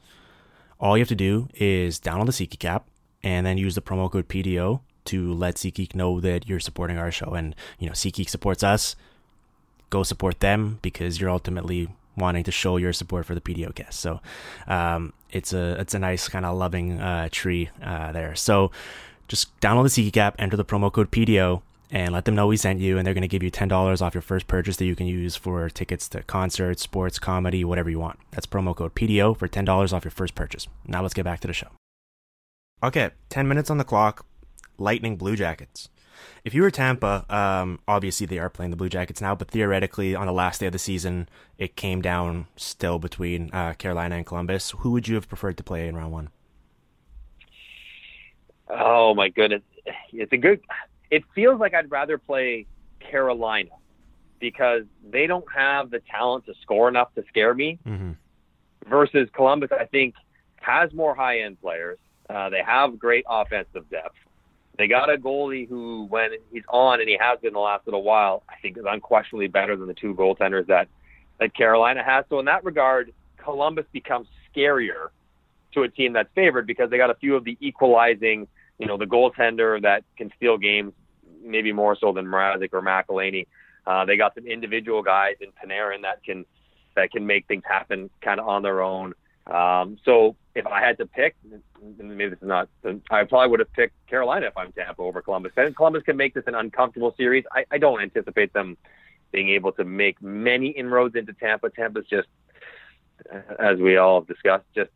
All 0.79 0.97
you 0.97 1.03
have 1.03 1.09
to 1.09 1.15
do 1.15 1.49
is 1.55 2.01
download 2.01 2.27
the 2.27 2.47
SeatGeek 2.47 2.65
app 2.65 2.87
and 3.23 3.47
then 3.47 3.59
use 3.59 3.75
the 3.75 3.83
promo 3.83 4.11
code 4.11 4.29
PDO 4.29 4.81
to 5.07 5.33
let 5.33 5.57
SeatGeek 5.57 5.95
know 5.95 6.21
that 6.21 6.49
you're 6.49 6.61
supporting 6.61 6.99
our 6.99 7.11
show. 7.11 7.35
And, 7.35 7.55
you 7.79 7.87
know, 7.87 7.93
SeatGeek 7.93 8.29
supports 8.29 8.63
us. 8.63 8.97
Go 9.91 10.03
support 10.03 10.41
them 10.41 10.79
because 10.83 11.21
you're 11.21 11.31
ultimately 11.31 11.89
wanting 12.21 12.45
to 12.45 12.53
show 12.53 12.77
your 12.77 12.93
support 12.93 13.27
for 13.27 13.35
the 13.35 13.41
PDO 13.41 13.75
cast. 13.75 14.01
So 14.01 14.21
um, 14.69 15.13
it's 15.31 15.53
a 15.53 15.81
it's 15.81 15.95
a 15.95 15.99
nice 15.99 16.29
kind 16.29 16.47
of 16.47 16.57
loving 16.57 17.01
uh, 17.01 17.29
tree 17.33 17.71
uh, 17.83 18.13
there. 18.13 18.35
So 18.37 18.71
just 19.29 19.59
download 19.61 19.95
the 19.95 20.11
SeatGeek 20.11 20.17
app, 20.17 20.37
enter 20.39 20.57
the 20.57 20.65
promo 20.65 20.93
code 20.93 21.11
PDO, 21.11 21.63
and 21.91 22.13
let 22.13 22.25
them 22.25 22.35
know 22.35 22.47
we 22.47 22.57
sent 22.57 22.81
you, 22.81 22.99
and 22.99 23.07
they're 23.07 23.15
going 23.15 23.23
to 23.23 23.29
give 23.29 23.43
you 23.43 23.51
$10 23.51 24.03
off 24.03 24.15
your 24.15 24.23
first 24.23 24.47
purchase 24.47 24.77
that 24.77 24.85
you 24.85 24.97
can 24.97 25.07
use 25.07 25.37
for 25.37 25.69
tickets 25.69 26.09
to 26.09 26.23
concerts, 26.23 26.83
sports, 26.83 27.19
comedy, 27.19 27.65
whatever 27.65 27.91
you 27.91 27.99
want. 27.99 28.19
That's 28.33 28.47
promo 28.47 28.75
code 28.75 28.95
PDO 28.95 29.37
for 29.37 29.49
$10 29.49 29.93
off 29.93 30.05
your 30.05 30.11
first 30.11 30.35
purchase. 30.35 30.67
Now 30.87 31.03
let's 31.03 31.15
get 31.15 31.25
back 31.25 31.41
to 31.41 31.49
the 31.49 31.55
show. 31.55 31.69
Okay, 32.83 33.11
10 33.29 33.47
minutes 33.47 33.71
on 33.71 33.79
the 33.79 33.85
clock. 33.85 34.25
Lightning 34.79 35.17
Blue 35.17 35.37
Jackets. 35.37 35.91
If 36.45 36.55
you 36.55 36.63
were 36.63 36.71
Tampa, 36.71 37.25
um, 37.29 37.81
obviously 37.87 38.27
they 38.27 38.39
are 38.39 38.51
playing 38.51 38.71
the 38.71 38.77
Blue 38.77 38.89
Jackets 38.89 39.21
now, 39.21 39.35
but 39.35 39.51
theoretically 39.51 40.15
on 40.15 40.27
the 40.27 40.33
last 40.33 40.61
day 40.61 40.67
of 40.67 40.73
the 40.73 40.79
season, 40.79 41.29
it 41.59 41.77
came 41.77 42.01
down 42.01 42.47
still 42.57 42.99
between 42.99 43.51
uh, 43.53 43.75
Carolina 43.75 44.17
and 44.17 44.27
Columbus. 44.27 44.71
Who 44.79 44.93
would 44.93 45.09
you 45.09 45.15
have 45.17 45.29
preferred 45.29 45.57
to 45.59 45.63
play 45.63 45.87
in 45.89 45.97
round 45.97 46.13
one? 46.13 46.29
Oh 48.69 49.15
my 49.15 49.29
goodness, 49.29 49.63
it's 50.13 50.33
a 50.33 50.37
good. 50.37 50.61
It 51.11 51.25
feels 51.35 51.59
like 51.59 51.75
I'd 51.75 51.91
rather 51.91 52.19
play 52.19 52.67
Carolina 53.01 53.71
because 54.39 54.85
they 55.09 55.27
don't 55.27 55.45
have 55.55 55.91
the 55.91 56.01
talent 56.11 56.47
to 56.47 56.55
score 56.63 56.89
enough 56.89 57.15
to 57.15 57.25
scare 57.29 57.55
me. 57.55 57.79
Mm-hmm. 57.87 58.13
Versus 58.89 59.29
Columbus, 59.35 59.71
I 59.79 59.85
think 59.85 60.15
has 60.57 60.93
more 60.93 61.15
high 61.15 61.41
end 61.41 61.61
players. 61.61 61.99
Uh, 62.29 62.49
they 62.49 62.63
have 62.63 62.99
great 62.99 63.25
offensive 63.29 63.89
depth. 63.91 64.17
They 64.81 64.89
got 64.89 65.13
a 65.13 65.19
goalie 65.19 65.69
who, 65.69 66.07
when 66.09 66.31
he's 66.51 66.63
on, 66.71 67.01
and 67.01 67.09
he 67.09 67.19
has 67.21 67.39
been 67.41 67.53
the 67.53 67.59
last 67.59 67.87
little 67.87 68.03
while, 68.03 68.43
I 68.49 68.55
think 68.63 68.79
is 68.79 68.85
unquestionably 68.89 69.47
better 69.47 69.77
than 69.77 69.87
the 69.87 69.93
two 69.93 70.15
goaltenders 70.15 70.69
that 70.69 70.89
that 71.39 71.55
Carolina 71.55 72.03
has. 72.03 72.25
So 72.31 72.39
in 72.39 72.47
that 72.47 72.65
regard, 72.65 73.13
Columbus 73.37 73.85
becomes 73.93 74.27
scarier 74.51 75.09
to 75.75 75.83
a 75.83 75.89
team 75.91 76.15
that's 76.15 76.31
favored 76.35 76.67
because 76.67 76.89
they 76.89 76.97
got 76.97 77.11
a 77.11 77.15
few 77.15 77.37
of 77.37 77.45
the 77.45 77.59
equalizing, 77.61 78.49
you 78.79 78.87
know, 78.87 78.97
the 78.97 79.05
goaltender 79.05 79.83
that 79.83 80.03
can 80.17 80.33
steal 80.39 80.57
games, 80.57 80.95
maybe 81.45 81.75
more 81.75 81.95
so 81.95 82.15
than 82.15 82.25
Mrazek 82.25 82.71
or 82.73 82.81
McElhinney. 82.81 83.49
Uh, 83.87 84.07
they 84.07 84.17
got 84.17 84.35
some 84.35 84.47
individual 84.47 85.03
guys 85.03 85.35
in 85.43 85.49
Panarin 85.49 86.01
that 86.03 86.25
can 86.25 86.47
that 86.97 87.11
can 87.11 87.27
make 87.27 87.47
things 87.49 87.65
happen 87.69 88.09
kind 88.23 88.41
of 88.41 88.49
on 88.49 88.63
their 88.63 88.81
own. 88.81 89.13
Um, 89.51 89.99
so 90.05 90.37
if 90.55 90.67
I 90.67 90.81
had 90.81 90.99
to 90.99 91.07
pick, 91.07 91.35
maybe 91.99 92.29
this 92.29 92.39
is 92.41 92.49
not, 92.49 92.69
I 93.11 93.25
probably 93.25 93.49
would 93.49 93.61
have 93.61 93.73
picked 93.73 93.95
Carolina 94.07 94.47
if 94.47 94.57
I'm 94.57 94.73
Tampa 94.73 95.03
over 95.03 95.23
Columbus. 95.23 95.53
And 95.57 95.75
Columbus 95.77 96.03
can 96.05 96.17
make 96.17 96.35
this 96.35 96.45
an 96.47 96.55
uncomfortable 96.55 97.15
series. 97.17 97.45
I, 97.53 97.65
I 97.71 97.79
don't 97.79 98.01
anticipate 98.01 98.53
them 98.53 98.77
being 99.33 99.49
able 99.51 99.73
to 99.73 99.85
make 99.85 100.21
many 100.23 100.69
inroads 100.69 101.15
into 101.17 101.33
Tampa. 101.33 101.71
Tampa's 101.71 102.07
just, 102.07 102.29
as 103.59 103.79
we 103.79 103.97
all 103.97 104.21
have 104.21 104.29
discussed, 104.29 104.65
just 104.75 104.91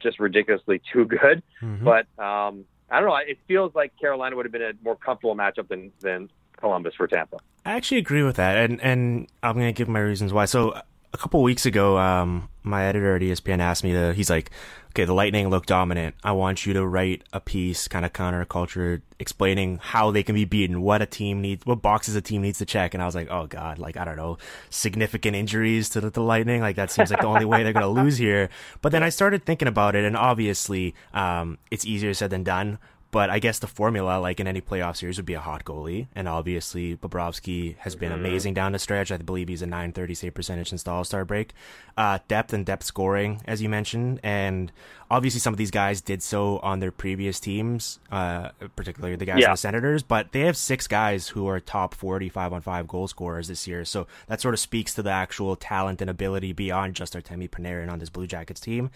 just 0.00 0.18
ridiculously 0.18 0.80
too 0.92 1.04
good. 1.04 1.42
Mm-hmm. 1.60 1.84
But 1.84 2.06
um, 2.18 2.64
I 2.90 3.00
don't 3.00 3.08
know. 3.08 3.16
It 3.16 3.38
feels 3.46 3.74
like 3.74 3.92
Carolina 4.00 4.34
would 4.36 4.46
have 4.46 4.52
been 4.52 4.62
a 4.62 4.72
more 4.82 4.96
comfortable 4.96 5.36
matchup 5.36 5.68
than 5.68 5.92
than 6.00 6.30
Columbus 6.56 6.94
for 6.94 7.06
Tampa. 7.06 7.36
I 7.64 7.72
actually 7.72 7.98
agree 7.98 8.22
with 8.22 8.36
that, 8.36 8.56
and 8.56 8.80
and 8.80 9.28
I'm 9.42 9.54
gonna 9.54 9.72
give 9.72 9.88
my 9.88 10.00
reasons 10.00 10.32
why. 10.32 10.46
So 10.46 10.80
a 11.12 11.18
couple 11.18 11.42
weeks 11.42 11.66
ago, 11.66 11.98
um, 11.98 12.48
my 12.62 12.84
editor 12.84 13.16
at 13.16 13.22
ESPN 13.22 13.60
asked 13.60 13.84
me 13.84 13.92
to. 13.92 14.12
He's 14.12 14.28
like, 14.28 14.50
"Okay, 14.90 15.04
the 15.04 15.14
Lightning 15.14 15.48
look 15.48 15.66
dominant. 15.66 16.14
I 16.24 16.32
want 16.32 16.66
you 16.66 16.72
to 16.74 16.86
write 16.86 17.22
a 17.32 17.40
piece, 17.40 17.88
kind 17.88 18.04
of 18.04 18.12
counterculture, 18.12 19.02
explaining 19.18 19.78
how 19.82 20.10
they 20.10 20.22
can 20.22 20.34
be 20.34 20.44
beaten, 20.44 20.82
what 20.82 21.02
a 21.02 21.06
team 21.06 21.40
needs, 21.40 21.64
what 21.64 21.80
boxes 21.80 22.16
a 22.16 22.20
team 22.20 22.42
needs 22.42 22.58
to 22.58 22.66
check." 22.66 22.92
And 22.92 23.02
I 23.02 23.06
was 23.06 23.14
like, 23.14 23.28
"Oh 23.30 23.46
God, 23.46 23.78
like 23.78 23.96
I 23.96 24.04
don't 24.04 24.16
know, 24.16 24.38
significant 24.70 25.36
injuries 25.36 25.88
to 25.90 26.00
the, 26.00 26.10
the 26.10 26.22
Lightning. 26.22 26.60
Like 26.60 26.76
that 26.76 26.90
seems 26.90 27.10
like 27.10 27.20
the 27.20 27.26
only 27.26 27.44
way 27.44 27.62
they're 27.62 27.72
gonna 27.72 27.88
lose 28.02 28.18
here." 28.18 28.48
But 28.82 28.92
then 28.92 29.02
I 29.02 29.08
started 29.08 29.44
thinking 29.44 29.68
about 29.68 29.94
it, 29.94 30.04
and 30.04 30.16
obviously, 30.16 30.94
um, 31.14 31.58
it's 31.70 31.84
easier 31.84 32.14
said 32.14 32.30
than 32.30 32.42
done. 32.42 32.78
But 33.16 33.30
I 33.30 33.38
guess 33.38 33.60
the 33.60 33.66
formula, 33.66 34.18
like 34.18 34.40
in 34.40 34.46
any 34.46 34.60
playoff 34.60 34.98
series, 34.98 35.16
would 35.16 35.24
be 35.24 35.32
a 35.32 35.40
hot 35.40 35.64
goalie. 35.64 36.08
And 36.14 36.28
obviously, 36.28 36.96
Bobrovsky 36.98 37.74
has 37.78 37.96
been 37.96 38.12
Mm-hmm. 38.12 38.24
amazing 38.26 38.52
down 38.52 38.72
the 38.72 38.78
stretch. 38.78 39.10
I 39.10 39.16
believe 39.16 39.48
he's 39.48 39.62
a 39.62 39.66
930 39.66 40.14
save 40.14 40.34
percentage 40.34 40.68
since 40.68 40.82
the 40.82 40.90
All 40.90 41.02
Star 41.02 41.24
break. 41.24 41.54
Uh, 41.96 42.18
depth 42.28 42.52
and 42.52 42.66
depth 42.66 42.84
scoring, 42.84 43.40
as 43.46 43.62
you 43.62 43.70
mentioned. 43.70 44.20
And 44.22 44.70
obviously, 45.10 45.40
some 45.40 45.54
of 45.54 45.56
these 45.56 45.70
guys 45.70 46.02
did 46.02 46.22
so 46.22 46.58
on 46.58 46.80
their 46.80 46.90
previous 46.92 47.40
teams, 47.40 48.00
uh, 48.12 48.50
particularly 48.76 49.16
the 49.16 49.24
guys 49.24 49.38
Yeah. 49.40 49.46
on 49.48 49.52
the 49.54 49.56
Senators. 49.56 50.02
But 50.02 50.32
they 50.32 50.40
have 50.40 50.56
six 50.58 50.86
guys 50.86 51.28
who 51.28 51.48
are 51.48 51.58
top 51.58 51.94
45 51.94 52.52
on 52.52 52.60
5 52.60 52.86
goal 52.86 53.08
scorers 53.08 53.48
this 53.48 53.66
year. 53.66 53.86
So 53.86 54.06
that 54.26 54.42
sort 54.42 54.52
of 54.52 54.60
speaks 54.60 54.92
to 54.92 55.02
the 55.02 55.10
actual 55.10 55.56
talent 55.56 56.02
and 56.02 56.10
ability 56.10 56.52
beyond 56.52 56.94
just 56.94 57.14
Artemi 57.14 57.48
Panarin 57.48 57.90
on 57.90 57.98
this 57.98 58.10
Blue 58.10 58.26
Jackets 58.26 58.60
team. 58.60 58.90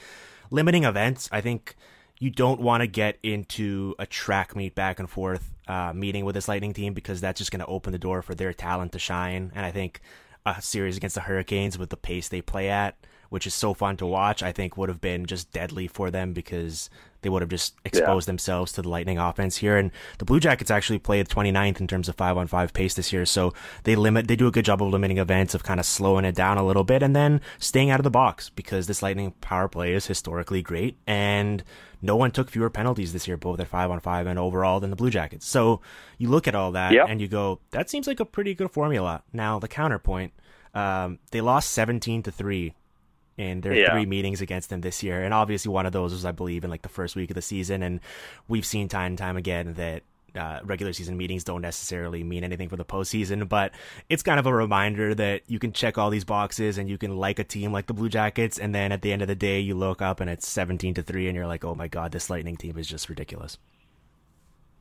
Limiting 0.50 0.84
events, 0.84 1.26
I 1.32 1.40
think 1.40 1.74
you 2.20 2.30
don't 2.30 2.60
want 2.60 2.82
to 2.82 2.86
get 2.86 3.18
into 3.22 3.94
a 3.98 4.06
track 4.06 4.54
meet 4.54 4.74
back 4.74 5.00
and 5.00 5.08
forth 5.08 5.52
uh, 5.66 5.92
meeting 5.94 6.24
with 6.24 6.34
this 6.34 6.48
Lightning 6.48 6.74
team 6.74 6.92
because 6.92 7.20
that's 7.20 7.38
just 7.38 7.50
going 7.50 7.60
to 7.60 7.66
open 7.66 7.92
the 7.92 7.98
door 7.98 8.22
for 8.22 8.34
their 8.34 8.52
talent 8.52 8.92
to 8.92 8.98
shine. 8.98 9.50
And 9.54 9.64
I 9.64 9.70
think 9.70 10.00
a 10.44 10.60
series 10.60 10.98
against 10.98 11.14
the 11.14 11.22
Hurricanes 11.22 11.78
with 11.78 11.88
the 11.88 11.96
pace 11.96 12.28
they 12.28 12.42
play 12.42 12.68
at, 12.68 12.96
which 13.30 13.46
is 13.46 13.54
so 13.54 13.72
fun 13.74 13.96
to 13.96 14.06
watch, 14.06 14.42
I 14.42 14.52
think 14.52 14.76
would 14.76 14.88
have 14.88 15.00
been 15.00 15.24
just 15.24 15.50
deadly 15.52 15.86
for 15.86 16.10
them 16.10 16.32
because 16.32 16.90
they 17.22 17.28
would 17.28 17.42
have 17.42 17.50
just 17.50 17.74
exposed 17.84 18.26
themselves 18.26 18.72
to 18.72 18.82
the 18.82 18.88
Lightning 18.88 19.18
offense 19.18 19.58
here. 19.58 19.76
And 19.76 19.90
the 20.18 20.24
Blue 20.24 20.40
Jackets 20.40 20.70
actually 20.70 20.98
played 20.98 21.28
29th 21.28 21.80
in 21.80 21.86
terms 21.86 22.08
of 22.08 22.16
five 22.16 22.36
on 22.36 22.46
five 22.46 22.72
pace 22.72 22.94
this 22.94 23.12
year. 23.12 23.26
So 23.26 23.52
they 23.84 23.94
limit, 23.94 24.26
they 24.26 24.36
do 24.36 24.46
a 24.46 24.50
good 24.50 24.64
job 24.64 24.82
of 24.82 24.88
limiting 24.88 25.18
events, 25.18 25.54
of 25.54 25.62
kind 25.62 25.78
of 25.78 25.86
slowing 25.86 26.24
it 26.24 26.34
down 26.34 26.58
a 26.58 26.66
little 26.66 26.82
bit 26.84 27.02
and 27.02 27.14
then 27.14 27.40
staying 27.58 27.90
out 27.90 28.00
of 28.00 28.04
the 28.04 28.10
box 28.10 28.50
because 28.50 28.86
this 28.86 29.02
Lightning 29.02 29.32
power 29.40 29.68
play 29.68 29.92
is 29.92 30.06
historically 30.06 30.62
great. 30.62 30.96
And 31.06 31.62
no 32.02 32.16
one 32.16 32.30
took 32.30 32.50
fewer 32.50 32.70
penalties 32.70 33.12
this 33.12 33.28
year, 33.28 33.36
both 33.36 33.60
at 33.60 33.68
five 33.68 33.90
on 33.90 34.00
five 34.00 34.26
and 34.26 34.38
overall, 34.38 34.80
than 34.80 34.88
the 34.90 34.96
Blue 34.96 35.10
Jackets. 35.10 35.46
So 35.46 35.82
you 36.16 36.30
look 36.30 36.48
at 36.48 36.54
all 36.54 36.72
that 36.72 36.92
Yep. 36.92 37.06
and 37.10 37.20
you 37.20 37.28
go, 37.28 37.60
that 37.70 37.90
seems 37.90 38.06
like 38.06 38.18
a 38.18 38.24
pretty 38.24 38.54
good 38.54 38.70
formula. 38.70 39.22
Now 39.32 39.58
the 39.58 39.68
counterpoint, 39.68 40.32
um, 40.74 41.18
they 41.30 41.42
lost 41.42 41.70
17 41.72 42.22
to 42.22 42.30
three 42.30 42.74
in 43.40 43.60
their 43.62 43.74
Yeah. 43.74 43.92
three 43.92 44.06
meetings 44.06 44.40
against 44.40 44.70
them 44.70 44.82
this 44.82 45.02
year. 45.02 45.24
And 45.24 45.32
obviously 45.32 45.72
one 45.72 45.86
of 45.86 45.92
those 45.92 46.12
was, 46.12 46.24
I 46.24 46.32
believe, 46.32 46.64
in 46.64 46.70
like 46.70 46.82
the 46.82 46.88
first 46.88 47.16
week 47.16 47.30
of 47.30 47.34
the 47.34 47.42
season. 47.42 47.82
And 47.82 48.00
we've 48.48 48.66
seen 48.66 48.88
time 48.88 49.12
and 49.12 49.18
time 49.18 49.36
again 49.36 49.74
that 49.74 50.02
uh, 50.36 50.60
regular 50.62 50.92
season 50.92 51.16
meetings 51.16 51.42
don't 51.42 51.62
necessarily 51.62 52.22
mean 52.22 52.44
anything 52.44 52.68
for 52.68 52.76
the 52.76 52.84
postseason, 52.84 53.48
but 53.48 53.72
it's 54.08 54.22
kind 54.22 54.38
of 54.38 54.46
a 54.46 54.54
reminder 54.54 55.12
that 55.14 55.42
you 55.48 55.58
can 55.58 55.72
check 55.72 55.98
all 55.98 56.08
these 56.10 56.24
boxes 56.24 56.78
and 56.78 56.88
you 56.88 56.96
can 56.96 57.16
like 57.16 57.40
a 57.40 57.44
team 57.44 57.72
like 57.72 57.86
the 57.86 57.94
Blue 57.94 58.08
Jackets, 58.08 58.56
and 58.56 58.72
then 58.72 58.92
at 58.92 59.02
the 59.02 59.12
end 59.12 59.22
of 59.22 59.28
the 59.28 59.34
day, 59.34 59.58
you 59.58 59.74
look 59.74 60.00
up 60.00 60.20
and 60.20 60.30
it's 60.30 60.46
seventeen 60.46 60.94
to 60.94 61.02
three, 61.02 61.26
and 61.26 61.34
you're 61.34 61.48
like, 61.48 61.64
oh 61.64 61.74
my 61.74 61.88
god, 61.88 62.12
this 62.12 62.30
Lightning 62.30 62.56
team 62.56 62.78
is 62.78 62.86
just 62.86 63.08
ridiculous. 63.08 63.58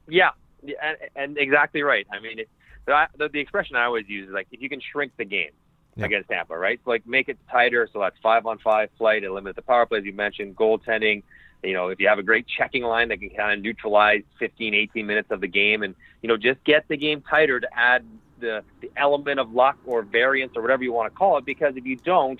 Yeah, 0.07 0.31
and, 0.61 0.97
and 1.15 1.37
exactly 1.37 1.81
right. 1.81 2.05
I 2.11 2.19
mean, 2.19 2.39
it, 2.39 2.49
the 2.85 3.29
the 3.33 3.39
expression 3.39 3.75
I 3.75 3.85
always 3.85 4.07
use 4.07 4.27
is 4.27 4.33
like 4.33 4.47
if 4.51 4.61
you 4.61 4.69
can 4.69 4.81
shrink 4.81 5.13
the 5.17 5.25
game 5.25 5.51
Yeah. 5.99 6.05
against 6.05 6.29
Tampa, 6.29 6.57
right? 6.57 6.79
So 6.83 6.91
like 6.91 7.05
make 7.07 7.29
it 7.29 7.37
tighter, 7.51 7.87
so 7.91 7.99
that's 7.99 8.17
five 8.21 8.45
on 8.45 8.57
five 8.59 8.89
flight, 8.97 9.23
eliminate 9.23 9.55
the 9.55 9.61
power 9.61 9.85
plays 9.85 10.05
you 10.05 10.13
mentioned, 10.13 10.55
goaltending. 10.55 11.23
You 11.63 11.73
know, 11.73 11.89
if 11.89 11.99
you 11.99 12.07
have 12.07 12.19
a 12.19 12.23
great 12.23 12.45
checking 12.47 12.83
line 12.83 13.09
that 13.09 13.19
can 13.19 13.29
kind 13.31 13.51
of 13.51 13.61
neutralize 13.61 14.23
15, 14.39 14.73
18 14.73 15.05
minutes 15.05 15.29
of 15.29 15.41
the 15.41 15.47
game, 15.47 15.83
and 15.83 15.95
you 16.21 16.29
know, 16.29 16.37
just 16.37 16.63
get 16.63 16.87
the 16.87 16.97
game 16.97 17.21
tighter 17.21 17.59
to 17.59 17.67
add 17.77 18.05
the 18.39 18.63
the 18.81 18.89
element 18.95 19.39
of 19.39 19.53
luck 19.53 19.77
or 19.85 20.01
variance 20.01 20.53
or 20.55 20.61
whatever 20.61 20.83
you 20.83 20.93
want 20.93 21.11
to 21.11 21.17
call 21.17 21.37
it. 21.37 21.45
Because 21.45 21.75
if 21.75 21.85
you 21.85 21.97
don't, 21.97 22.39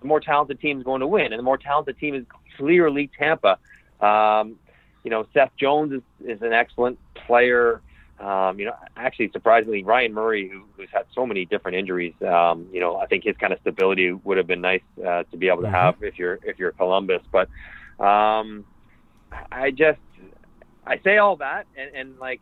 the 0.00 0.06
more 0.06 0.20
talented 0.20 0.60
team 0.60 0.78
is 0.78 0.84
going 0.84 1.00
to 1.00 1.06
win, 1.06 1.32
and 1.32 1.38
the 1.38 1.44
more 1.44 1.58
talented 1.58 1.98
team 1.98 2.14
is 2.14 2.24
clearly 2.56 3.10
Tampa. 3.18 3.58
Um, 4.00 4.56
you 5.04 5.10
know, 5.10 5.26
Seth 5.32 5.52
Jones 5.56 5.92
is, 5.92 6.02
is 6.24 6.42
an 6.42 6.52
excellent 6.52 6.98
player. 7.14 7.80
Um, 8.20 8.58
you 8.58 8.66
know, 8.66 8.74
actually, 8.96 9.30
surprisingly, 9.32 9.84
Ryan 9.84 10.12
Murray, 10.12 10.48
who, 10.48 10.64
who's 10.76 10.88
had 10.92 11.04
so 11.14 11.24
many 11.26 11.44
different 11.44 11.76
injuries, 11.76 12.14
um, 12.26 12.66
you 12.72 12.80
know, 12.80 12.96
I 12.96 13.06
think 13.06 13.24
his 13.24 13.36
kind 13.36 13.52
of 13.52 13.60
stability 13.60 14.12
would 14.12 14.36
have 14.36 14.46
been 14.46 14.60
nice 14.60 14.82
uh, 15.06 15.22
to 15.30 15.36
be 15.36 15.48
able 15.48 15.62
to 15.62 15.68
Mhm. 15.68 15.72
have 15.72 15.94
if 16.02 16.18
you're 16.18 16.38
if 16.42 16.58
you're 16.58 16.72
Columbus. 16.72 17.22
But 17.30 17.48
um, 18.02 18.64
I 19.52 19.70
just 19.70 20.00
I 20.86 20.98
say 21.04 21.18
all 21.18 21.36
that, 21.36 21.66
and, 21.76 21.94
and 21.94 22.18
like 22.18 22.40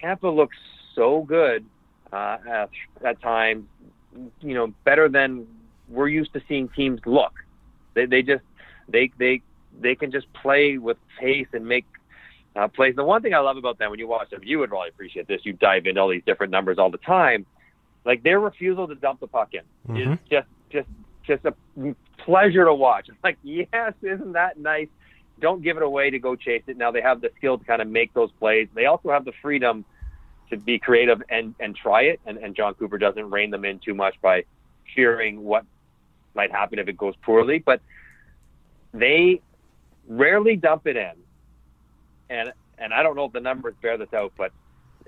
Tampa 0.00 0.28
looks 0.28 0.56
so 0.94 1.22
good 1.22 1.66
uh, 2.12 2.38
at, 2.48 2.70
at 3.04 3.20
times. 3.20 3.66
You 4.40 4.54
know, 4.54 4.74
better 4.84 5.08
than 5.08 5.46
we're 5.88 6.08
used 6.08 6.32
to 6.34 6.40
seeing 6.48 6.68
teams 6.70 7.00
look. 7.06 7.32
They 7.94 8.06
they 8.06 8.22
just 8.22 8.44
they 8.88 9.10
they 9.18 9.42
they 9.78 9.94
can 9.94 10.10
just 10.10 10.26
play 10.32 10.78
with 10.78 10.96
pace 11.20 11.48
and 11.52 11.66
make 11.66 11.86
uh, 12.56 12.68
plays. 12.68 12.96
The 12.96 13.04
one 13.04 13.22
thing 13.22 13.34
I 13.34 13.38
love 13.38 13.56
about 13.56 13.78
them 13.78 13.90
when 13.90 13.98
you 13.98 14.08
watch 14.08 14.30
them, 14.30 14.40
you 14.42 14.58
would 14.58 14.70
really 14.70 14.88
appreciate 14.88 15.28
this. 15.28 15.40
You 15.44 15.52
dive 15.52 15.86
into 15.86 16.00
all 16.00 16.08
these 16.08 16.24
different 16.24 16.50
numbers 16.50 16.78
all 16.78 16.90
the 16.90 16.98
time. 16.98 17.46
Like 18.04 18.22
their 18.22 18.40
refusal 18.40 18.88
to 18.88 18.94
dump 18.94 19.20
the 19.20 19.26
puck 19.26 19.54
in 19.54 19.62
Mhm. 19.88 20.12
is 20.14 20.18
just 20.30 20.48
just 20.70 20.88
just 21.24 21.44
a 21.44 21.54
pleasure 22.18 22.64
to 22.64 22.74
watch. 22.74 23.08
It's 23.08 23.18
like 23.24 23.38
yes, 23.42 23.92
isn't 24.02 24.32
that 24.32 24.58
nice? 24.58 24.88
Don't 25.40 25.62
give 25.62 25.76
it 25.76 25.82
away 25.82 26.10
to 26.10 26.18
go 26.18 26.34
chase 26.34 26.62
it. 26.66 26.76
Now 26.76 26.90
they 26.90 27.02
have 27.02 27.20
the 27.20 27.30
skill 27.36 27.58
to 27.58 27.64
kind 27.64 27.80
of 27.80 27.88
make 27.88 28.12
those 28.14 28.30
plays. 28.40 28.68
They 28.74 28.86
also 28.86 29.10
have 29.10 29.24
the 29.24 29.32
freedom 29.40 29.84
to 30.50 30.56
be 30.56 30.78
creative 30.78 31.22
and 31.28 31.54
and 31.60 31.76
try 31.76 32.02
it. 32.02 32.20
And, 32.26 32.38
and 32.38 32.54
Jon 32.56 32.74
Cooper 32.74 32.98
doesn't 32.98 33.30
rein 33.30 33.50
them 33.50 33.64
in 33.64 33.78
too 33.78 33.94
much 33.94 34.14
by 34.20 34.44
fearing 34.94 35.44
what 35.44 35.64
might 36.34 36.50
happen 36.50 36.78
if 36.78 36.88
it 36.88 36.96
goes 36.96 37.14
poorly. 37.22 37.58
But 37.58 37.80
they 38.92 39.40
rarely 40.08 40.56
dump 40.56 40.86
it 40.86 40.96
in. 40.96 41.12
And 42.30 42.52
and 42.78 42.94
I 42.94 43.02
don't 43.02 43.16
know 43.16 43.24
if 43.24 43.32
the 43.32 43.40
numbers 43.40 43.74
bear 43.82 43.96
this 43.98 44.12
out, 44.12 44.32
but 44.36 44.52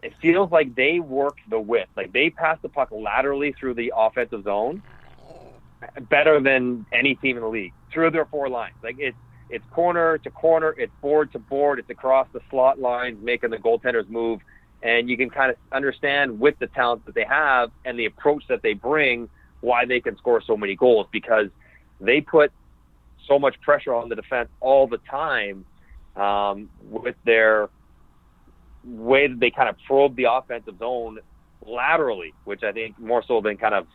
it 0.03 0.15
feels 0.21 0.51
like 0.51 0.75
they 0.75 1.01
work 1.01 1.37
the 1.49 1.61
width. 1.61 1.91
Like 1.97 2.13
they 2.13 2.31
pass 2.31 2.59
the 2.63 2.69
puck 2.69 2.89
laterally 2.91 3.53
through 3.53 3.75
the 3.75 3.93
offensive 3.97 4.45
zone 4.45 4.83
better 6.09 6.41
than 6.41 6.87
any 6.93 7.15
team 7.15 7.37
in 7.37 7.43
the 7.43 7.49
league 7.49 7.73
through 7.93 8.11
their 8.11 8.27
four 8.27 8.49
lines. 8.49 8.75
Like 8.83 8.97
it's 8.99 9.17
it's 9.49 9.65
corner 9.71 10.19
to 10.19 10.31
corner, 10.31 10.75
it's 10.79 10.93
board 11.01 11.33
to 11.33 11.39
board, 11.39 11.79
it's 11.81 11.91
across 11.91 12.29
the 12.33 12.41
slot 12.51 12.79
lines, 12.79 13.19
making 13.23 13.51
the 13.51 13.57
goaltenders 13.59 14.09
move. 14.09 14.41
And 14.83 15.11
you 15.11 15.17
can 15.17 15.29
kind 15.29 15.51
of 15.51 15.57
understand 15.73 16.41
with 16.41 16.59
the 16.59 16.69
talent 16.69 17.05
that 17.07 17.15
they 17.15 17.25
have 17.25 17.71
and 17.85 17.99
the 17.99 18.07
approach 18.07 18.45
that 18.49 18.63
they 18.63 18.75
bring 18.75 19.29
why 19.61 19.85
they 19.85 20.01
can 20.01 20.17
score 20.17 20.41
so 20.41 20.57
many 20.57 20.77
goals 20.77 21.07
because 21.13 21.49
they 22.01 22.21
put 22.21 22.53
so 23.27 23.39
much 23.39 23.61
pressure 23.61 23.93
on 23.93 24.09
the 24.09 24.17
defense 24.17 24.49
all 24.61 24.87
the 24.87 24.99
time 25.11 25.67
um, 26.17 26.71
with 26.83 27.17
their 27.25 27.69
way 28.85 29.27
that 29.27 29.39
they 29.39 29.51
kind 29.51 29.69
of 29.69 29.77
probe 29.87 30.17
the 30.17 30.25
offensive 30.31 30.79
zone 30.79 31.19
laterally, 31.67 32.33
which 32.45 32.63
I 32.63 32.73
think 32.73 32.99
more 32.99 33.23
so 33.27 33.41
than 33.41 33.57
kind 33.57 33.75
of 33.75 33.87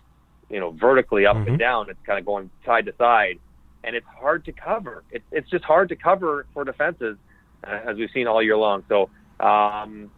you 0.49 0.59
know 0.59 0.71
vertically 0.71 1.25
up 1.25 1.37
mm-hmm. 1.37 1.49
and 1.49 1.59
down. 1.59 1.89
It's 1.89 1.99
kind 2.05 2.19
of 2.19 2.25
going 2.25 2.49
side 2.65 2.85
to 2.85 2.93
side, 2.97 3.39
and 3.83 3.95
it's 3.95 4.07
hard 4.07 4.45
to 4.45 4.51
cover. 4.51 5.03
It's 5.11 5.25
it's 5.31 5.49
just 5.49 5.63
hard 5.63 5.89
to 5.89 5.95
cover 5.95 6.45
for 6.53 6.63
defenses, 6.63 7.17
uh, 7.63 7.79
as 7.87 7.97
we've 7.97 8.11
seen 8.13 8.27
all 8.27 8.41
year 8.41 8.57
long. 8.57 8.83
So 8.87 9.09
um, 9.39 10.11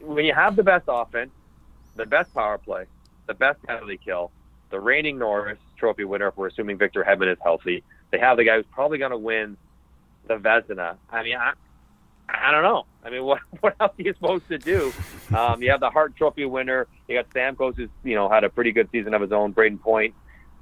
when 0.00 0.24
you 0.24 0.34
have 0.34 0.56
the 0.56 0.62
best 0.62 0.84
offense, 0.88 1.30
the 1.96 2.06
best 2.06 2.34
power 2.34 2.58
play, 2.58 2.86
the 3.26 3.34
best 3.34 3.62
penalty 3.62 3.98
kill, 4.02 4.30
the 4.70 4.80
reigning 4.80 5.18
Norris 5.18 5.58
Trophy 5.76 6.04
winner, 6.04 6.28
if 6.28 6.36
we're 6.36 6.48
assuming 6.48 6.78
Victor 6.78 7.04
Hedman 7.04 7.30
is 7.32 7.38
healthy, 7.42 7.82
they 8.10 8.18
have 8.18 8.36
the 8.36 8.44
guy 8.44 8.56
who's 8.56 8.66
probably 8.72 8.98
going 8.98 9.10
to 9.10 9.18
win 9.18 9.56
the 10.26 10.34
Vezina. 10.36 10.96
I 11.10 11.22
mean, 11.22 11.36
I, 11.36 11.52
I 12.28 12.50
don't 12.50 12.62
know. 12.62 12.86
I 13.04 13.10
mean, 13.10 13.24
what 13.24 13.40
what 13.60 13.76
else 13.80 13.92
are 13.98 14.02
you 14.02 14.14
supposed 14.14 14.48
to 14.48 14.58
do? 14.58 14.92
Um, 15.36 15.62
you 15.62 15.70
have 15.70 15.80
the 15.80 15.90
Hart 15.90 16.16
Trophy 16.16 16.44
winner. 16.44 16.86
You 17.08 17.16
got 17.16 17.30
Stamkos, 17.30 17.76
who's 17.76 17.90
you 18.04 18.14
know 18.14 18.28
had 18.28 18.44
a 18.44 18.48
pretty 18.48 18.72
good 18.72 18.88
season 18.92 19.14
of 19.14 19.20
his 19.20 19.32
own. 19.32 19.52
Brayden 19.54 19.80
Point 19.80 20.14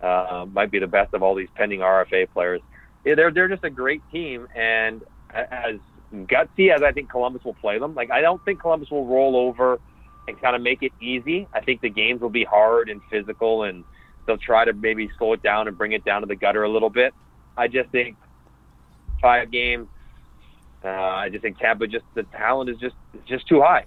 uh, 0.03 0.47
might 0.53 0.71
be 0.71 0.79
the 0.79 0.87
best 0.87 1.15
of 1.15 1.23
all 1.23 1.35
these 1.35 1.49
pending 1.55 1.81
RFA 1.81 2.29
players. 2.31 2.61
Yeah, 3.05 3.15
they're 3.15 3.31
they're 3.31 3.49
just 3.49 3.65
a 3.65 3.71
great 3.71 4.03
team, 4.11 4.49
and 4.55 5.03
as 5.33 5.77
gutsy 6.13 6.75
as 6.75 6.83
I 6.83 6.93
think 6.93 7.11
Columbus 7.11 7.45
will 7.45 7.55
play 7.55 7.79
them, 7.79 7.95
like 7.95 8.11
I 8.11 8.21
don't 8.21 8.45
think 8.45 8.61
Columbus 8.61 8.91
will 8.91 9.07
roll 9.07 9.37
over 9.37 9.81
and 10.29 10.41
kind 10.41 10.55
of 10.55 10.63
make 10.63 10.83
it 10.83 10.93
easy. 11.01 11.49
I 11.53 11.61
think 11.61 11.81
the 11.81 11.89
games 11.89 12.21
will 12.21 12.31
be 12.31 12.45
hard 12.45 12.89
and 12.89 13.01
physical, 13.11 13.65
and 13.65 13.85
they'll 14.27 14.39
try 14.39 14.65
to 14.65 14.73
maybe 14.73 15.11
slow 15.19 15.33
it 15.33 15.43
down 15.43 15.69
and 15.69 15.77
bring 15.77 15.93
it 15.93 16.05
down 16.05 16.21
to 16.21 16.27
the 16.27 16.37
gutter 16.37 16.63
a 16.63 16.69
little 16.69 16.91
bit. 16.91 17.15
I 17.57 17.69
just 17.69 17.91
think 17.91 18.17
five 19.21 19.51
games. 19.51 19.89
Uh, 20.85 20.89
I 20.89 21.29
just 21.29 21.43
think 21.43 21.59
Tampa 21.59 21.87
just 21.87 22.05
the 22.15 22.23
talent 22.25 22.71
is 22.71 22.79
just 22.79 22.97
just 23.27 23.47
too 23.47 23.61
high. 23.61 23.85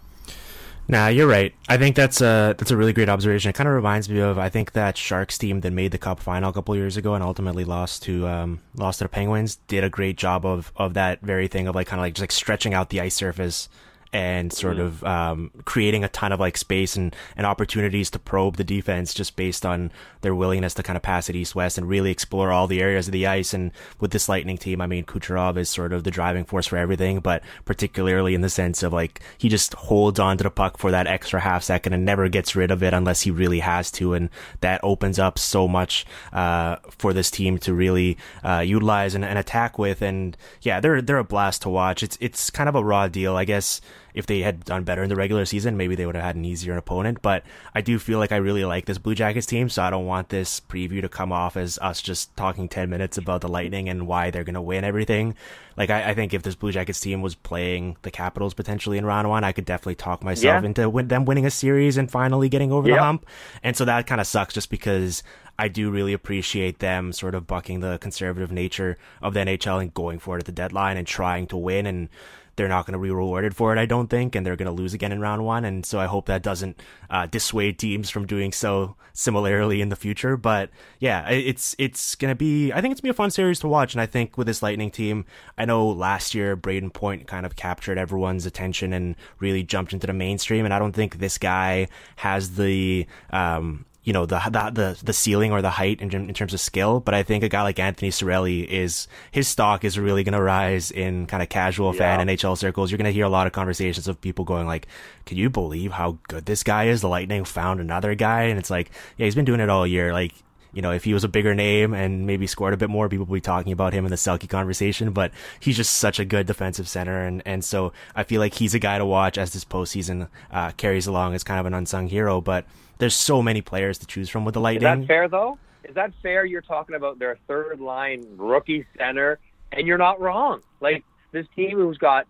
Nah, 0.88 1.08
you're 1.08 1.28
right. 1.28 1.54
I 1.70 1.78
think 1.78 1.96
that's 1.96 2.20
a 2.20 2.56
that's 2.58 2.72
a 2.72 2.78
really 2.78 2.92
great 2.92 3.08
observation. 3.08 3.50
It 3.50 3.54
kind 3.54 3.70
of 3.70 3.76
reminds 3.76 4.10
me 4.10 4.20
of 4.20 4.38
I 4.38 4.50
think 4.50 4.74
that 4.74 4.98
Sharks 4.98 5.38
team 5.38 5.62
that 5.62 5.72
made 5.72 5.92
the 5.92 5.98
Cup 5.98 6.20
final 6.20 6.50
a 6.50 6.54
couple 6.54 6.76
years 6.76 6.98
ago 6.98 7.16
and 7.16 7.24
ultimately 7.24 7.64
lost 7.64 8.04
to 8.04 8.28
um, 8.28 8.60
lost 8.76 9.00
to 9.00 9.06
the 9.06 9.10
Penguins 9.10 9.56
did 9.68 9.84
a 9.84 9.90
great 9.90 10.18
job 10.18 10.46
of 10.46 10.74
of 10.76 10.94
that 10.96 11.22
very 11.22 11.48
thing 11.48 11.68
of 11.68 11.76
like 11.76 11.88
kind 11.88 12.00
of 12.00 12.04
like 12.04 12.16
just 12.16 12.22
like 12.22 12.32
stretching 12.32 12.74
out 12.74 12.90
the 12.90 13.00
ice 13.00 13.16
surface 13.16 13.70
and 14.14 14.54
sort 14.54 14.78
mm. 14.78 14.82
of 14.82 15.04
um, 15.04 15.52
creating 15.66 16.04
a 16.04 16.10
ton 16.10 16.32
of 16.32 16.40
like 16.40 16.56
space 16.56 16.96
and, 16.96 17.16
and 17.36 17.48
opportunities 17.48 18.12
to 18.12 18.20
probe 18.20 18.58
the 18.58 18.64
defense 18.64 19.12
just 19.12 19.36
based 19.36 19.66
on 19.66 19.92
their 20.22 20.36
willingness 20.36 20.76
to 20.76 20.84
kind 20.84 20.96
of 20.96 21.02
pass 21.02 21.30
it 21.30 21.36
east 21.36 21.56
west 21.56 21.80
and 21.80 21.90
really 21.90 22.12
explore 22.12 22.52
all 22.52 22.68
the 22.68 22.80
areas 22.80 23.08
of 23.08 23.12
the 23.12 23.26
ice. 23.26 23.56
And 23.56 23.72
with 24.00 24.12
this 24.12 24.30
Lightning 24.30 24.58
team, 24.58 24.82
I 24.82 24.88
mean, 24.88 25.04
Kucherov 25.04 25.58
is 25.58 25.68
sort 25.68 25.92
of 25.92 26.04
the 26.04 26.12
driving 26.12 26.46
force 26.46 26.68
for 26.68 26.78
everything, 26.78 27.22
but 27.22 27.42
particularly 27.66 28.36
in 28.36 28.42
the 28.42 28.50
sense 28.50 28.84
of 28.84 28.94
like 28.94 29.20
he 29.40 29.50
just 29.50 29.74
holds 29.74 30.20
on 30.20 30.38
to 30.38 30.44
the 30.44 30.52
puck 30.52 30.78
for 30.78 30.92
that 30.92 31.08
extra 31.08 31.40
half 31.40 31.64
second 31.64 31.94
and 31.94 32.06
never 32.06 32.30
gets 32.30 32.56
rid 32.56 32.70
of 32.70 32.84
it 32.84 32.94
unless 32.94 33.22
he 33.22 33.32
really 33.32 33.62
has 33.62 33.90
to. 33.94 34.14
And 34.14 34.30
that 34.62 34.80
opens 34.84 35.18
up 35.18 35.40
so 35.40 35.68
much 35.68 36.06
uh, 36.32 36.76
for 36.90 37.14
this 37.14 37.32
team 37.32 37.58
to 37.60 37.74
really 37.74 38.20
uh, 38.44 38.60
utilize 38.60 39.16
and, 39.16 39.26
and 39.26 39.40
attack 39.40 39.80
with. 39.80 40.04
And 40.04 40.38
yeah, 40.62 40.80
they're 40.80 41.02
they're 41.02 41.18
a 41.18 41.24
blast 41.24 41.64
to 41.64 41.70
watch. 41.70 42.04
It's 42.04 42.18
it's 42.22 42.52
kind 42.52 42.70
of 42.70 42.76
a 42.76 42.84
raw 42.84 43.08
deal, 43.08 43.36
I 43.36 43.46
guess 43.46 43.82
if 44.14 44.26
they 44.26 44.40
had 44.42 44.64
done 44.64 44.84
better 44.84 45.04
in 45.04 45.10
the 45.10 45.16
regular 45.16 45.46
season, 45.46 45.78
maybe 45.78 45.96
they 45.96 46.06
would 46.06 46.16
have 46.16 46.24
had 46.24 46.36
an 46.36 46.46
easier 46.46 46.78
opponent. 46.78 47.22
But 47.22 47.44
I 47.74 47.82
do 47.82 48.00
feel 48.00 48.20
like 48.20 48.32
I 48.32 48.38
really 48.38 48.66
like 48.66 48.86
this 48.86 48.98
Blue 48.98 49.16
Jackets 49.16 49.46
team, 49.46 49.70
so 49.70 49.84
I 49.84 49.90
don't 49.90 50.06
want 50.06 50.30
this 50.30 50.60
preview 50.60 51.02
to 51.02 51.10
come 51.10 51.32
off 51.32 51.58
as 51.58 51.80
us 51.80 52.02
just 52.02 52.36
talking 52.36 52.70
10 52.70 52.90
minutes 52.90 53.18
about 53.18 53.42
the 53.42 53.48
Lightning 53.48 53.90
and 53.90 54.08
why 54.08 54.32
they're 54.32 54.44
going 54.44 54.54
to 54.56 54.62
win 54.62 54.84
everything. 54.84 55.36
Like, 55.76 55.90
I, 55.90 56.12
I, 56.12 56.14
think 56.14 56.36
if 56.36 56.44
this 56.44 56.54
Blue 56.54 56.72
Jackets 56.72 57.00
team 57.00 57.24
was 57.24 57.34
playing 57.34 57.98
the 58.04 58.12
Capitals 58.12 58.54
potentially 58.54 59.00
in 59.00 59.06
round 59.06 59.28
one, 59.28 59.44
I 59.44 59.52
could 59.54 59.66
definitely 59.66 59.96
talk 59.96 60.24
myself 60.24 60.62
yeah. 60.62 60.68
into 60.68 60.88
win- 60.88 61.08
them 61.08 61.26
winning 61.26 61.48
a 61.48 61.52
series 61.52 61.98
and 61.98 62.12
finally 62.12 62.48
getting 62.48 62.72
over 62.72 62.88
yep. 62.88 62.98
the 62.98 63.04
hump. 63.04 63.26
And 63.64 63.76
so 63.76 63.86
that 63.86 64.06
kind 64.06 64.22
of 64.22 64.28
sucks 64.28 64.54
just 64.54 64.70
because 64.70 65.24
I 65.58 65.68
do 65.68 65.92
really 65.92 66.14
appreciate 66.14 66.80
them 66.80 67.14
sort 67.14 67.36
of 67.36 67.46
bucking 67.46 67.80
the 67.80 67.98
conservative 68.00 68.52
nature 68.52 68.98
of 69.22 69.34
the 69.34 69.42
NHL 69.42 69.82
and 69.82 69.94
going 69.94 70.20
for 70.20 70.38
it 70.38 70.40
at 70.40 70.46
the 70.46 70.52
deadline 70.52 70.98
and 70.98 71.06
trying 71.06 71.48
to 71.48 71.58
win 71.58 71.86
and 71.86 72.10
they're 72.56 72.68
not 72.68 72.86
going 72.86 72.94
to 72.94 73.00
be 73.00 73.12
rewarded 73.12 73.56
for 73.56 73.76
it, 73.76 73.80
I 73.80 73.86
don't 73.86 74.10
think, 74.10 74.36
and 74.36 74.46
they're 74.46 74.56
going 74.56 74.68
to 74.68 74.72
lose 74.72 74.94
again 74.94 75.12
in 75.12 75.20
round 75.20 75.44
one. 75.44 75.66
And 75.66 75.86
so 75.86 76.00
I 76.00 76.06
hope 76.06 76.28
that 76.28 76.44
doesn't 76.44 76.82
uh, 77.10 77.26
dissuade 77.26 77.80
teams 77.80 78.10
from 78.10 78.26
doing 78.26 78.52
so 78.52 78.96
similarly 79.14 79.82
in 79.82 79.90
the 79.90 79.96
future. 79.96 80.38
But 80.38 80.70
yeah, 81.00 81.28
it's 81.30 81.76
it's 81.80 82.16
going 82.16 82.32
to 82.32 82.36
be. 82.36 82.72
I 82.72 82.82
think 82.82 82.92
it's 82.92 83.02
going 83.02 83.14
to 83.14 83.14
be 83.14 83.18
a 83.18 83.24
fun 83.24 83.32
series 83.32 83.60
to 83.62 83.68
watch. 83.68 83.94
And 83.94 84.02
I 84.02 84.06
think 84.06 84.38
with 84.38 84.48
this 84.48 84.62
Lightning 84.62 84.92
team, 84.92 85.26
I 85.58 85.66
know 85.66 85.88
last 85.88 86.36
year 86.36 86.56
Brayden 86.56 86.94
Point 86.94 87.28
kind 87.28 87.46
of 87.46 87.56
captured 87.56 87.98
everyone's 87.98 88.46
attention 88.46 88.94
and 88.94 89.16
really 89.40 89.64
jumped 89.64 89.94
into 89.94 90.08
the 90.08 90.14
mainstream. 90.14 90.66
And 90.66 90.74
I 90.74 90.80
don't 90.80 90.94
think 90.94 91.18
this 91.18 91.38
guy 91.38 91.88
has 92.18 92.56
the 92.56 93.08
um, 93.32 93.86
you 94.04 94.12
know 94.14 94.26
the 94.26 94.40
the 94.46 94.72
the, 94.74 95.00
the 95.04 95.14
ceiling 95.14 95.52
or 95.52 95.62
the 95.62 95.70
height 95.70 96.02
in, 96.02 96.12
in 96.12 96.34
terms 96.34 96.54
of 96.54 96.60
skill, 96.60 97.00
but 97.00 97.14
I 97.14 97.24
think 97.24 97.44
a 97.44 97.50
guy 97.50 97.62
like 97.64 97.80
Anthony 97.80 98.12
Cirelli 98.12 98.66
is 98.66 99.08
his 99.32 99.48
stock 99.48 99.84
is 99.84 99.98
really 99.98 100.24
going 100.24 100.34
to 100.34 100.42
rise 100.42 100.92
in 100.92 101.26
kind 101.26 101.42
of 101.42 101.50
casual 101.50 101.94
yeah. 101.94 102.18
fan 102.18 102.28
NHL 102.28 102.58
circles. 102.58 102.92
You're 102.92 102.98
going 102.98 103.06
to 103.06 103.14
hear 103.14 103.26
a 103.26 103.30
lot 103.30 103.48
of 103.48 103.54
conversations 103.54 104.08
of 104.08 104.20
people 104.20 104.46
going 104.46 104.68
like, 104.68 104.88
"Can 105.26 105.38
you 105.38 105.50
believe 105.50 105.94
how 105.94 106.18
good 106.28 106.46
this 106.46 106.64
guy 106.64 106.86
is?" 106.86 107.02
The 107.02 107.10
Lightning 107.10 107.46
found 107.46 107.80
another 107.80 108.16
guy, 108.16 108.44
and 108.44 108.60
it's 108.60 108.70
like, 108.70 108.92
yeah, 109.18 109.26
he's 109.26 109.36
been 109.36 109.46
doing 109.46 109.62
it 109.62 109.70
all 109.70 109.88
year. 109.88 110.12
Like 110.12 110.34
you 110.74 110.82
know, 110.82 110.92
if 110.92 111.04
he 111.04 111.14
was 111.14 111.24
a 111.24 111.28
bigger 111.28 111.54
name 111.54 111.94
and 111.94 112.26
maybe 112.26 112.48
scored 112.48 112.74
a 112.74 112.78
bit 112.78 112.90
more, 112.90 113.08
people 113.08 113.26
would 113.26 113.36
be 113.36 113.42
talking 113.42 113.72
about 113.72 113.94
him 113.94 114.06
in 114.06 114.12
the 114.12 114.18
Selke 114.18 114.50
conversation. 114.50 115.12
But 115.12 115.32
he's 115.60 115.78
just 115.78 115.94
such 115.94 116.20
a 116.20 116.26
good 116.26 116.48
defensive 116.48 116.88
center, 116.88 117.24
and 117.26 117.42
and 117.46 117.64
so 117.64 117.94
I 118.16 118.24
feel 118.24 118.40
like 118.40 118.56
he's 118.56 118.74
a 118.74 118.80
guy 118.80 118.98
to 118.98 119.06
watch 119.06 119.38
as 119.38 119.54
this 119.54 119.64
postseason 119.64 120.28
uh, 120.52 120.72
carries 120.72 121.08
along 121.08 121.36
as 121.36 121.44
kind 121.44 121.60
of 121.60 121.66
an 121.66 121.74
unsung 121.74 122.08
hero. 122.08 122.42
But 122.42 122.66
there's 122.98 123.16
so 123.16 123.42
many 123.42 123.62
players 123.62 123.98
to 124.00 124.08
choose 124.08 124.30
from 124.30 124.46
with 124.46 124.54
the 124.54 124.62
Lightning. 124.62 124.92
Is 124.92 125.00
that 125.00 125.08
fair 125.08 125.28
though? 125.28 125.58
Is 125.84 125.96
that 125.96 126.12
fair? 126.22 126.46
You're 126.46 126.62
talking 126.62 126.96
about 126.96 127.20
their 127.20 127.38
third 127.48 127.80
line 127.80 128.26
rookie 128.38 128.86
center, 128.98 129.40
and 129.72 129.86
you're 129.86 129.98
not 129.98 130.20
wrong. 130.20 130.62
Like 130.80 131.04
this 131.32 131.46
team 131.56 131.78
who's 131.78 131.98
got 131.98 132.28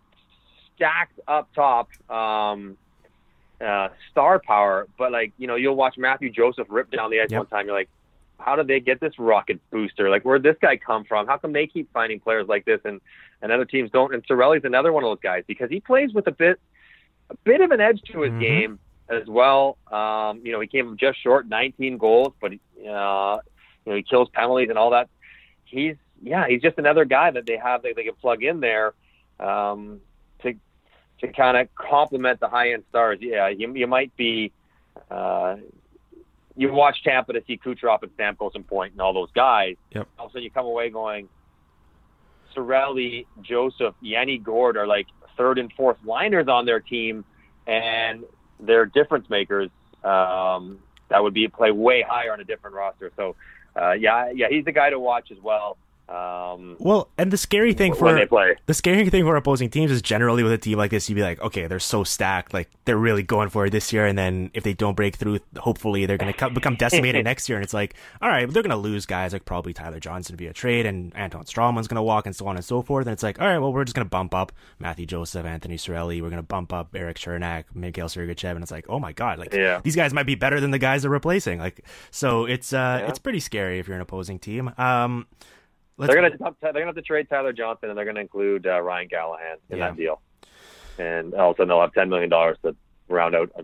stacked 0.75 1.19
up 1.27 1.47
top 1.53 1.89
um, 2.09 2.77
uh, 3.61 3.89
star 4.11 4.39
power, 4.39 4.87
but 4.97 5.11
like 5.11 5.31
you 5.37 5.47
know, 5.47 5.55
you'll 5.55 5.75
watch 5.75 5.97
Mathieu 5.97 6.29
Joseph 6.29 6.67
rip 6.69 6.91
down 6.91 7.11
the 7.11 7.21
ice 7.21 7.27
yep. 7.29 7.39
one 7.39 7.47
time. 7.47 7.67
You're 7.67 7.75
like, 7.75 7.89
how 8.43 8.55
did 8.55 8.67
they 8.67 8.79
get 8.79 8.99
this 8.99 9.17
rocket 9.17 9.59
booster? 9.71 10.09
Like, 10.09 10.23
where'd 10.23 10.43
this 10.43 10.57
guy 10.61 10.77
come 10.77 11.03
from? 11.05 11.27
How 11.27 11.37
come 11.37 11.53
they 11.53 11.67
keep 11.67 11.91
finding 11.93 12.19
players 12.19 12.47
like 12.47 12.65
this 12.65 12.81
and 12.85 12.99
and 13.41 13.51
other 13.51 13.65
teams 13.65 13.91
don't? 13.91 14.13
And 14.13 14.25
Cirelli's 14.27 14.65
another 14.65 14.91
one 14.91 15.03
of 15.03 15.09
those 15.09 15.21
guys 15.21 15.43
because 15.47 15.69
he 15.69 15.79
plays 15.79 16.13
with 16.13 16.27
a 16.27 16.31
bit 16.31 16.59
a 17.29 17.35
bit 17.43 17.61
of 17.61 17.71
an 17.71 17.81
edge 17.81 18.01
to 18.11 18.21
his 18.21 18.31
mm-hmm. 18.31 18.39
game 18.39 18.79
as 19.09 19.27
well. 19.27 19.77
Um, 19.91 20.41
you 20.43 20.51
know, 20.51 20.59
he 20.59 20.67
came 20.67 20.97
just 20.97 21.21
short, 21.21 21.47
19 21.47 21.97
goals, 21.97 22.33
but 22.41 22.51
uh, 22.51 23.37
you 23.85 23.91
know 23.91 23.95
he 23.95 24.03
kills 24.03 24.29
penalties 24.33 24.69
and 24.69 24.77
all 24.77 24.91
that. 24.91 25.09
He's 25.65 25.95
yeah, 26.21 26.47
he's 26.47 26.61
just 26.61 26.77
another 26.77 27.05
guy 27.05 27.31
that 27.31 27.45
they 27.45 27.57
have 27.57 27.83
that 27.83 27.95
they 27.95 28.03
can 28.03 28.15
plug 28.15 28.43
in 28.43 28.59
there 28.59 28.93
um, 29.39 30.01
to 30.41 30.53
to 31.21 31.31
kind 31.31 31.57
of 31.57 31.73
complement 31.75 32.39
the 32.39 32.47
high 32.47 32.73
end 32.73 32.83
stars. 32.89 33.19
Yeah, 33.21 33.49
you, 33.49 33.73
you 33.73 33.87
might 33.87 34.15
be. 34.15 34.51
Uh, 35.09 35.55
you 36.55 36.71
watch 36.71 37.03
Tampa 37.03 37.33
to 37.33 37.43
see 37.47 37.57
Kucherov 37.57 38.03
and 38.03 38.15
Stamkos 38.17 38.55
and 38.55 38.65
Point 38.67 38.93
and 38.93 39.01
all 39.01 39.13
those 39.13 39.31
guys. 39.33 39.75
Yep. 39.93 40.07
All 40.19 40.25
of 40.25 40.31
a 40.31 40.33
sudden, 40.33 40.43
you 40.43 40.51
come 40.51 40.65
away 40.65 40.89
going, 40.89 41.29
Cirelli, 42.55 43.25
Joseph, 43.41 43.95
Yanni 44.01 44.37
Gourde 44.37 44.77
are 44.77 44.87
like 44.87 45.07
third 45.37 45.57
and 45.57 45.71
fourth 45.73 45.97
liners 46.05 46.47
on 46.47 46.65
their 46.65 46.79
team, 46.79 47.25
and 47.65 48.23
they're 48.59 48.85
difference 48.85 49.29
makers 49.29 49.69
um, 50.03 50.79
that 51.09 51.23
would 51.23 51.33
be 51.33 51.47
play 51.47 51.71
way 51.71 52.03
higher 52.07 52.31
on 52.31 52.39
a 52.39 52.43
different 52.43 52.75
roster. 52.75 53.11
So, 53.15 53.35
uh, 53.75 53.93
yeah, 53.93 54.29
yeah, 54.31 54.47
he's 54.49 54.65
the 54.65 54.71
guy 54.71 54.89
to 54.91 54.99
watch 54.99 55.31
as 55.31 55.39
well. 55.41 55.77
Um, 56.09 56.75
Well, 56.79 57.09
and 57.17 57.31
the 57.31 57.37
scary 57.37 57.73
thing 57.73 57.93
for 57.95 58.07
the 58.65 58.73
scary 58.73 59.09
thing 59.09 59.23
for 59.23 59.35
opposing 59.37 59.69
teams 59.69 59.89
is 59.89 60.01
generally 60.01 60.43
with 60.43 60.51
a 60.51 60.57
team 60.57 60.77
like 60.77 60.91
this, 60.91 61.09
you'd 61.09 61.15
be 61.15 61.21
like, 61.21 61.41
okay, 61.41 61.65
they're 61.67 61.79
so 61.79 62.03
stacked, 62.03 62.53
like 62.53 62.69
they're 62.85 62.97
really 62.97 63.23
going 63.23 63.49
for 63.49 63.65
it 63.65 63.69
this 63.71 63.93
year, 63.93 64.05
and 64.05 64.17
then 64.17 64.51
if 64.53 64.63
they 64.63 64.73
don't 64.73 64.95
break 64.95 65.15
through, 65.15 65.39
hopefully 65.57 66.05
they're 66.05 66.17
going 66.17 66.33
to 66.33 66.49
become 66.49 66.75
decimated 66.75 67.23
next 67.31 67.47
year, 67.47 67.57
and 67.57 67.63
it's 67.63 67.73
like, 67.73 67.95
all 68.21 68.29
right, 68.29 68.49
they're 68.51 68.61
going 68.63 68.69
to 68.71 68.75
lose 68.75 69.05
guys 69.05 69.31
like 69.33 69.45
probably 69.45 69.73
Tyler 69.73 69.99
Johnson 69.99 70.35
via 70.35 70.51
trade, 70.51 70.85
and 70.85 71.15
Anton 71.15 71.45
Stralman's 71.45 71.87
going 71.87 71.95
to 71.95 72.03
walk, 72.03 72.25
and 72.25 72.35
so 72.35 72.47
on 72.47 72.57
and 72.57 72.65
so 72.65 72.81
forth, 72.81 73.07
and 73.07 73.13
it's 73.13 73.23
like, 73.23 73.39
all 73.39 73.47
right, 73.47 73.59
well, 73.59 73.71
we're 73.71 73.85
just 73.85 73.95
going 73.95 74.05
to 74.05 74.09
bump 74.09 74.35
up 74.35 74.51
Mathieu 74.79 75.05
Joseph, 75.05 75.45
Anthony 75.45 75.77
Cirelli, 75.77 76.21
we're 76.21 76.29
going 76.29 76.35
to 76.37 76.43
bump 76.43 76.73
up 76.73 76.93
Erik 76.95 77.17
Cernak, 77.17 77.63
Mikhail 77.73 78.07
Sergachev, 78.07 78.51
and 78.51 78.61
it's 78.61 78.71
like, 78.71 78.85
oh 78.89 78.99
my 78.99 79.13
god, 79.13 79.39
like 79.39 79.53
Yeah. 79.53 79.79
these 79.83 79.95
guys 79.95 80.13
might 80.13 80.25
be 80.27 80.35
better 80.35 80.59
than 80.59 80.71
the 80.71 80.79
guys 80.79 81.03
they're 81.03 81.11
replacing, 81.11 81.59
like, 81.59 81.85
so 82.11 82.43
it's 82.45 82.73
uh, 82.73 82.99
Yeah. 83.01 83.07
it's 83.07 83.19
pretty 83.19 83.39
scary 83.39 83.79
if 83.79 83.87
you're 83.87 83.95
an 83.95 84.01
opposing 84.01 84.37
team. 84.37 84.71
Um, 84.77 85.27
let's 85.97 86.13
They're 86.13 86.21
gonna 86.21 86.55
they're 86.61 86.73
gonna 86.73 86.85
have 86.87 86.95
to 86.95 87.01
trade 87.01 87.27
Tyler 87.29 87.53
Johnson, 87.53 87.89
and 87.89 87.97
they're 87.97 88.05
gonna 88.05 88.19
include 88.21 88.65
uh, 88.67 88.81
Ryan 88.81 89.09
Callahan 89.09 89.57
in 89.69 89.77
Yeah. 89.77 89.87
that 89.89 89.97
deal, 89.97 90.21
and 90.97 91.33
all 91.33 91.51
of 91.51 91.55
a 91.55 91.57
sudden 91.57 91.69
they'll 91.69 91.81
have 91.81 91.93
ten 91.93 92.09
million 92.09 92.29
dollars 92.29 92.57
to 92.63 92.75
round 93.09 93.35
out 93.35 93.51
a 93.57 93.63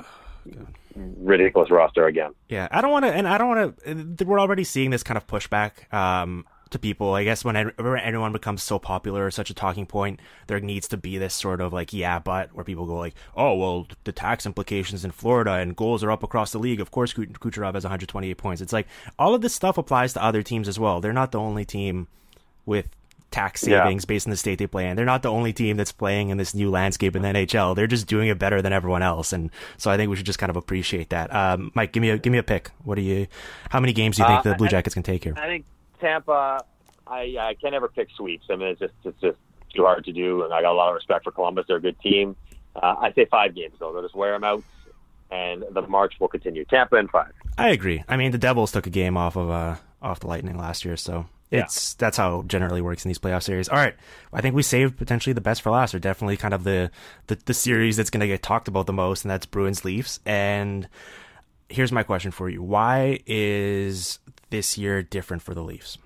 ridiculous 0.95 1.69
roster 1.71 2.07
again. 2.07 2.31
Yeah, 2.47 2.67
I 2.71 2.81
don't 2.81 2.91
want 2.91 3.05
to, 3.05 3.11
and 3.13 3.27
I 3.27 3.37
don't 3.37 3.47
want 3.47 4.17
to. 4.17 4.25
We're 4.25 4.39
already 4.39 4.63
seeing 4.63 4.89
this 4.89 5.03
kind 5.03 5.17
of 5.17 5.27
pushback 5.27 5.91
um, 5.93 6.45
to 6.71 6.79
people. 6.79 7.13
I 7.13 7.23
guess 7.23 7.43
when 7.45 7.55
any- 7.55 7.71
anyone 8.01 8.31
becomes 8.31 8.63
so 8.63 8.79
popular 8.79 9.25
or 9.25 9.31
such 9.31 9.49
a 9.49 9.53
talking 9.53 9.85
point, 9.85 10.19
there 10.47 10.59
needs 10.59 10.87
to 10.89 10.97
be 10.97 11.17
this 11.17 11.33
sort 11.33 11.61
of 11.61 11.71
like, 11.73 11.93
yeah, 11.93 12.19
but 12.19 12.53
where 12.53 12.65
people 12.65 12.85
go 12.85 12.97
like, 12.97 13.15
oh, 13.35 13.55
well, 13.55 13.87
the 14.03 14.11
tax 14.11 14.45
implications 14.45 15.05
in 15.05 15.11
Florida 15.11 15.53
and 15.53 15.75
goals 15.75 16.03
are 16.03 16.11
up 16.11 16.23
across 16.23 16.51
the 16.51 16.59
league. 16.59 16.81
Of 16.81 16.91
course, 16.91 17.13
Kuch- 17.13 17.31
Kucherov 17.33 17.75
has 17.75 17.83
128 17.85 18.33
points. 18.37 18.61
It's 18.61 18.73
like 18.73 18.87
all 19.17 19.33
of 19.33 19.41
this 19.41 19.53
stuff 19.55 19.77
applies 19.77 20.13
to 20.13 20.23
other 20.23 20.43
teams 20.43 20.67
as 20.67 20.79
well. 20.79 20.99
They're 21.01 21.13
not 21.13 21.31
the 21.31 21.39
only 21.39 21.65
team 21.65 22.07
with 22.69 22.87
tax 23.31 23.67
Yeah. 23.67 23.83
savings 23.83 24.05
based 24.05 24.25
on 24.25 24.31
the 24.31 24.37
state 24.37 24.57
they 24.59 24.65
play 24.67 24.87
in. 24.89 24.95
They're 24.95 25.05
not 25.05 25.21
the 25.21 25.29
only 25.31 25.53
team 25.53 25.77
that's 25.77 25.91
playing 25.91 26.29
in 26.29 26.37
this 26.37 26.55
new 26.55 26.71
landscape 26.71 27.15
in 27.15 27.21
the 27.21 27.27
NHL. 27.27 27.75
They're 27.75 27.85
just 27.85 28.07
doing 28.07 28.27
it 28.29 28.39
better 28.39 28.61
than 28.61 28.73
everyone 28.73 29.03
else, 29.03 29.33
and 29.33 29.51
so 29.77 29.91
I 29.91 29.97
think 29.97 30.09
we 30.09 30.15
should 30.15 30.25
just 30.25 30.39
kind 30.39 30.49
of 30.49 30.55
appreciate 30.55 31.09
that. 31.09 31.33
Um, 31.35 31.71
Mike, 31.75 31.91
give 31.91 32.01
me 32.01 32.09
a 32.09 32.17
give 32.17 32.31
me 32.31 32.39
a 32.39 32.43
pick. 32.43 32.71
What 32.83 32.95
do 32.95 33.01
you? 33.01 33.27
How 33.69 33.79
many 33.79 33.93
games 33.93 34.15
do 34.17 34.23
you 34.23 34.27
think 34.29 34.39
Uh, 34.45 34.49
the 34.51 34.55
Blue 34.55 34.67
I- 34.67 34.69
Jackets 34.69 34.93
can 34.95 35.03
take 35.03 35.23
here? 35.25 35.33
I 35.37 35.45
think 35.47 35.65
Tampa. 35.99 36.63
I 37.05 37.35
I 37.39 37.55
can't 37.61 37.73
ever 37.75 37.87
pick 37.87 38.07
sweeps. 38.15 38.45
I 38.49 38.55
mean, 38.55 38.69
it's 38.69 38.79
just 38.79 38.93
it's 39.03 39.19
just 39.21 39.37
too 39.75 39.83
hard 39.83 40.05
to 40.05 40.11
do, 40.11 40.43
and 40.43 40.53
I 40.53 40.61
got 40.61 40.71
a 40.71 40.77
lot 40.77 40.89
of 40.89 40.95
respect 40.95 41.23
for 41.23 41.31
Columbus. 41.31 41.65
They're 41.67 41.77
a 41.77 41.81
good 41.81 41.99
team. 41.99 42.35
Uh, 42.75 42.95
I 42.99 43.11
say 43.13 43.25
five 43.25 43.53
games 43.55 43.73
though. 43.79 43.91
They'll 43.93 44.01
just 44.03 44.15
wear 44.15 44.31
them 44.31 44.43
out, 44.43 44.63
and 45.31 45.63
the 45.71 45.81
march 45.83 46.13
will 46.19 46.27
continue. 46.29 46.65
Tampa 46.65 46.95
in 46.97 47.07
five. 47.09 47.31
I 47.59 47.69
agree. 47.69 48.03
I 48.07 48.17
mean, 48.17 48.31
the 48.31 48.37
Devils 48.39 48.71
took 48.71 48.87
a 48.87 48.89
game 48.91 49.17
off 49.17 49.35
of 49.35 49.49
uh 49.51 49.75
off 50.01 50.19
the 50.21 50.27
Lightning 50.27 50.57
last 50.57 50.83
year, 50.85 50.95
so 50.97 51.25
Yeah. 51.51 51.61
it's 51.63 51.95
that's 51.95 52.17
how 52.17 52.41
it 52.41 52.47
generally 52.47 52.81
works 52.81 53.03
in 53.03 53.09
these 53.09 53.17
playoff 53.17 53.41
series. 53.43 53.67
All 53.69 53.77
right, 53.77 53.95
I 54.31 54.41
think 54.41 54.55
we 54.55 54.61
saved 54.61 54.97
potentially 54.97 55.33
the 55.33 55.41
best 55.41 55.61
for 55.63 55.71
last, 55.71 55.95
or 55.95 55.99
definitely 55.99 56.37
kind 56.37 56.53
of 56.53 56.63
the 56.63 56.91
the, 57.27 57.39
the 57.45 57.53
series 57.55 57.97
that's 57.97 58.09
going 58.11 58.21
to 58.21 58.27
get 58.27 58.43
talked 58.43 58.67
about 58.67 58.85
the 58.85 58.93
most, 58.93 59.23
and 59.23 59.31
that's 59.31 59.45
Bruins 59.47 59.83
Leafs. 59.83 60.19
And 60.27 60.87
here's 61.67 61.91
my 61.91 62.03
question 62.03 62.29
for 62.31 62.49
you: 62.49 62.61
Why 62.61 63.19
is 63.25 64.19
this 64.51 64.77
year 64.77 65.01
different 65.01 65.41
for 65.41 65.55
the 65.55 65.63
Leafs? 65.63 65.97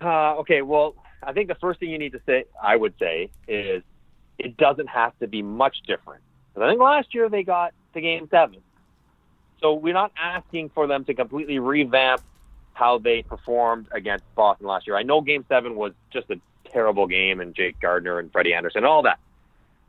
Uh, 0.00 0.36
okay, 0.36 0.62
well, 0.62 0.94
I 1.22 1.32
think 1.32 1.48
the 1.48 1.54
first 1.56 1.80
thing 1.80 1.90
you 1.90 1.98
need 1.98 2.12
to 2.12 2.20
say, 2.26 2.44
I 2.62 2.76
would 2.76 2.94
say, 2.98 3.30
is 3.48 3.82
it 4.38 4.56
doesn't 4.56 4.88
have 4.88 5.18
to 5.20 5.26
be 5.26 5.42
much 5.42 5.78
different. 5.86 6.22
'Cause 6.54 6.62
I 6.62 6.68
think 6.68 6.80
last 6.80 7.14
year 7.14 7.28
they 7.28 7.42
got 7.42 7.74
to 7.94 8.00
game 8.00 8.28
seven. 8.30 8.60
So 9.60 9.74
we're 9.74 9.94
not 9.94 10.12
asking 10.16 10.68
for 10.70 10.86
them 10.86 11.04
to 11.06 11.14
completely 11.14 11.58
revamp 11.58 12.20
how 12.76 12.98
they 12.98 13.22
performed 13.22 13.88
against 13.92 14.24
Boston 14.34 14.66
last 14.66 14.86
year. 14.86 14.96
I 14.96 15.02
know 15.02 15.22
game 15.22 15.46
seven 15.48 15.76
was 15.76 15.92
just 16.12 16.28
a 16.30 16.38
terrible 16.70 17.06
game 17.06 17.40
and 17.40 17.54
Jake 17.54 17.80
Gardiner 17.80 18.18
and 18.18 18.30
Freddie 18.30 18.52
Andersen, 18.52 18.84
all 18.84 19.02
that. 19.02 19.18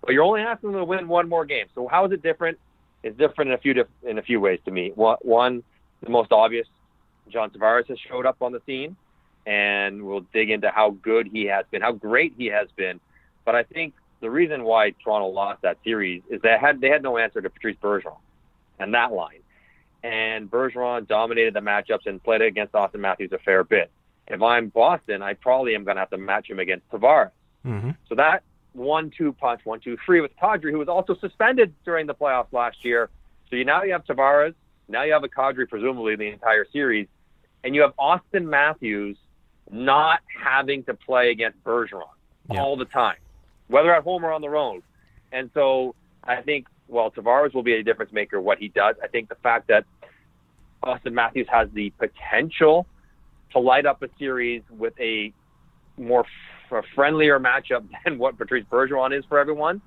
But 0.01 0.13
you're 0.13 0.23
only 0.23 0.41
asking 0.41 0.71
them 0.71 0.79
to 0.79 0.85
win 0.85 1.09
one 1.09 1.27
more 1.27 1.45
game. 1.45 1.65
So 1.75 1.89
how 1.89 2.05
is 2.05 2.13
it 2.13 2.23
different? 2.23 2.57
It's 3.03 3.17
different 3.17 3.49
in 3.49 3.55
a 3.55 3.57
few 3.57 3.73
diff- 3.73 3.87
in 4.03 4.17
a 4.17 4.21
few 4.21 4.39
ways 4.39 4.59
to 4.65 4.71
me. 4.71 4.93
One, 4.95 5.63
the 6.01 6.09
most 6.09 6.31
obvious, 6.31 6.65
John 7.29 7.49
Tavares 7.49 7.87
has 7.87 7.99
showed 7.99 8.25
up 8.25 8.41
on 8.41 8.53
the 8.53 8.61
scene 8.65 8.95
and 9.45 10.03
we'll 10.03 10.25
dig 10.33 10.49
into 10.49 10.69
how 10.69 10.91
good 10.91 11.27
he 11.27 11.45
has 11.45 11.65
been, 11.69 11.81
how 11.81 11.91
great 11.91 12.35
he 12.37 12.45
has 12.45 12.69
been. 12.77 13.01
But 13.43 13.55
I 13.55 13.63
think 13.63 13.95
the 14.21 14.29
reason 14.29 14.63
why 14.63 14.91
Toronto 15.03 15.27
lost 15.27 15.61
that 15.63 15.77
series 15.83 16.23
is 16.29 16.41
they 16.41 16.57
had 16.57 16.79
they 16.79 16.89
had 16.89 17.03
no 17.03 17.17
answer 17.17 17.41
to 17.41 17.49
Patrice 17.49 17.77
Bergeron 17.81 18.15
and 18.79 18.93
that 18.93 19.11
line. 19.11 19.41
And 20.03 20.49
Bergeron 20.49 21.07
dominated 21.07 21.53
the 21.53 21.59
matchups 21.59 22.05
and 22.05 22.23
played 22.23 22.41
against 22.41 22.73
Auston 22.73 22.99
Matthews 22.99 23.31
a 23.33 23.39
fair 23.39 23.63
bit. 23.63 23.91
If 24.27 24.41
I'm 24.41 24.69
Boston, 24.69 25.21
I 25.21 25.33
probably 25.33 25.73
am 25.75 25.83
going 25.83 25.95
to 25.95 26.01
have 26.01 26.09
to 26.11 26.17
match 26.17 26.49
him 26.49 26.59
against 26.59 26.89
Tavares. 26.89 27.31
Mm-hmm. 27.65 27.91
So 28.07 28.15
that 28.15 28.43
one-two 28.73 29.33
punch, 29.33 29.61
one-two-three 29.63 30.21
with 30.21 30.31
Kadri, 30.37 30.71
who 30.71 30.77
was 30.77 30.87
also 30.87 31.15
suspended 31.15 31.73
during 31.83 32.05
the 32.05 32.13
playoffs 32.13 32.51
last 32.51 32.83
year. 32.83 33.09
So 33.49 33.55
you 33.55 33.65
now 33.65 33.83
you 33.83 33.93
have 33.93 34.05
Tavares, 34.05 34.53
now 34.87 35.03
you 35.03 35.13
have 35.13 35.23
a 35.23 35.29
Kadri 35.29 35.67
presumably 35.67 36.15
the 36.15 36.27
entire 36.27 36.65
series, 36.71 37.07
and 37.63 37.73
you 37.73 37.81
have 37.81 37.93
Auston 37.97 38.45
Matthews 38.45 39.17
not 39.71 40.19
having 40.41 40.83
to 40.83 40.93
play 40.93 41.31
against 41.31 41.61
Bergeron 41.63 42.03
Yeah. 42.51 42.61
all 42.61 42.77
the 42.77 42.85
time, 42.85 43.17
whether 43.67 43.93
at 43.93 44.03
home 44.03 44.23
or 44.23 44.31
on 44.31 44.41
the 44.41 44.49
road. 44.49 44.83
And 45.31 45.49
so 45.53 45.95
I 46.23 46.41
think, 46.41 46.67
well, 46.87 47.11
Tavares 47.11 47.53
will 47.53 47.63
be 47.63 47.73
a 47.73 47.83
difference 47.83 48.11
maker 48.11 48.39
what 48.41 48.59
he 48.59 48.69
does. 48.69 48.95
I 49.03 49.07
think 49.07 49.29
the 49.29 49.35
fact 49.35 49.67
that 49.67 49.85
Auston 50.83 51.13
Matthews 51.13 51.47
has 51.51 51.67
the 51.73 51.91
potential 51.91 52.85
to 53.51 53.59
light 53.59 53.85
up 53.85 54.01
a 54.03 54.09
series 54.19 54.61
with 54.69 54.93
a 54.99 55.33
more 55.97 56.21
f- 56.21 56.71
a 56.71 56.81
friendlier 56.95 57.39
matchup 57.39 57.85
than 58.05 58.17
what 58.17 58.37
Patrice 58.37 58.65
Bergeron 58.69 59.17
is 59.17 59.25
for 59.25 59.39
everyone 59.39 59.81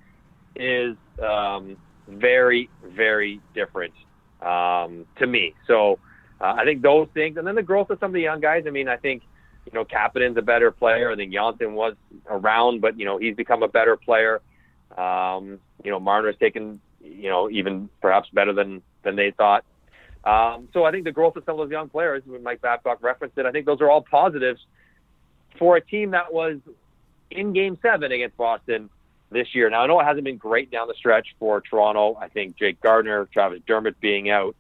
is 0.57 0.96
um, 1.22 1.76
very, 2.09 2.68
very 2.84 3.40
different 3.55 3.94
um, 4.42 5.07
to 5.18 5.26
me. 5.26 5.55
So 5.66 5.98
uh, 6.40 6.55
I 6.59 6.64
think 6.64 6.82
those 6.82 7.09
things, 7.14 7.36
and 7.36 7.46
then 7.46 7.55
the 7.55 7.62
growth 7.62 7.90
of 7.90 7.98
some 8.01 8.11
of 8.11 8.14
the 8.14 8.20
young 8.20 8.40
guys. 8.40 8.64
I 8.66 8.70
mean, 8.70 8.88
I 8.88 8.96
think 8.96 9.22
you 9.66 9.72
know 9.72 9.84
Kapanen's 9.84 10.36
a 10.36 10.42
better 10.42 10.70
player. 10.70 11.12
I 11.12 11.16
think 11.16 11.32
was 11.32 11.94
around, 12.28 12.80
but 12.80 12.98
you 12.98 13.05
know 13.05 13.18
he's 13.18 13.36
become 13.36 13.62
a 13.62 13.68
better 13.68 13.96
player. 13.96 14.40
Um, 14.96 15.61
you 15.84 15.90
know 15.90 16.01
Marner's 16.01 16.36
taken 16.40 16.80
you 17.21 17.29
know 17.29 17.51
even 17.51 17.89
perhaps 18.01 18.29
better 18.33 18.53
than 18.53 18.83
than 19.03 19.16
they 19.16 19.31
thought. 19.31 19.64
Um, 20.25 20.68
so 20.73 20.85
I 20.85 20.91
think 20.91 21.05
the 21.05 21.12
growth 21.12 21.37
of 21.37 21.45
some 21.45 21.59
of 21.59 21.66
those 21.66 21.73
young 21.73 21.89
players, 21.89 22.23
when 22.27 22.43
Mike 22.43 22.61
Babcock 22.61 23.03
referenced 23.03 23.39
it, 23.39 23.47
I 23.47 23.53
think 23.53 23.64
those 23.64 23.81
are 23.81 23.91
all 23.91 24.03
positives 24.03 24.61
for 25.59 25.77
a 25.77 25.81
team 25.81 26.11
that 26.11 26.33
was 26.33 26.59
in 27.31 27.53
Game 27.53 27.79
Seven 27.81 28.12
against 28.12 28.37
Boston 28.37 28.91
this 29.31 29.55
year. 29.55 29.71
Now 29.71 29.83
I 29.83 29.87
know 29.87 30.01
it 30.01 30.05
hasn't 30.05 30.25
been 30.25 30.37
great 30.37 30.71
down 30.71 30.89
the 30.89 30.95
stretch 30.95 31.29
for 31.39 31.61
Toronto. 31.61 32.16
I 32.21 32.29
think 32.29 32.57
Jake 32.57 32.81
Gardiner, 32.81 33.27
Travis 33.33 33.61
Dermott 33.66 33.99
being 34.01 34.29
out, 34.29 34.57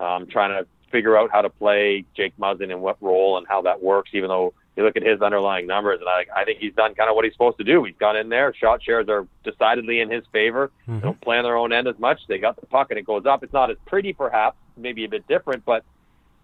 um, 0.00 0.26
trying 0.26 0.50
to 0.50 0.66
figure 0.90 1.16
out 1.16 1.30
how 1.30 1.42
to 1.42 1.50
play 1.50 2.04
Jake 2.16 2.34
Muzzin 2.38 2.70
and 2.70 2.80
what 2.80 2.96
role 3.02 3.36
and 3.36 3.46
how 3.46 3.62
that 3.62 3.82
works. 3.82 4.10
Even 4.14 4.28
though 4.28 4.54
you 4.76 4.84
look 4.84 4.96
at 4.96 5.02
his 5.02 5.20
underlying 5.20 5.66
numbers, 5.66 6.00
and 6.00 6.08
I, 6.08 6.24
I 6.34 6.44
think 6.44 6.58
he's 6.58 6.74
done 6.74 6.94
kind 6.94 7.10
of 7.10 7.16
what 7.16 7.24
he's 7.24 7.34
supposed 7.34 7.58
to 7.58 7.64
do. 7.64 7.84
He's 7.84 7.96
gone 7.98 8.16
in 8.16 8.28
there. 8.30 8.54
Shot 8.54 8.82
shares 8.82 9.08
are 9.08 9.26
decidedly 9.44 10.00
in 10.00 10.10
his 10.10 10.24
favor. 10.32 10.70
They 10.86 11.00
don't 11.00 11.20
play 11.20 11.36
on 11.36 11.44
their 11.44 11.56
own 11.56 11.72
end 11.72 11.88
as 11.88 11.98
much. 11.98 12.20
They 12.26 12.38
got 12.38 12.58
the 12.58 12.66
puck 12.66 12.90
and 12.90 12.98
it 12.98 13.04
goes 13.04 13.26
up. 13.26 13.42
It's 13.42 13.52
not 13.52 13.70
as 13.70 13.76
pretty, 13.86 14.12
perhaps, 14.14 14.56
maybe 14.76 15.04
a 15.04 15.08
bit 15.08 15.28
different, 15.28 15.64
but 15.64 15.84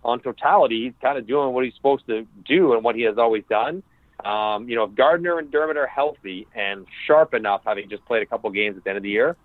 on 0.04 0.20
totality, 0.20 0.84
he's 0.84 0.92
kind 1.00 1.18
of 1.18 1.26
doing 1.26 1.52
what 1.52 1.64
he's 1.64 1.74
supposed 1.74 2.06
to 2.06 2.26
do 2.46 2.74
and 2.74 2.84
what 2.84 2.94
he 2.94 3.02
has 3.02 3.18
always 3.18 3.44
done. 3.48 3.82
Um, 4.24 4.68
you 4.68 4.76
know, 4.76 4.84
if 4.84 4.94
Gardiner 4.94 5.38
and 5.38 5.50
Dermott 5.50 5.76
are 5.76 5.86
healthy 5.86 6.46
and 6.54 6.86
sharp 7.06 7.34
enough, 7.34 7.62
having 7.64 7.88
just 7.88 8.04
played 8.04 8.22
a 8.22 8.26
couple 8.26 8.50
games 8.50 8.76
at 8.76 8.84
the 8.84 8.90
end 8.90 8.96
of 8.96 9.02
the 9.02 9.10
year, 9.10 9.36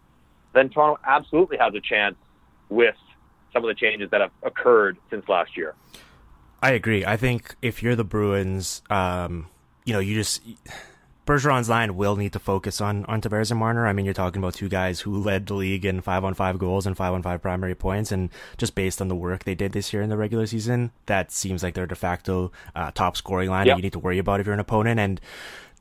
then 0.54 0.70
Toronto 0.70 1.00
absolutely 1.06 1.58
has 1.58 1.74
a 1.74 1.80
chance 1.80 2.16
with 2.70 2.96
some 3.54 3.64
of 3.64 3.68
the 3.68 3.76
changes 3.76 4.10
that 4.12 4.22
have 4.22 4.32
occurred 4.42 4.98
since 5.10 5.28
last 5.30 5.56
year. 5.56 5.76
I 6.64 6.72
agree. 6.72 7.06
I 7.06 7.18
think 7.18 7.56
if 7.62 7.84
you're 7.84 7.96
the 7.96 8.06
Bruins, 8.06 8.82
um, 8.90 9.48
you 9.84 9.92
know, 9.92 10.00
you 10.00 10.16
just 10.16 10.42
Bergeron's 11.28 11.68
line 11.70 11.96
will 11.98 12.16
need 12.16 12.32
to 12.34 12.40
focus 12.40 12.80
on 12.80 13.04
on 13.06 13.22
Tavares 13.22 13.52
and 13.52 13.60
Marner. 13.60 13.86
I 13.86 13.92
mean, 13.92 14.06
you're 14.06 14.14
talking 14.14 14.42
about 14.42 14.54
two 14.54 14.70
guys 14.70 15.02
who 15.02 15.22
led 15.22 15.46
the 15.48 15.56
league 15.56 15.84
in 15.86 16.00
five 16.00 16.24
on 16.24 16.34
five 16.34 16.58
goals 16.58 16.86
and 16.88 16.96
five 16.96 17.14
on 17.14 17.22
five 17.22 17.42
primary 17.42 17.76
points, 17.76 18.14
and 18.14 18.30
just 18.58 18.76
based 18.76 19.02
on 19.02 19.10
the 19.10 19.16
work 19.16 19.44
they 19.44 19.56
did 19.56 19.74
this 19.74 19.92
year 19.92 20.02
in 20.02 20.10
the 20.10 20.16
regular 20.16 20.46
season, 20.46 20.92
that 21.06 21.32
seems 21.32 21.64
like 21.64 21.74
their 21.74 21.86
de 21.86 21.96
facto 21.96 22.52
uh, 22.76 22.92
top 22.92 23.18
scoring 23.18 23.50
line 23.50 23.66
Yep. 23.66 23.76
that 23.76 23.80
you 23.80 23.84
need 23.84 23.94
to 23.94 24.00
worry 24.00 24.18
about 24.20 24.40
if 24.40 24.46
you're 24.46 24.54
an 24.54 24.60
opponent. 24.62 25.00
And 25.02 25.20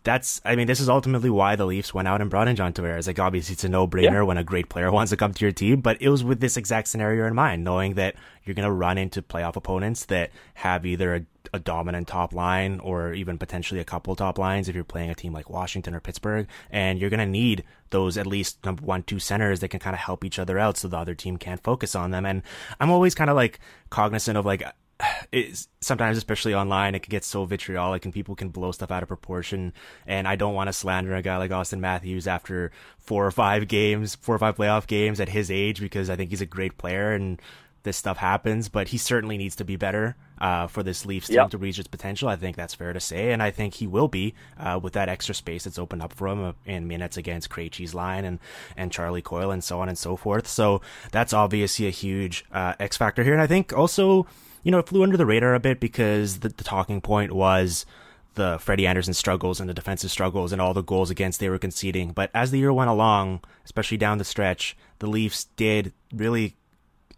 that's, 0.05 0.41
I 0.45 0.57
mean, 0.57 0.67
this 0.67 0.81
is 0.81 0.89
ultimately 0.89 1.31
why 1.31 1.57
the 1.57 1.65
Leafs 1.67 1.95
went 1.95 2.09
out 2.09 2.21
and 2.21 2.29
brought 2.29 2.49
in 2.49 2.57
John 2.57 2.73
Tavares. 2.73 3.07
Like, 3.07 3.19
obviously, 3.19 3.53
it's 3.53 3.65
a 3.65 3.69
no 3.69 3.87
brainer 3.87 4.03
Yeah. 4.13 4.23
when 4.23 4.39
a 4.39 4.45
great 4.45 4.69
player 4.69 4.91
wants 4.93 5.11
to 5.11 5.17
come 5.17 5.33
to 5.33 5.45
your 5.45 5.53
team, 5.53 5.81
but 5.81 6.01
it 6.01 6.09
was 6.09 6.25
with 6.25 6.41
this 6.41 6.57
exact 6.57 6.89
scenario 6.89 7.27
in 7.27 7.35
mind, 7.35 7.65
knowing 7.65 7.95
that 7.95 8.17
you're 8.45 8.55
going 8.55 8.67
to 8.67 8.73
run 8.73 8.99
into 8.99 9.23
playoff 9.23 9.55
opponents 9.57 10.07
that 10.07 10.31
have 10.55 10.85
either 10.85 11.15
a, 11.15 11.27
a 11.55 11.59
dominant 11.61 12.09
top 12.09 12.33
line 12.33 12.81
or 12.81 13.13
even 13.15 13.39
potentially 13.39 13.79
a 13.81 13.85
couple 13.85 14.17
top 14.17 14.39
lines 14.39 14.69
if 14.69 14.75
you're 14.75 14.83
playing 14.83 15.11
a 15.11 15.15
team 15.15 15.33
like 15.33 15.49
Washington 15.49 15.95
or 15.95 16.01
Pittsburgh. 16.01 16.49
And 16.71 16.99
you're 16.99 17.11
going 17.11 17.21
to 17.21 17.27
need 17.27 17.63
those 17.91 18.19
at 18.19 18.27
least 18.27 18.65
number 18.65 18.85
one, 18.85 19.05
two 19.05 19.21
centers 19.21 19.61
that 19.61 19.69
can 19.69 19.79
kind 19.79 19.95
of 19.95 20.01
help 20.01 20.25
each 20.25 20.39
other 20.41 20.59
out 20.59 20.77
so 20.79 20.89
the 20.89 20.97
other 20.99 21.15
team 21.15 21.37
can't 21.37 21.63
focus 21.63 21.95
on 21.95 22.11
them. 22.11 22.27
And 22.27 22.43
I'm 22.81 22.91
always 22.91 23.15
kind 23.15 23.31
of 23.31 23.37
like 23.37 23.61
cognizant 23.91 24.37
of 24.37 24.45
like, 24.45 24.65
it's 25.33 25.69
sometimes, 25.81 26.17
especially 26.17 26.55
online, 26.55 26.95
it 26.95 27.01
can 27.03 27.11
get 27.11 27.25
so 27.25 27.45
vitriolic 27.45 28.05
and 28.05 28.15
people 28.15 28.35
can 28.35 28.49
blow 28.49 28.73
stuff 28.73 28.91
out 28.91 29.03
of 29.03 29.09
proportion. 29.09 29.73
And 30.07 30.27
I 30.29 30.37
don't 30.37 30.55
want 30.55 30.69
to 30.69 30.73
slander 30.73 31.15
a 31.15 31.23
guy 31.23 31.37
like 31.37 31.51
Auston 31.51 31.81
Matthews 31.81 32.27
after 32.27 32.71
four 32.99 33.27
or 33.27 33.31
five 33.31 33.69
games, 33.69 34.15
four 34.15 34.35
or 34.35 34.39
five 34.39 34.57
playoff 34.57 34.87
games 34.87 35.21
at 35.21 35.29
his 35.29 35.51
age 35.51 35.81
because 35.81 36.11
I 36.11 36.17
think 36.17 36.31
he's 36.31 36.41
a 36.41 36.47
great 36.47 36.79
player 36.79 37.13
and 37.13 37.41
this 37.85 37.97
stuff 37.97 38.17
happens. 38.19 38.69
But 38.69 38.89
he 38.89 38.99
certainly 38.99 39.37
needs 39.37 39.57
to 39.57 39.65
be 39.65 39.77
better 39.77 40.17
uh, 40.41 40.67
for 40.69 40.83
this 40.83 41.05
Leafs 41.07 41.27
team 41.29 41.37
Yep. 41.37 41.51
to 41.51 41.59
reach 41.59 41.79
its 41.79 41.89
potential. 41.89 42.29
I 42.29 42.37
think 42.37 42.57
that's 42.57 42.75
fair 42.75 42.93
to 42.93 43.01
say, 43.01 43.33
and 43.33 43.43
I 43.43 43.51
think 43.51 43.75
he 43.75 43.87
will 43.87 44.09
be 44.09 44.35
uh, 44.59 44.79
with 44.83 44.93
that 44.95 45.09
extra 45.09 45.35
space 45.35 45.65
that's 45.65 45.79
opened 45.79 46.03
up 46.03 46.13
for 46.13 46.29
him 46.29 46.43
uh, 46.45 46.53
in 46.65 46.87
minutes 46.89 47.17
against 47.17 47.49
Krejci's 47.51 47.95
line 47.95 48.25
and 48.25 48.39
and 48.77 48.91
Charlie 48.93 49.23
Coyle 49.23 49.51
and 49.51 49.63
so 49.63 49.81
on 49.81 49.89
and 49.89 49.97
so 49.99 50.17
forth. 50.17 50.47
So 50.49 50.81
that's 51.13 51.33
obviously 51.33 51.87
a 51.87 51.91
huge 51.91 52.45
uh, 52.53 52.75
X 52.81 52.97
factor 52.97 53.23
here, 53.25 53.33
and 53.33 53.43
I 53.43 53.47
think 53.47 53.73
also 53.73 54.27
you 54.63 54.71
know 54.71 54.79
it 54.79 54.89
flew 54.89 55.03
under 55.03 55.17
the 55.17 55.27
radar 55.27 55.55
a 55.55 55.61
bit 55.61 55.81
because 55.81 56.41
the, 56.41 56.49
the 56.49 56.65
talking 56.65 57.01
point 57.01 57.33
was 57.33 57.87
the 58.35 58.59
Freddie 58.61 58.87
Andersen 58.87 59.15
struggles 59.15 59.61
and 59.61 59.69
the 59.69 59.75
defensive 59.75 60.11
struggles 60.11 60.53
and 60.53 60.63
all 60.63 60.73
the 60.73 60.83
goals 60.83 61.11
against 61.11 61.39
they 61.39 61.51
were 61.51 61.59
conceding. 61.59 62.13
But 62.13 62.31
as 62.35 62.51
the 62.51 62.59
year 62.59 62.73
went 62.73 62.89
along, 62.89 63.43
especially 63.65 63.99
down 63.99 64.17
the 64.17 64.25
stretch, 64.25 64.75
the 65.01 65.07
Leafs 65.07 65.45
did 65.57 65.93
really 66.15 66.57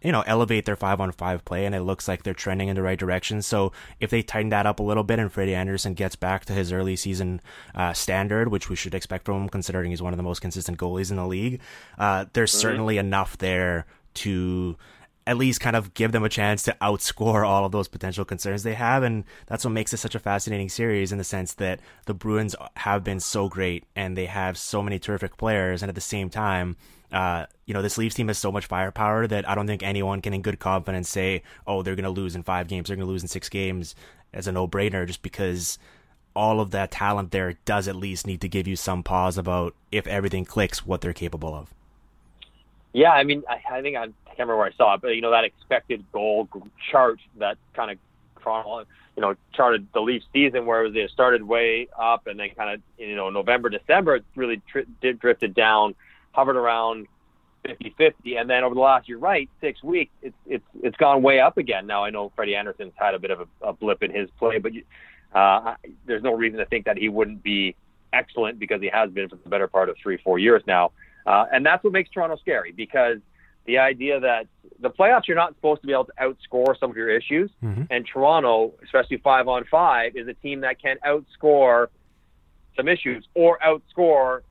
you 0.05 0.11
know, 0.11 0.23
elevate 0.27 0.65
their 0.65 0.75
five 0.75 1.01
on 1.01 1.11
five 1.11 1.43
play, 1.45 1.65
and 1.65 1.73
it 1.73 1.81
looks 1.81 2.07
like 2.07 2.21
they're 2.21 2.35
trending 2.35 2.67
in 2.67 2.75
the 2.75 2.83
right 2.83 2.99
direction. 2.99 3.41
So 3.41 3.71
if 3.99 4.11
they 4.11 4.21
tighten 4.21 4.49
that 4.49 4.67
up 4.67 4.79
a 4.79 4.83
little 4.83 5.03
bit 5.03 5.17
and 5.17 5.31
Freddie 5.31 5.55
Andersen 5.55 5.95
gets 5.95 6.15
back 6.15 6.45
to 6.45 6.53
his 6.53 6.71
early 6.71 6.95
season 6.95 7.41
uh, 7.73 7.91
standard, 7.93 8.49
which 8.49 8.69
we 8.69 8.75
should 8.75 8.93
expect 8.93 9.25
from 9.25 9.43
him, 9.43 9.49
considering 9.49 9.89
he's 9.89 10.03
one 10.03 10.13
of 10.13 10.17
the 10.17 10.23
most 10.23 10.41
consistent 10.41 10.77
goalies 10.77 11.09
in 11.09 11.17
the 11.17 11.25
league, 11.25 11.59
uh, 11.97 12.25
there's 12.33 12.51
certainly 12.51 12.99
enough 12.99 13.35
there 13.39 13.87
to 14.15 14.77
at 15.27 15.37
least 15.37 15.59
kind 15.59 15.75
of 15.75 15.93
give 15.93 16.11
them 16.11 16.23
a 16.23 16.29
chance 16.29 16.61
to 16.63 16.77
outscore 16.81 17.47
all 17.47 17.65
of 17.65 17.71
those 17.71 17.87
potential 17.87 18.25
concerns 18.25 18.63
they 18.63 18.75
have. 18.75 19.01
And 19.01 19.23
that's 19.47 19.65
what 19.65 19.71
makes 19.71 19.93
it 19.93 19.97
such 19.97 20.15
a 20.15 20.19
fascinating 20.19 20.69
series 20.69 21.11
in 21.11 21.17
the 21.17 21.23
sense 21.23 21.53
that 21.55 21.79
the 22.05 22.13
Bruins 22.13 22.55
have 22.77 23.03
been 23.03 23.19
so 23.19 23.49
great 23.49 23.85
and 23.95 24.15
they 24.15 24.27
have 24.27 24.57
so 24.57 24.83
many 24.83 24.99
terrific 24.99 25.37
players. 25.37 25.81
And 25.81 25.89
at 25.89 25.95
the 25.95 26.01
same 26.01 26.29
time, 26.29 26.77
uh, 27.11 27.45
you 27.65 27.73
know, 27.73 27.81
this 27.81 27.97
Leafs 27.97 28.15
team 28.15 28.27
has 28.27 28.37
so 28.37 28.51
much 28.51 28.67
firepower 28.67 29.25
that 29.25 29.47
I 29.49 29.55
don't 29.55 29.67
think 29.67 29.81
anyone 29.81 30.21
can 30.21 30.33
in 30.33 30.41
good 30.41 30.59
confidence 30.59 31.09
say, 31.09 31.41
oh, 31.65 31.81
they're 31.81 31.95
going 31.95 32.03
to 32.03 32.09
lose 32.09 32.35
in 32.35 32.43
five 32.43 32.67
games, 32.67 32.87
they're 32.87 32.95
going 32.97 33.07
to 33.07 33.11
lose 33.11 33.23
in 33.23 33.27
six 33.27 33.49
games 33.49 33.95
as 34.33 34.47
a 34.47 34.51
no 34.51 34.67
brainer 34.67 35.07
just 35.07 35.21
because 35.21 35.79
all 36.35 36.59
of 36.59 36.71
that 36.71 36.91
talent 36.91 37.31
there 37.31 37.53
does 37.63 37.87
at 37.87 37.95
least 37.95 38.27
need 38.27 38.41
to 38.41 38.49
give 38.49 38.67
you 38.67 38.75
some 38.75 39.01
pause 39.01 39.37
about 39.37 39.73
if 39.91 40.05
everything 40.05 40.45
clicks, 40.45 40.85
what 40.85 41.01
they're 41.01 41.13
capable 41.13 41.55
of. 41.55 41.73
Yeah, 42.95 43.11
I 43.11 43.25
mean, 43.25 43.43
I, 43.49 43.79
I 43.79 43.81
think 43.81 43.97
I, 43.97 44.05
can't 44.05 44.15
remember 44.39 44.55
where 44.55 44.67
I 44.67 44.71
saw 44.77 44.93
it, 44.93 45.01
but 45.01 45.09
you 45.09 45.21
know 45.21 45.31
that 45.31 45.43
expected 45.43 46.05
goal 46.13 46.47
chart 46.89 47.19
that 47.39 47.57
kind 47.73 47.91
of 47.91 47.97
chrono, 48.35 48.85
you 49.17 49.21
know, 49.21 49.35
charted 49.53 49.85
the 49.93 49.99
Leafs 49.99 50.25
season 50.31 50.65
where 50.65 50.89
they 50.89 51.05
started 51.11 51.43
way 51.43 51.89
up 51.99 52.25
and 52.27 52.39
then 52.39 52.51
kind 52.55 52.73
of 52.73 52.81
you 52.97 53.17
know 53.17 53.29
November 53.29 53.67
December 53.67 54.15
it 54.15 54.25
really 54.35 54.61
tri- 54.71 54.85
did 55.01 55.19
drifted 55.19 55.53
down, 55.53 55.93
hovered 56.31 56.55
around 56.55 57.07
50-50, 57.65 58.39
and 58.39 58.49
then 58.49 58.63
over 58.63 58.73
the 58.73 58.79
last 58.79 59.09
you're 59.09 59.19
right 59.19 59.49
six 59.59 59.83
weeks 59.83 60.13
it's 60.21 60.37
it's 60.45 60.65
it's 60.81 60.95
gone 60.95 61.21
way 61.21 61.41
up 61.41 61.57
again. 61.57 61.85
Now 61.87 62.05
I 62.05 62.11
know 62.11 62.31
Freddie 62.33 62.55
Andersen's 62.55 62.93
had 62.95 63.13
a 63.13 63.19
bit 63.19 63.31
of 63.31 63.41
a, 63.41 63.67
a 63.67 63.73
blip 63.73 64.03
in 64.03 64.11
his 64.11 64.29
play, 64.39 64.57
but 64.57 64.73
you, 64.73 64.83
uh, 65.33 65.75
there's 66.05 66.23
no 66.23 66.33
reason 66.33 66.59
to 66.59 66.65
think 66.65 66.85
that 66.85 66.97
he 66.97 67.09
wouldn't 67.09 67.43
be 67.43 67.75
excellent 68.13 68.57
because 68.57 68.81
he 68.81 68.87
has 68.87 69.11
been 69.11 69.27
for 69.27 69.35
the 69.35 69.49
better 69.49 69.67
part 69.67 69.89
of 69.89 69.97
three 70.01 70.17
four 70.23 70.39
years 70.39 70.63
now. 70.65 70.93
Uh, 71.25 71.45
and 71.51 71.65
that's 71.65 71.83
what 71.83 71.93
makes 71.93 72.09
Toronto 72.09 72.37
scary 72.37 72.71
because 72.71 73.17
the 73.65 73.79
idea 73.79 74.19
that 74.19 74.47
the 74.79 74.89
playoffs, 74.89 75.27
you're 75.27 75.37
not 75.37 75.55
supposed 75.55 75.81
to 75.81 75.87
be 75.87 75.93
able 75.93 76.05
to 76.05 76.13
outscore 76.21 76.77
some 76.79 76.91
of 76.91 76.97
your 76.97 77.09
issues. 77.09 77.49
Mhm. 77.63 77.87
And 77.89 78.05
Toronto, 78.05 78.73
especially 78.83 79.17
five 79.17 79.47
on 79.47 79.63
five, 79.65 80.15
is 80.15 80.27
a 80.27 80.33
team 80.35 80.61
that 80.61 80.79
can 80.79 80.97
outscore 81.05 81.87
some 82.75 82.87
issues 82.87 83.27
or 83.33 83.57
outscore 83.59 84.41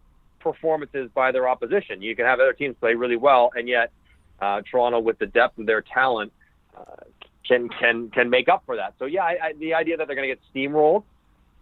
performances 0.40 1.10
by 1.14 1.30
their 1.32 1.48
opposition. 1.48 2.02
You 2.02 2.16
can 2.16 2.26
have 2.26 2.40
other 2.40 2.52
teams 2.52 2.76
play 2.80 2.94
really 2.94 3.16
well, 3.16 3.52
and 3.54 3.68
yet 3.68 3.92
uh, 4.40 4.62
Toronto, 4.68 4.98
with 4.98 5.18
the 5.18 5.26
depth 5.26 5.58
of 5.58 5.66
their 5.66 5.82
talent, 5.82 6.32
uh, 6.76 7.04
can 7.46 7.68
can 7.68 8.10
can 8.10 8.30
make 8.30 8.48
up 8.48 8.62
for 8.66 8.76
that. 8.76 8.94
So 8.98 9.04
yeah, 9.04 9.22
I, 9.22 9.38
I, 9.42 9.52
the 9.58 9.74
idea 9.74 9.96
that 9.96 10.06
they're 10.06 10.16
going 10.16 10.28
to 10.28 10.34
get 10.34 10.42
steamrolled, 10.54 11.04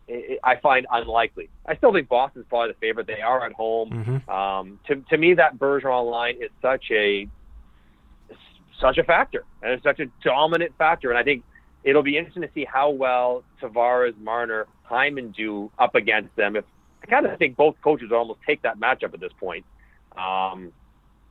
I, 0.09 0.38
I 0.42 0.57
find 0.57 0.86
unlikely. 0.90 1.48
I 1.66 1.76
still 1.76 1.92
think 1.92 2.09
Boston's 2.09 2.46
probably 2.48 2.68
the 2.72 2.78
favorite. 2.78 3.07
They 3.07 3.20
are 3.20 3.44
at 3.44 3.53
home. 3.53 3.90
Mhm. 4.26 4.28
Um, 4.28 4.78
to, 4.86 4.96
to 5.11 5.16
me, 5.18 5.34
that 5.34 5.59
Bergeron 5.59 6.11
line 6.11 6.36
is 6.42 6.50
such 6.61 6.90
a 6.90 7.28
such 8.80 8.98
a 8.98 9.05
factor, 9.05 9.44
and 9.62 9.72
it's 9.72 9.84
such 9.84 10.00
a 10.00 10.07
dominant 10.24 10.72
factor. 10.76 11.11
And 11.11 11.18
I 11.18 11.22
think 11.22 11.44
it'll 11.84 12.03
be 12.03 12.16
interesting 12.16 12.42
to 12.42 12.50
see 12.53 12.64
how 12.64 12.90
well 12.90 13.44
Tavares, 13.61 14.18
Marner, 14.18 14.66
Hyman 14.84 15.30
do 15.30 15.70
up 15.78 15.94
against 15.94 16.34
them. 16.36 16.57
If 16.57 16.64
I 17.03 17.07
kind 17.07 17.26
of 17.26 17.38
think 17.38 17.57
both 17.57 17.76
coaches 17.82 18.11
will 18.11 18.18
almost 18.18 18.40
take 18.46 18.62
that 18.62 18.78
matchup 18.78 19.14
at 19.14 19.20
this 19.20 19.32
point. 19.38 19.64
Um, 20.16 20.72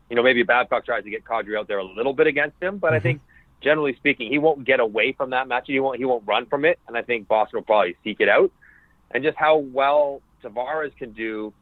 you 0.09 0.15
know, 0.15 0.23
maybe 0.23 0.43
Babcock 0.43 0.85
tries 0.85 1.03
to 1.03 1.09
get 1.09 1.23
Kadri 1.23 1.57
out 1.57 1.67
there 1.67 1.77
a 1.79 1.83
little 1.83 2.13
bit 2.13 2.27
against 2.27 2.61
him, 2.61 2.77
but 2.77 2.93
I 2.93 2.99
Mhm. 2.99 3.03
think 3.03 3.21
generally 3.61 3.95
speaking, 3.95 4.29
he 4.29 4.37
won't 4.39 4.63
get 4.65 4.79
away 4.79 5.11
from 5.11 5.29
that 5.31 5.47
matchup. 5.47 5.67
He 5.67 5.79
won't 5.79 5.97
he 5.97 6.05
won't 6.05 6.23
run 6.25 6.45
from 6.45 6.65
it, 6.65 6.79
and 6.87 6.97
I 6.97 7.01
think 7.01 7.27
Boston 7.27 7.57
will 7.57 7.65
probably 7.65 7.95
seek 8.03 8.19
it 8.21 8.29
out. 8.29 8.51
And 9.13 9.23
just 9.23 9.37
how 9.37 9.57
well 9.57 10.21
Tavares 10.43 10.95
can 10.97 11.11
do 11.11 11.53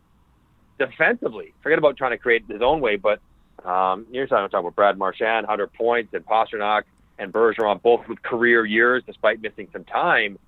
defensively. 0.77 1.53
Forget 1.61 1.77
about 1.77 1.97
trying 1.97 2.11
to 2.11 2.17
create 2.17 2.45
his 2.47 2.61
own 2.61 2.79
way, 2.79 2.95
but 2.95 3.19
um, 3.65 4.05
you're 4.11 4.27
talking, 4.27 4.57
about 4.57 4.75
Brad 4.75 4.97
Marchand, 4.97 5.45
Hunter 5.45 5.67
Points, 5.67 6.13
and 6.13 6.25
Pastrnak 6.25 6.83
and 7.17 7.33
Bergeron, 7.33 7.81
both 7.81 8.07
with 8.07 8.21
career 8.21 8.65
years 8.65 9.03
despite 9.05 9.41
missing 9.41 9.67
some 9.73 9.83
time. 9.83 10.39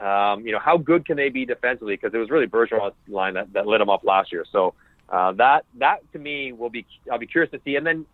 Um, 0.00 0.46
you 0.46 0.52
know, 0.52 0.58
how 0.58 0.76
good 0.76 1.04
can 1.04 1.16
they 1.16 1.28
be 1.28 1.44
defensively? 1.44 1.94
Because 1.94 2.14
it 2.14 2.18
was 2.18 2.30
really 2.30 2.46
Bergeron's 2.46 2.94
line 3.08 3.34
that, 3.34 3.52
that 3.52 3.66
lit 3.66 3.80
them 3.80 3.90
up 3.90 4.04
last 4.04 4.32
year. 4.32 4.44
So 4.50 4.74
uh, 5.08 5.32
that 5.32 5.64
that 5.78 6.00
to 6.12 6.18
me 6.18 6.52
will 6.52 6.70
be 6.70 6.86
I'll 7.10 7.18
be 7.18 7.26
curious 7.26 7.50
to 7.52 7.60
see. 7.64 7.76
And 7.76 7.86
then 7.86 8.06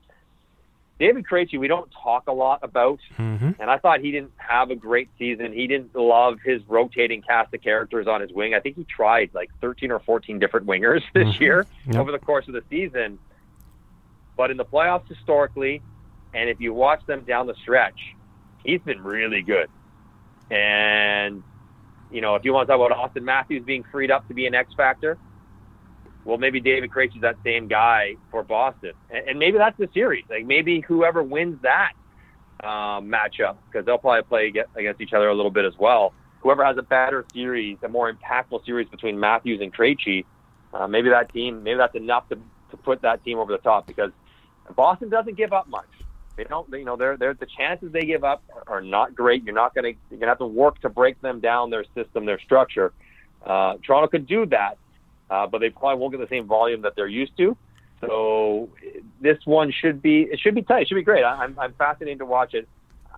David 1.00 1.24
Krejci, 1.24 1.58
we 1.58 1.66
don't 1.66 1.90
talk 2.04 2.24
a 2.28 2.32
lot 2.32 2.60
about, 2.62 3.00
Mhm. 3.18 3.56
and 3.58 3.70
I 3.70 3.78
thought 3.78 4.00
he 4.00 4.12
didn't 4.12 4.32
have 4.36 4.70
a 4.70 4.76
great 4.76 5.08
season. 5.18 5.50
He 5.54 5.66
didn't 5.66 5.96
love 5.96 6.38
his 6.44 6.60
rotating 6.68 7.22
cast 7.22 7.54
of 7.54 7.62
characters 7.62 8.06
on 8.06 8.20
his 8.20 8.30
wing. 8.32 8.54
I 8.54 8.60
think 8.60 8.76
he 8.76 8.84
tried 8.84 9.30
like 9.32 9.48
13 9.62 9.90
or 9.90 9.98
14 10.00 10.38
different 10.38 10.66
wingers 10.66 11.00
this 11.14 11.26
Mhm. 11.36 11.40
year 11.40 11.66
Yep. 11.86 11.96
over 11.96 12.12
the 12.12 12.18
course 12.18 12.46
of 12.48 12.52
the 12.54 12.62
season. 12.68 13.18
But 14.36 14.50
in 14.50 14.58
the 14.58 14.64
playoffs 14.64 15.08
historically, 15.08 15.80
and 16.34 16.50
if 16.50 16.60
you 16.60 16.74
watch 16.74 17.04
them 17.06 17.22
down 17.22 17.46
the 17.46 17.54
stretch, 17.54 18.14
he's 18.62 18.82
been 18.82 19.02
really 19.02 19.40
good. 19.40 19.70
And 20.50 21.42
you 22.10 22.20
know, 22.20 22.34
if 22.34 22.44
you 22.44 22.52
want 22.52 22.66
to 22.68 22.76
talk 22.76 22.84
about 22.92 23.14
Auston 23.14 23.22
Matthews 23.22 23.64
being 23.64 23.84
freed 23.84 24.10
up 24.10 24.26
to 24.28 24.34
be 24.34 24.46
an 24.46 24.54
X 24.54 24.74
factor, 24.74 25.16
well, 26.24 26.38
maybe 26.38 26.60
David 26.60 26.90
Krejci's 26.90 27.22
that 27.22 27.36
same 27.44 27.68
guy 27.68 28.16
for 28.30 28.42
Boston, 28.42 28.92
and, 29.10 29.30
and 29.30 29.38
maybe 29.38 29.58
that's 29.58 29.78
the 29.78 29.88
series. 29.94 30.24
Like 30.28 30.44
maybe 30.44 30.80
whoever 30.80 31.22
wins 31.22 31.60
that 31.62 31.92
um, 32.62 33.10
matchup, 33.10 33.56
because 33.66 33.86
they'll 33.86 33.98
probably 33.98 34.22
play 34.22 34.52
against 34.76 35.00
each 35.00 35.12
other 35.12 35.28
a 35.28 35.34
little 35.34 35.50
bit 35.50 35.64
as 35.64 35.74
well. 35.78 36.12
Whoever 36.40 36.64
has 36.64 36.76
a 36.78 36.82
better 36.82 37.24
series, 37.32 37.78
a 37.82 37.88
more 37.88 38.12
impactful 38.12 38.64
series 38.64 38.88
between 38.88 39.20
Matthews 39.20 39.60
and 39.60 39.74
Krejci, 39.74 40.24
uh, 40.72 40.86
maybe 40.86 41.10
that 41.10 41.32
team, 41.32 41.62
maybe 41.62 41.78
that's 41.78 41.94
enough 41.94 42.28
to, 42.30 42.36
to 42.70 42.76
put 42.76 43.02
that 43.02 43.24
team 43.24 43.38
over 43.38 43.52
the 43.52 43.58
top 43.58 43.86
because 43.86 44.10
Boston 44.74 45.10
doesn't 45.10 45.36
give 45.36 45.52
up 45.52 45.68
much. 45.68 45.88
They 46.36 46.44
don't, 46.44 46.66
you 46.72 46.84
know, 46.84 46.96
they're, 46.96 47.16
they're 47.16 47.34
the 47.34 47.46
chances 47.58 47.92
they 47.92 48.06
give 48.06 48.24
up 48.24 48.42
are, 48.54 48.76
are 48.76 48.80
not 48.80 49.14
great. 49.14 49.44
You're 49.44 49.54
not 49.54 49.74
going 49.74 49.84
to, 49.92 50.00
you're 50.10 50.18
going 50.18 50.20
to 50.20 50.28
have 50.28 50.38
to 50.38 50.46
work 50.46 50.80
to 50.80 50.88
break 50.88 51.20
them 51.20 51.40
down, 51.40 51.68
their 51.70 51.84
system, 51.94 52.24
their 52.24 52.40
structure. 52.40 52.92
Uh, 53.44 53.74
Toronto 53.84 54.06
could 54.06 54.26
do 54.26 54.46
that, 54.46 54.78
uh, 55.30 55.46
but 55.46 55.58
they 55.58 55.70
probably 55.70 56.00
won't 56.00 56.12
get 56.12 56.20
the 56.20 56.28
same 56.28 56.46
volume 56.46 56.82
that 56.82 56.94
they're 56.96 57.06
used 57.06 57.36
to. 57.38 57.56
So 58.00 58.70
this 59.20 59.38
one 59.44 59.72
should 59.72 60.00
be, 60.00 60.22
it 60.22 60.40
should 60.40 60.54
be 60.54 60.62
tight. 60.62 60.82
It 60.82 60.88
should 60.88 60.94
be 60.94 61.02
great. 61.02 61.22
I, 61.22 61.44
I'm, 61.44 61.58
I'm 61.58 61.74
fascinated 61.74 62.18
to 62.20 62.26
watch 62.26 62.54
it. 62.54 62.66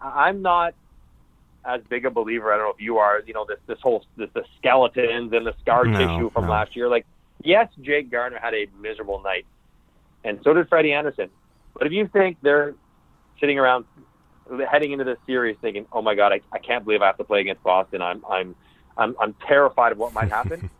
I'm 0.00 0.42
not 0.42 0.74
as 1.64 1.80
big 1.88 2.04
a 2.04 2.10
believer. 2.10 2.52
I 2.52 2.56
don't 2.56 2.66
know 2.66 2.72
if 2.72 2.80
you 2.80 2.98
are. 2.98 3.22
You 3.24 3.34
know, 3.34 3.44
this 3.48 3.58
this 3.68 3.78
whole 3.80 4.04
this 4.16 4.28
the 4.34 4.44
skeletons 4.58 5.32
and 5.32 5.46
the 5.46 5.54
scar 5.60 5.84
No, 5.84 5.98
tissue 5.98 6.30
from 6.30 6.46
no. 6.46 6.50
last 6.50 6.74
year. 6.74 6.88
Like, 6.88 7.06
yes, 7.44 7.68
Jake 7.80 8.10
Gardiner 8.10 8.40
had 8.40 8.54
a 8.54 8.66
miserable 8.80 9.22
night, 9.22 9.46
and 10.24 10.40
so 10.42 10.52
did 10.52 10.68
Freddie 10.68 10.92
Andersen. 10.92 11.30
But 11.74 11.86
if 11.86 11.92
you 11.92 12.08
think 12.08 12.38
they're 12.42 12.74
sitting 13.38 13.60
around 13.60 13.84
heading 14.68 14.90
into 14.90 15.04
this 15.04 15.18
series 15.24 15.56
thinking, 15.60 15.86
"Oh 15.92 16.02
my 16.02 16.16
God, 16.16 16.32
I, 16.32 16.40
I 16.52 16.58
can't 16.58 16.84
believe 16.84 17.00
I 17.00 17.06
have 17.06 17.18
to 17.18 17.24
play 17.24 17.40
against 17.40 17.62
Boston. 17.62 18.02
I'm 18.02 18.24
I'm 18.28 18.56
I'm, 18.96 19.14
I'm 19.20 19.34
terrified 19.46 19.92
of 19.92 19.98
what 19.98 20.12
might 20.12 20.30
happen." 20.30 20.68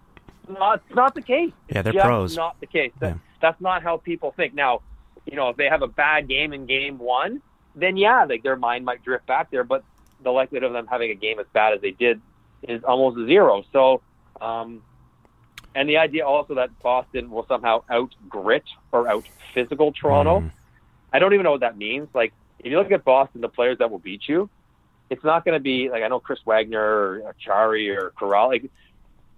no, 0.49 0.73
it's 0.73 0.95
not 0.95 1.15
the 1.15 1.23
case. 1.23 1.53
It's 1.69 1.77
Yeah, 1.77 1.83
they're 1.83 1.93
just 1.93 2.05
pros. 2.05 2.37
Not 2.37 2.61
the 2.61 2.67
case. 2.67 2.93
That, 3.01 3.09
Yeah. 3.09 3.19
That's 3.41 3.61
not 3.61 3.83
how 3.83 3.97
people 3.97 4.33
think. 4.33 4.55
Now, 4.55 4.83
you 5.27 5.37
know, 5.37 5.49
if 5.49 5.57
they 5.57 5.69
have 5.69 5.83
a 5.83 5.89
bad 5.89 6.29
game 6.29 6.53
in 6.53 6.67
game 6.67 6.99
one, 6.99 7.43
then 7.75 7.97
yeah, 7.97 8.25
like 8.25 8.43
their 8.43 8.57
mind 8.57 8.85
might 8.85 9.03
drift 9.03 9.27
back 9.27 9.51
there. 9.51 9.65
But 9.65 9.85
the 10.23 10.31
likelihood 10.31 10.65
of 10.65 10.73
them 10.73 10.87
having 10.87 11.11
a 11.11 11.15
game 11.15 11.39
as 11.41 11.47
bad 11.53 11.73
as 11.73 11.81
they 11.81 11.91
did 11.91 12.21
is 12.63 12.85
almost 12.85 13.27
zero. 13.27 13.65
So, 13.73 14.03
um, 14.41 14.83
and 15.75 15.89
the 15.89 15.97
idea 15.97 16.27
also 16.27 16.55
that 16.55 16.79
Boston 16.81 17.31
will 17.31 17.47
somehow 17.47 17.83
out 17.91 18.15
grit 18.29 18.65
or 18.93 19.09
out 19.09 19.25
physical 19.55 19.93
Toronto, 19.93 20.41
Mm. 20.41 20.51
I 21.13 21.19
don't 21.19 21.35
even 21.35 21.45
know 21.45 21.53
what 21.53 21.61
that 21.61 21.77
means. 21.77 22.09
Like, 22.15 22.33
if 22.59 22.71
you 22.71 22.79
look 22.79 22.91
at 22.91 23.05
Boston, 23.05 23.41
the 23.41 23.49
players 23.49 23.79
that 23.79 23.91
will 23.91 23.99
beat 23.99 24.23
you, 24.29 24.49
it's 25.11 25.25
not 25.25 25.45
going 25.45 25.55
to 25.55 25.61
be 25.61 25.91
like 25.91 26.03
I 26.03 26.09
know 26.09 26.21
Chris 26.21 26.39
Wagner 26.47 26.81
or 26.81 27.35
Chari 27.45 27.95
or 27.95 28.13
Kuraly. 28.19 28.49
Like, 28.49 28.71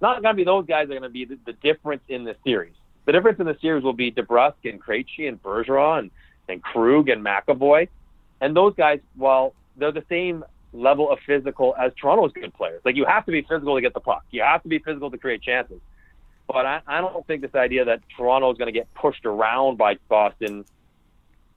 not 0.01 0.23
going 0.23 0.35
to 0.35 0.37
be 0.37 0.45
those 0.45 0.67
guys 0.67 0.89
that 0.89 0.97
are 0.97 1.01
going 1.01 1.11
to 1.11 1.13
be 1.13 1.25
the, 1.25 1.39
the 1.47 1.53
difference 1.55 2.03
in 2.09 2.25
the 2.25 2.37
series. 2.45 2.75
The 3.07 3.13
difference 3.13 3.39
in 3.41 3.47
the 3.47 3.57
series 3.61 3.85
will 3.85 3.93
be 3.93 4.11
DeBrusk 4.11 4.55
and 4.65 4.83
Krejci 4.83 5.29
and 5.29 5.43
Bergeron 5.43 5.99
and, 5.99 6.11
and 6.49 6.63
Krug 6.63 7.09
and 7.09 7.25
McAvoy. 7.25 7.89
And 8.41 8.57
those 8.57 8.75
guys, 8.75 9.01
while 9.17 9.55
they're 9.77 9.93
the 9.93 10.05
same 10.09 10.45
level 10.75 11.11
of 11.11 11.19
physical 11.27 11.75
as 11.79 11.93
Toronto's 12.01 12.33
good 12.33 12.53
players. 12.55 12.83
Like 12.85 12.97
you 12.97 13.05
have 13.05 13.25
to 13.27 13.33
be 13.33 13.43
physical 13.43 13.75
to 13.77 13.81
get 13.81 13.95
the 13.95 14.01
puck. 14.01 14.25
You 14.31 14.43
have 14.43 14.63
to 14.63 14.69
be 14.69 14.79
physical 14.81 15.11
to 15.11 15.19
create 15.19 15.43
chances. 15.43 15.81
But 16.47 16.67
I, 16.67 16.81
I 16.87 17.01
don't 17.01 17.27
think 17.27 17.43
this 17.43 17.55
idea 17.55 17.85
that 17.87 18.01
Toronto 18.17 18.51
is 18.53 18.59
going 18.59 18.67
to 18.67 18.79
get 18.79 18.93
pushed 18.95 19.25
around 19.25 19.79
by 19.79 19.97
Boston 20.09 20.65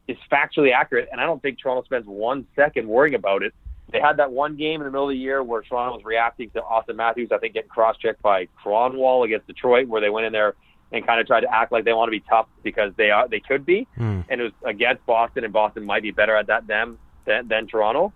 is 0.08 0.18
factually 0.32 0.72
accurate. 0.72 1.10
And 1.12 1.20
I 1.20 1.26
don't 1.26 1.42
think 1.42 1.60
Toronto 1.60 1.84
spends 1.84 2.06
one 2.06 2.46
second 2.56 2.88
worrying 2.88 3.16
about 3.16 3.44
it. 3.44 3.54
They 3.92 4.02
had 4.02 4.18
that 4.18 4.32
one 4.32 4.58
game 4.58 4.82
in 4.82 4.86
the 4.86 4.92
middle 4.92 5.06
of 5.10 5.14
the 5.14 5.18
year 5.18 5.42
where 5.42 5.62
Toronto 5.62 5.96
was 5.96 6.04
reacting 6.06 6.50
to 6.52 6.62
Auston 6.62 6.96
Matthews, 6.98 7.30
I 7.32 7.38
think, 7.38 7.54
getting 7.54 7.70
cross-checked 7.70 8.22
by 8.22 8.48
Kronwall 8.64 9.24
against 9.26 9.48
Detroit, 9.48 9.88
where 9.88 10.02
they 10.02 10.10
went 10.10 10.26
in 10.26 10.34
there 10.34 10.56
and 10.92 11.06
kind 11.06 11.22
of 11.22 11.28
tried 11.28 11.42
to 11.42 11.54
act 11.54 11.72
like 11.72 11.86
they 11.86 11.94
want 11.94 12.08
to 12.08 12.12
be 12.12 12.20
tough 12.22 12.48
because 12.64 12.92
they 12.98 13.12
are 13.12 13.28
they 13.28 13.40
could 13.40 13.66
be, 13.66 13.88
Mm. 13.98 14.26
and 14.30 14.42
it 14.42 14.44
was 14.44 14.54
against 14.66 15.06
Boston, 15.06 15.44
and 15.46 15.54
Boston 15.54 15.86
might 15.86 16.04
be 16.04 16.12
better 16.12 16.36
at 16.36 16.48
that 16.48 16.68
them 16.68 16.98
than, 17.26 17.48
than 17.48 17.68
Toronto. 17.68 18.12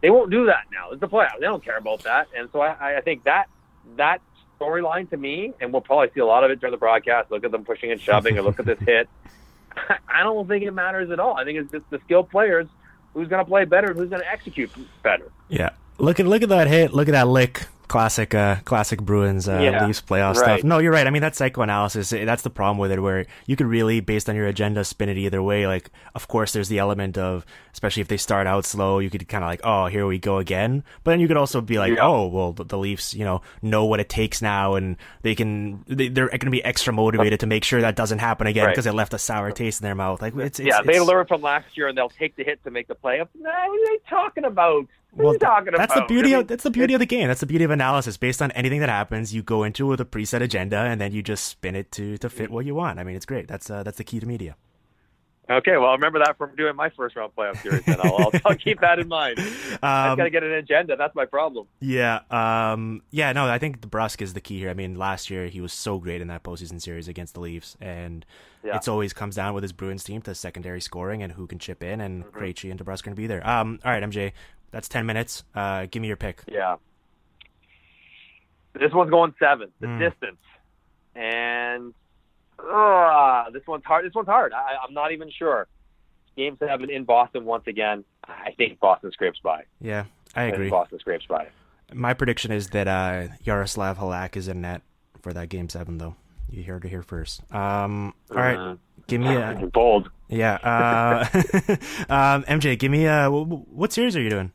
They 0.00 0.10
won't 0.10 0.30
do 0.30 0.46
that 0.46 0.64
now. 0.72 0.90
It's 0.90 1.00
the 1.00 1.08
playoffs. 1.08 1.38
They 1.40 1.46
don't 1.46 1.64
care 1.64 1.78
about 1.78 2.02
that, 2.04 2.28
and 2.36 2.48
so 2.52 2.60
I, 2.60 2.98
I 2.98 3.00
think 3.00 3.24
that 3.24 3.46
that 3.96 4.20
storyline 4.60 5.08
to 5.10 5.16
me, 5.16 5.52
and 5.60 5.72
we'll 5.72 5.82
probably 5.82 6.08
see 6.14 6.20
a 6.20 6.26
lot 6.26 6.44
of 6.44 6.50
it 6.50 6.60
during 6.60 6.70
the 6.72 6.76
broadcast. 6.78 7.30
Look 7.30 7.44
at 7.44 7.50
them 7.52 7.64
pushing 7.64 7.90
and 7.92 8.00
shoving, 8.00 8.36
and 8.36 8.44
look 8.46 8.58
at 8.60 8.66
this 8.66 8.78
hit. 8.86 9.08
I 10.08 10.22
don't 10.22 10.46
think 10.48 10.64
it 10.64 10.70
matters 10.72 11.10
at 11.10 11.20
all. 11.20 11.36
I 11.36 11.44
think 11.44 11.58
it's 11.58 11.70
just 11.70 11.88
the 11.90 12.00
skilled 12.04 12.30
players 12.30 12.66
who's 13.16 13.28
going 13.28 13.42
to 13.42 13.48
play 13.48 13.64
better 13.64 13.88
and 13.88 13.98
who's 13.98 14.10
going 14.10 14.20
to 14.20 14.30
execute 14.30 14.70
better. 15.02 15.32
Yeah. 15.48 15.70
Look 15.98 16.20
at 16.20 16.26
look 16.26 16.42
at 16.42 16.50
that 16.50 16.68
hit. 16.68 16.92
Look 16.92 17.08
at 17.08 17.12
that 17.12 17.26
lick. 17.26 17.66
Classic, 17.88 18.34
uh, 18.34 18.56
classic 18.64 19.00
Bruins 19.00 19.48
uh, 19.48 19.60
Yeah, 19.62 19.86
Leafs 19.86 20.00
playoff 20.02 20.34
right. 20.34 20.58
stuff. 20.58 20.64
No, 20.64 20.78
you're 20.78 20.92
right. 20.92 21.06
I 21.06 21.10
mean, 21.10 21.22
that's 21.22 21.38
psychoanalysis. 21.38 22.10
That's 22.10 22.42
the 22.42 22.50
problem 22.50 22.78
with 22.78 22.90
it, 22.90 23.00
where 23.00 23.26
you 23.46 23.54
could 23.54 23.66
really, 23.66 24.00
based 24.00 24.28
on 24.28 24.34
your 24.34 24.46
agenda, 24.46 24.84
spin 24.84 25.08
it 25.08 25.16
either 25.16 25.40
way. 25.42 25.66
Like, 25.68 25.90
of 26.14 26.26
course, 26.26 26.52
there's 26.52 26.68
the 26.68 26.78
element 26.80 27.16
of, 27.16 27.46
especially 27.72 28.00
if 28.00 28.08
they 28.08 28.16
start 28.16 28.46
out 28.48 28.64
slow, 28.64 28.98
you 28.98 29.08
could 29.08 29.28
kind 29.28 29.44
of 29.44 29.48
like, 29.48 29.60
oh, 29.62 29.86
here 29.86 30.04
we 30.06 30.18
go 30.18 30.38
again. 30.38 30.82
But 31.04 31.12
then 31.12 31.20
you 31.20 31.28
could 31.28 31.36
also 31.36 31.60
be 31.60 31.78
like, 31.78 31.94
Yeah. 31.94 32.06
oh, 32.06 32.26
well, 32.26 32.52
the, 32.52 32.64
the 32.64 32.78
Leafs, 32.78 33.14
you 33.14 33.24
know, 33.24 33.42
know 33.62 33.84
what 33.84 34.00
it 34.00 34.08
takes 34.08 34.42
now, 34.42 34.74
and 34.74 34.96
they 35.22 35.34
can, 35.36 35.84
they, 35.86 36.08
they're 36.08 36.26
going 36.28 36.40
to 36.40 36.50
be 36.50 36.64
extra 36.64 36.92
motivated 36.92 37.40
to 37.40 37.46
make 37.46 37.62
sure 37.64 37.80
that 37.82 37.94
doesn't 37.94 38.18
happen 38.18 38.46
again 38.48 38.64
Right. 38.66 38.72
because 38.72 38.86
it 38.86 38.94
left 38.94 39.14
a 39.14 39.18
sour 39.18 39.52
taste 39.52 39.80
in 39.80 39.84
their 39.84 39.94
mouth. 39.94 40.20
Like, 40.20 40.34
it's, 40.36 40.58
it's 40.58 40.66
yeah, 40.66 40.82
they 40.82 40.92
it's- 40.94 41.06
learn 41.06 41.26
from 41.26 41.40
last 41.42 41.76
year 41.76 41.86
and 41.86 41.96
they'll 41.96 42.08
take 42.08 42.34
the 42.36 42.42
hit 42.42 42.64
to 42.64 42.70
make 42.70 42.88
the 42.88 42.96
playoffs. 42.96 43.28
No, 43.38 43.48
what 43.50 43.80
are 43.80 43.86
they 43.86 43.98
talking 44.10 44.44
about? 44.44 44.86
Well, 45.16 45.32
you 45.32 45.38
talking 45.38 45.72
that's 45.76 45.94
the 45.94 46.04
beauty 46.06 46.32
of 46.34 46.46
that's 46.46 46.62
the 46.64 46.70
beauty 46.70 46.94
of 46.94 47.00
the 47.00 47.06
game. 47.06 47.28
That's 47.28 47.40
the 47.40 47.46
beauty 47.46 47.64
of 47.64 47.70
analysis. 47.70 48.16
Based 48.16 48.40
on 48.42 48.50
anything 48.52 48.80
that 48.80 48.88
happens, 48.88 49.34
you 49.34 49.42
go 49.42 49.64
into 49.64 49.86
it 49.86 49.88
with 49.90 50.00
a 50.00 50.04
preset 50.04 50.42
agenda, 50.42 50.76
and 50.78 51.00
then 51.00 51.12
you 51.12 51.22
just 51.22 51.44
spin 51.48 51.74
it 51.74 51.90
to 51.92 52.18
to 52.18 52.28
fit 52.28 52.50
what 52.50 52.64
you 52.66 52.74
want. 52.74 52.98
I 52.98 53.04
mean, 53.04 53.16
it's 53.16 53.26
great. 53.26 53.48
That's 53.48 53.70
uh, 53.70 53.82
that's 53.82 53.98
the 53.98 54.04
key 54.04 54.20
to 54.20 54.26
media. 54.26 54.56
Okay, 55.48 55.76
well, 55.76 55.90
I 55.90 55.92
remember 55.92 56.18
that 56.18 56.36
from 56.38 56.56
doing 56.56 56.74
my 56.74 56.90
first 56.90 57.14
round 57.14 57.30
playoff 57.36 57.62
series, 57.62 57.86
and 57.86 58.00
I'll, 58.00 58.16
I'll, 58.18 58.30
I'll 58.46 58.56
keep 58.56 58.80
that 58.80 58.98
in 58.98 59.06
mind. 59.06 59.38
I 59.80 60.08
Um, 60.08 60.16
got 60.16 60.24
to 60.24 60.30
get 60.30 60.42
an 60.42 60.50
agenda. 60.50 60.96
That's 60.96 61.14
my 61.14 61.24
problem. 61.24 61.68
yeah, 61.78 62.18
um, 62.32 63.00
yeah. 63.12 63.32
No, 63.32 63.46
I 63.46 63.58
think 63.58 63.80
Brusque 63.88 64.22
is 64.22 64.32
the 64.34 64.40
key 64.40 64.58
here. 64.58 64.70
I 64.70 64.74
mean, 64.74 64.96
last 64.96 65.30
year 65.30 65.46
he 65.46 65.60
was 65.60 65.72
so 65.72 66.00
great 66.00 66.20
in 66.20 66.26
that 66.26 66.42
postseason 66.42 66.82
series 66.82 67.06
against 67.06 67.34
the 67.34 67.40
Leafs, 67.40 67.76
and 67.80 68.26
Yeah. 68.64 68.74
it's 68.74 68.88
always 68.88 69.12
comes 69.12 69.36
down 69.36 69.54
with 69.54 69.62
his 69.62 69.72
Bruins 69.72 70.02
team 70.02 70.20
to 70.22 70.34
secondary 70.34 70.80
scoring 70.80 71.22
and 71.22 71.34
who 71.34 71.46
can 71.46 71.60
chip 71.60 71.80
in, 71.80 72.00
and 72.00 72.24
Mm-hmm. 72.24 72.38
Krejci 72.38 72.68
and 72.72 72.80
DeBrusk 72.80 73.02
are 73.02 73.04
going 73.04 73.14
to 73.14 73.22
be 73.22 73.28
there. 73.28 73.46
Um, 73.48 73.78
all 73.84 73.92
right, 73.92 74.02
MJ, 74.02 74.32
that's 74.76 74.88
ten 74.88 75.06
minutes. 75.06 75.42
Uh, 75.54 75.86
give 75.90 76.02
me 76.02 76.08
your 76.08 76.18
pick. 76.18 76.42
Yeah. 76.46 76.76
This 78.74 78.92
one's 78.92 79.10
going 79.10 79.34
seven. 79.38 79.70
The 79.80 79.86
Mm. 79.86 79.98
distance, 79.98 80.40
and 81.14 81.94
uh, 82.58 83.50
this 83.50 83.62
one's 83.66 83.84
hard. 83.84 84.04
This 84.04 84.12
one's 84.14 84.28
hard. 84.28 84.52
I, 84.52 84.76
I'm 84.86 84.92
not 84.92 85.12
even 85.12 85.30
sure. 85.30 85.66
Game 86.36 86.58
seven 86.58 86.90
in 86.90 87.04
Boston 87.04 87.46
once 87.46 87.64
again. 87.66 88.04
I 88.28 88.50
think 88.58 88.78
Boston 88.78 89.10
scrapes 89.12 89.38
by. 89.42 89.62
Yeah, 89.80 90.04
I 90.34 90.44
think 90.44 90.54
agree. 90.56 90.68
Boston 90.70 90.98
scrapes 90.98 91.24
by. 91.26 91.46
My 91.94 92.12
prediction 92.12 92.52
is 92.52 92.68
that 92.70 92.86
uh, 92.86 93.28
Yaroslav 93.44 93.96
Halak 93.96 94.36
is 94.36 94.46
in 94.48 94.60
net 94.60 94.82
for 95.22 95.32
that 95.32 95.48
game 95.48 95.70
seven, 95.70 95.96
though. 95.96 96.16
You 96.50 96.62
heard 96.64 96.84
it 96.84 96.88
here 96.90 97.02
first. 97.02 97.40
Um, 97.54 98.12
all 98.30 98.36
right, 98.36 98.58
Uh, 98.58 98.76
give 99.06 99.20
me 99.22 99.34
a 99.34 99.54
bold. 99.72 100.10
yeah. 100.28 100.56
Uh, 100.62 101.26
um, 102.12 102.44
MJ, 102.44 102.78
give 102.78 102.90
me 102.92 103.06
a 103.06 103.30
wh- 103.30 103.46
wh- 103.48 103.72
what 103.72 103.92
series 103.92 104.14
are 104.16 104.20
you 104.20 104.30
doing? 104.30 104.52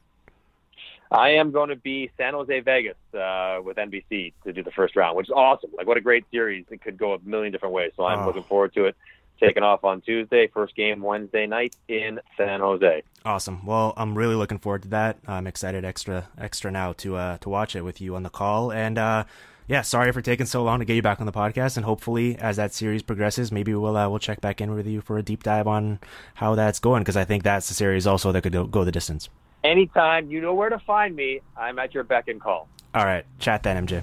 I 1.11 1.31
am 1.31 1.51
going 1.51 1.69
to 1.69 1.75
be 1.75 2.09
San 2.17 2.33
Jose 2.33 2.59
Vegas 2.61 2.95
uh, 3.13 3.59
with 3.63 3.77
NBC 3.77 4.33
to 4.45 4.53
do 4.53 4.63
the 4.63 4.71
first 4.71 4.95
round, 4.95 5.17
which 5.17 5.27
is 5.27 5.33
awesome. 5.35 5.69
Like, 5.77 5.85
what 5.87 5.97
a 5.97 6.01
great 6.01 6.23
series! 6.31 6.65
It 6.71 6.81
could 6.81 6.97
go 6.97 7.13
a 7.13 7.19
million 7.23 7.51
different 7.51 7.73
ways. 7.75 7.91
So 7.97 8.05
I'm 8.05 8.19
Oh. 8.19 8.27
looking 8.27 8.43
forward 8.43 8.73
to 8.75 8.85
it. 8.85 8.95
Taking 9.39 9.63
off 9.63 9.83
on 9.83 10.01
Tuesday, 10.01 10.45
first 10.53 10.75
game 10.75 11.01
Wednesday 11.01 11.47
night 11.47 11.75
in 11.87 12.19
San 12.37 12.59
Jose. 12.59 13.01
Awesome. 13.25 13.65
Well, 13.65 13.93
I'm 13.97 14.15
really 14.15 14.35
looking 14.35 14.59
forward 14.59 14.83
to 14.83 14.87
that. 14.89 15.17
I'm 15.27 15.47
excited 15.47 15.83
extra 15.83 16.27
extra 16.37 16.69
now 16.69 16.93
to 16.93 17.15
uh 17.15 17.37
to 17.39 17.49
watch 17.49 17.75
it 17.75 17.81
with 17.81 17.99
you 17.99 18.15
on 18.15 18.21
the 18.21 18.29
call. 18.29 18.71
And 18.71 18.99
uh 18.99 19.23
yeah, 19.67 19.81
sorry 19.81 20.11
for 20.11 20.21
taking 20.21 20.45
so 20.45 20.63
long 20.63 20.77
to 20.77 20.85
get 20.85 20.93
you 20.95 21.01
back 21.01 21.19
on 21.19 21.25
the 21.25 21.31
podcast. 21.31 21.75
And 21.75 21.85
hopefully, 21.87 22.37
as 22.37 22.57
that 22.57 22.71
series 22.71 23.01
progresses, 23.01 23.51
maybe 23.51 23.73
we'll 23.73 23.97
uh, 23.97 24.07
we'll 24.09 24.19
check 24.19 24.41
back 24.41 24.61
in 24.61 24.75
with 24.75 24.85
you 24.85 25.01
for 25.01 25.17
a 25.17 25.23
deep 25.23 25.41
dive 25.41 25.65
on 25.67 25.99
how 26.35 26.53
that's 26.53 26.77
going 26.79 27.01
because 27.01 27.17
I 27.17 27.25
think 27.25 27.41
that's 27.41 27.67
the 27.67 27.73
series 27.73 28.05
also 28.05 28.31
that 28.31 28.43
could 28.43 28.53
go- 28.53 28.67
go 28.67 28.83
the 28.83 28.91
distance. 28.91 29.27
Anytime 29.63 30.29
you 30.29 30.41
know 30.41 30.53
where 30.53 30.69
to 30.69 30.79
find 30.79 31.15
me, 31.15 31.41
I'm 31.55 31.77
at 31.77 31.93
your 31.93 32.03
beck 32.03 32.27
and 32.27 32.41
call. 32.41 32.67
All 32.93 33.05
right, 33.05 33.25
chat 33.39 33.63
then, 33.63 33.85
MJ. 33.85 34.01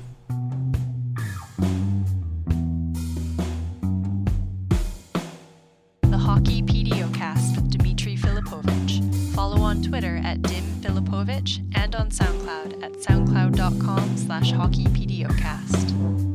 The 6.02 6.16
Hockey 6.18 6.62
PDOcast 6.62 7.56
with 7.56 7.70
Dimitri 7.70 8.16
Filipovic. 8.16 9.34
Follow 9.34 9.61
on 9.61 9.82
Twitter 9.82 10.20
at 10.22 10.42
Dim 10.42 10.64
Filipovic 10.80 11.61
and 11.76 11.94
on 11.94 12.11
SoundCloud 12.11 12.82
at 12.82 12.92
soundcloud.com 12.92 14.16
slash 14.16 14.52
hockeypdocast. 14.52 16.27